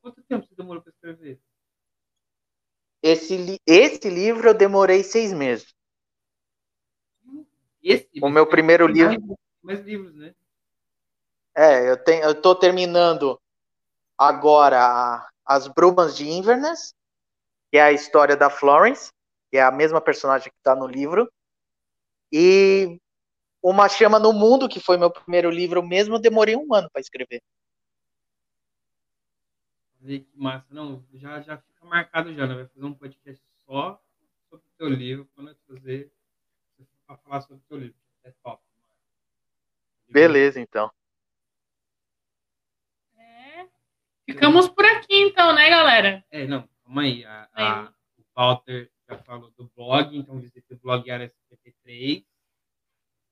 [0.02, 1.40] Quanto tempo você demorou para escrever?
[3.02, 5.74] Esse, esse livro eu demorei seis meses.
[7.82, 9.38] Esse, o meu primeiro livro.
[9.62, 10.34] Mais livros, né?
[11.54, 13.40] É, eu tenho, eu tô terminando
[14.18, 16.94] agora As Brumas de Inverness,
[17.74, 19.12] que é a história da Florence,
[19.50, 21.28] que é a mesma personagem que está no livro.
[22.30, 23.00] E
[23.60, 27.00] Uma Chama no Mundo, que foi meu primeiro livro mesmo, eu demorei um ano para
[27.00, 27.42] escrever.
[29.98, 30.64] Que massa.
[30.70, 32.54] Não, já, já fica marcado já, né?
[32.54, 34.00] Vai fazer um podcast só
[34.48, 36.12] sobre o teu livro, quando eu fazer
[37.08, 37.96] para falar sobre o teu livro.
[38.22, 38.62] É top.
[40.08, 40.92] Beleza, então.
[43.18, 43.66] É.
[44.24, 46.24] Ficamos por aqui, então, né, galera?
[46.30, 47.24] É, não, calma aí.
[47.24, 52.24] A, a, o Walter já falou do blog, então visite o blog Área 53.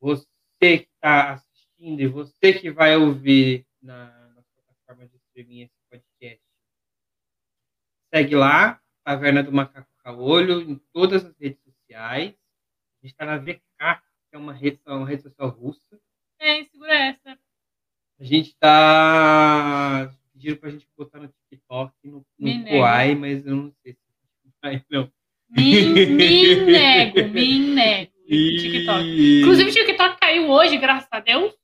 [0.01, 0.27] Você
[0.61, 6.43] que está assistindo e você que vai ouvir na, na plataforma de streaming esse podcast,
[8.13, 12.35] segue lá, Taverna do Macaco Caolho, em todas as redes sociais.
[13.03, 13.63] A gente está na VK,
[14.31, 16.01] que é uma rede, uma rede social russa.
[16.39, 17.39] É, segura essa.
[18.19, 23.55] A gente está pediram para a gente botar no TikTok, no, no Kuai, mas eu
[23.55, 23.99] não sei se
[24.61, 25.11] vai, não.
[25.49, 28.13] Me, me nego, me nego.
[28.27, 29.41] TikTok.
[29.41, 31.55] Inclusive, o TikTok caiu hoje, graças a Deus.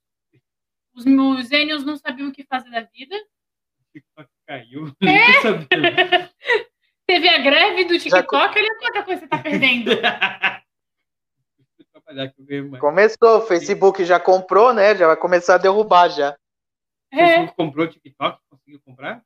[0.95, 3.17] Os meus não sabiam o que fazer da vida.
[3.17, 4.93] O TikTok caiu.
[5.03, 6.29] É?
[7.07, 9.91] Teve a greve do TikTok, olha quanta coisa você tá perdendo.
[12.81, 14.95] Começou, o Facebook já comprou, né?
[14.97, 16.37] Já vai começar a derrubar já.
[17.13, 18.41] O Facebook comprou o TikTok?
[18.51, 19.25] Conseguiu comprar?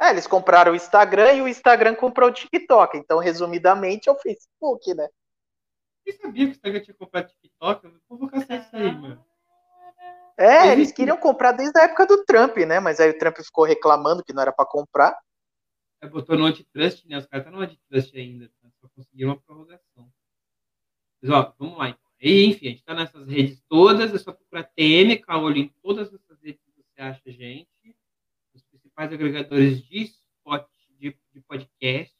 [0.00, 2.96] É, eles compraram o Instagram e o Instagram comprou o TikTok.
[2.96, 5.08] Então, resumidamente, é o Facebook, né?
[6.04, 7.84] Você sabia que o Instagram tinha comprado o TikTok?
[7.84, 9.24] Eu vou colocar isso aí, mano.
[10.38, 12.78] É, eles queriam comprar desde a época do Trump, né?
[12.78, 15.18] Mas aí o Trump ficou reclamando que não era para comprar.
[16.00, 17.18] É, botou no antitrust, né?
[17.18, 18.48] Os caras estão no antitrust ainda.
[18.62, 18.68] Tá?
[18.80, 20.08] Só conseguiram uma prorrogação.
[21.20, 22.08] Mas, ó, vamos lá, então.
[22.20, 24.14] E, enfim, a gente está nessas redes todas.
[24.14, 26.14] É só procurar TM, Caolho em todas que
[26.98, 27.68] você acha a gente
[28.70, 30.66] principais agregadores de spot,
[30.98, 32.16] de, de podcast.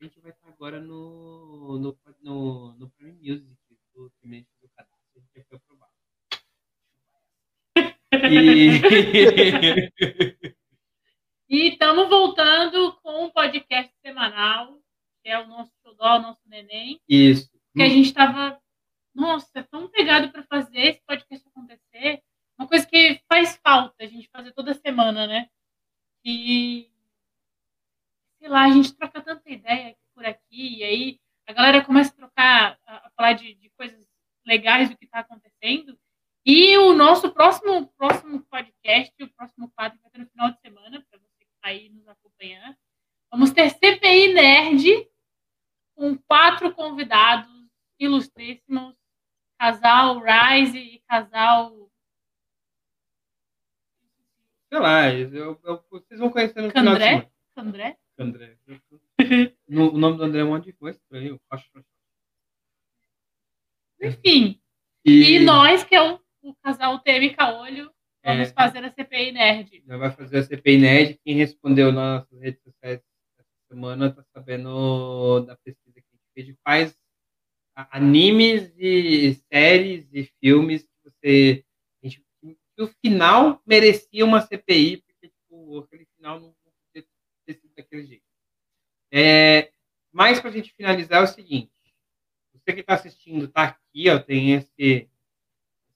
[0.00, 3.56] A gente vai estar agora no, no, no, no Prime Music,
[3.92, 5.00] do Primeiro do Cadastro.
[5.16, 5.90] A gente já foi aprovado.
[11.48, 14.80] E estamos voltando com um podcast semanal,
[15.24, 17.00] que é o nosso xodó, o nosso neném.
[17.08, 17.50] Isso.
[17.74, 18.60] Que a gente estava,
[19.12, 22.22] nossa, tão pegado para fazer esse podcast acontecer.
[22.60, 25.48] Uma coisa que faz falta a gente fazer toda semana, né?
[26.22, 26.90] E,
[28.38, 32.16] sei lá, a gente troca tanta ideia por aqui, e aí a galera começa a
[32.16, 34.06] trocar, a, falar de, de coisas
[34.44, 35.98] legais do que está acontecendo.
[36.44, 41.02] E o nosso próximo, próximo podcast, o próximo quadro vai ter no final de semana,
[41.08, 42.76] para você que está aí nos acompanhando.
[43.30, 45.08] Vamos ter CPI Nerd,
[45.94, 47.48] com quatro convidados
[47.98, 48.94] ilustríssimos,
[49.58, 51.89] casal Rise e casal
[54.70, 57.08] Sei lá, eu, eu, vocês vão conhecer no Candré?
[57.08, 57.98] final de Candré?
[58.16, 58.56] Candré.
[59.68, 61.40] no, o nome do André é um monte de coisa estranho.
[61.50, 61.68] Acho.
[64.00, 64.60] Enfim.
[65.04, 65.34] E...
[65.34, 67.90] e, nós, que é o, o casal TM Caolho,
[68.24, 69.82] vamos é, fazer a CPI Nerd.
[69.84, 71.20] Já vai fazer a CPI Nerd.
[71.24, 73.02] Quem respondeu nas nossas redes sociais
[73.38, 76.96] essa semana está sabendo da pesquisa que a gente fez de quais
[77.90, 81.64] animes e séries e filmes que você
[82.80, 87.06] que o final merecia uma CPI, porque tipo, aquele final não podia
[87.44, 88.24] ter sido daquele jeito.
[89.12, 89.70] É,
[90.10, 91.70] mas, para a gente finalizar, é o seguinte:
[92.54, 95.10] você que está assistindo está aqui, ó, tem esse,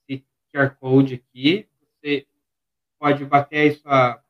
[0.07, 1.67] esse QR Code aqui.
[1.81, 2.27] Você
[2.99, 4.23] pode bater aí sua,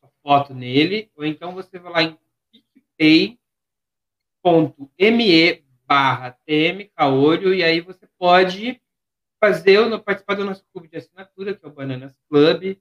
[0.00, 2.18] sua foto nele, ou então você vai lá em
[2.96, 3.52] picpay.me
[5.86, 8.80] barra tmcaolho e aí você pode
[9.42, 12.78] fazer, participar do nosso clube de assinatura, que é o Bananas Club,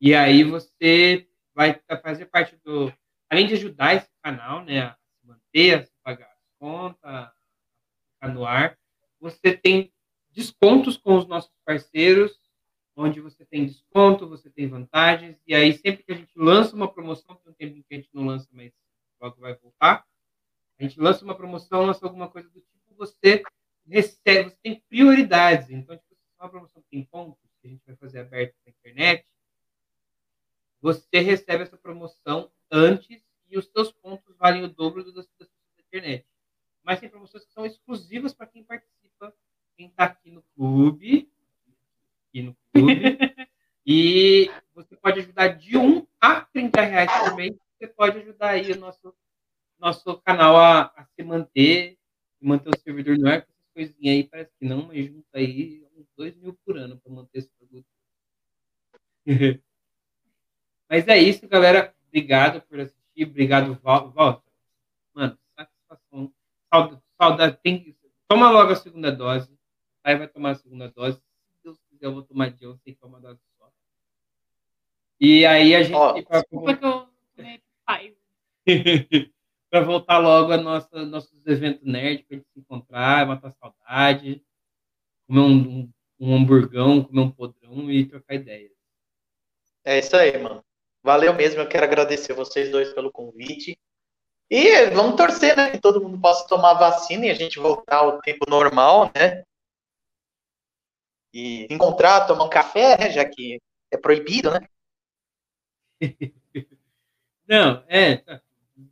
[0.00, 2.90] e aí você vai fazer parte do.
[3.28, 7.30] Além de ajudar esse canal né, a se manter, a se pagar as contas, a
[8.14, 8.78] ficar no ar,
[9.20, 9.92] você tem
[10.30, 12.40] descontos com os nossos parceiros,
[12.96, 16.90] onde você tem desconto, você tem vantagens, e aí sempre que a gente lança uma
[16.90, 18.72] promoção, tem um tempo que a gente não lança, mas
[19.20, 20.06] logo vai voltar,
[20.78, 23.42] a gente lança uma promoção, lança alguma coisa do tipo, você
[23.88, 25.70] recebe, você tem prioridades.
[25.70, 29.26] Então, tipo, se uma promoção tem pontos, que a gente vai fazer aberto na internet,
[30.80, 35.82] você recebe essa promoção antes e os seus pontos valem o dobro das pessoas da
[35.82, 36.26] internet.
[36.82, 39.34] Mas tem promoções que são exclusivas para quem participa,
[39.76, 41.30] quem está aqui no clube,
[42.28, 42.94] aqui no clube,
[43.84, 48.70] e você pode ajudar de 1 a 30 reais por mês, você pode ajudar aí
[48.72, 49.14] o nosso,
[49.78, 51.98] nosso canal a, a se manter,
[52.40, 53.46] manter o servidor no ar,
[53.78, 57.38] coisinha aí, parece que não, mas junta aí uns 2 mil por ano para manter
[57.38, 57.86] esse produto.
[60.90, 61.94] mas é isso, galera.
[62.08, 63.24] Obrigado por assistir.
[63.24, 64.50] Obrigado, Walter.
[65.14, 66.34] Mano, satisfação.
[66.72, 67.02] Saudade.
[67.16, 67.96] saudade tem,
[68.26, 69.56] toma logo a segunda dose.
[70.02, 71.18] Aí vai tomar a segunda dose.
[71.18, 73.70] Se Deus quiser, eu vou tomar de ontem, tomar uma dose só.
[75.20, 75.94] E aí a gente.
[75.94, 76.40] Oh, pra...
[76.40, 77.08] Desculpa que eu
[79.70, 84.44] para voltar logo a nossa nossos eventos nerd para gente se encontrar, matar saudade,
[85.26, 88.72] comer um, um, um hamburgão, comer um podrão e trocar ideias.
[89.84, 90.64] É isso aí, mano.
[91.02, 93.78] Valeu mesmo, eu quero agradecer vocês dois pelo convite.
[94.50, 95.70] E vamos torcer, né?
[95.70, 99.44] Que todo mundo possa tomar vacina e a gente voltar ao tempo normal, né?
[101.32, 103.10] E encontrar, tomar um café, né?
[103.10, 104.60] Já que é proibido, né?
[107.46, 108.22] Não, é.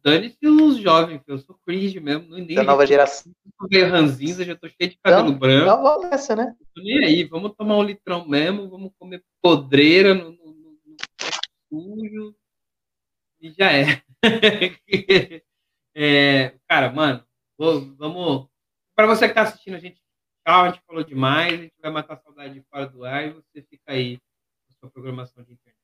[0.03, 2.37] Dane-se os jovens, eu sou cringe mesmo.
[2.37, 3.33] No da nova geração.
[3.45, 5.63] Eu veio ranzinza, já tô cheio de cabelo então, branco.
[5.63, 6.57] Então vamos nessa, né?
[6.75, 10.97] Tô nem aí, vamos tomar um litrão mesmo, vamos comer podreira no, no, no, no
[11.71, 12.35] sujo.
[13.41, 14.03] E já é.
[15.95, 17.25] é cara, mano,
[17.57, 18.49] vou, vamos.
[18.93, 20.03] Para você que tá assistindo a gente,
[20.45, 23.25] tchau, a gente falou demais, a gente vai matar a saudade de fora do ar
[23.25, 25.76] e você fica aí com a sua programação de internet.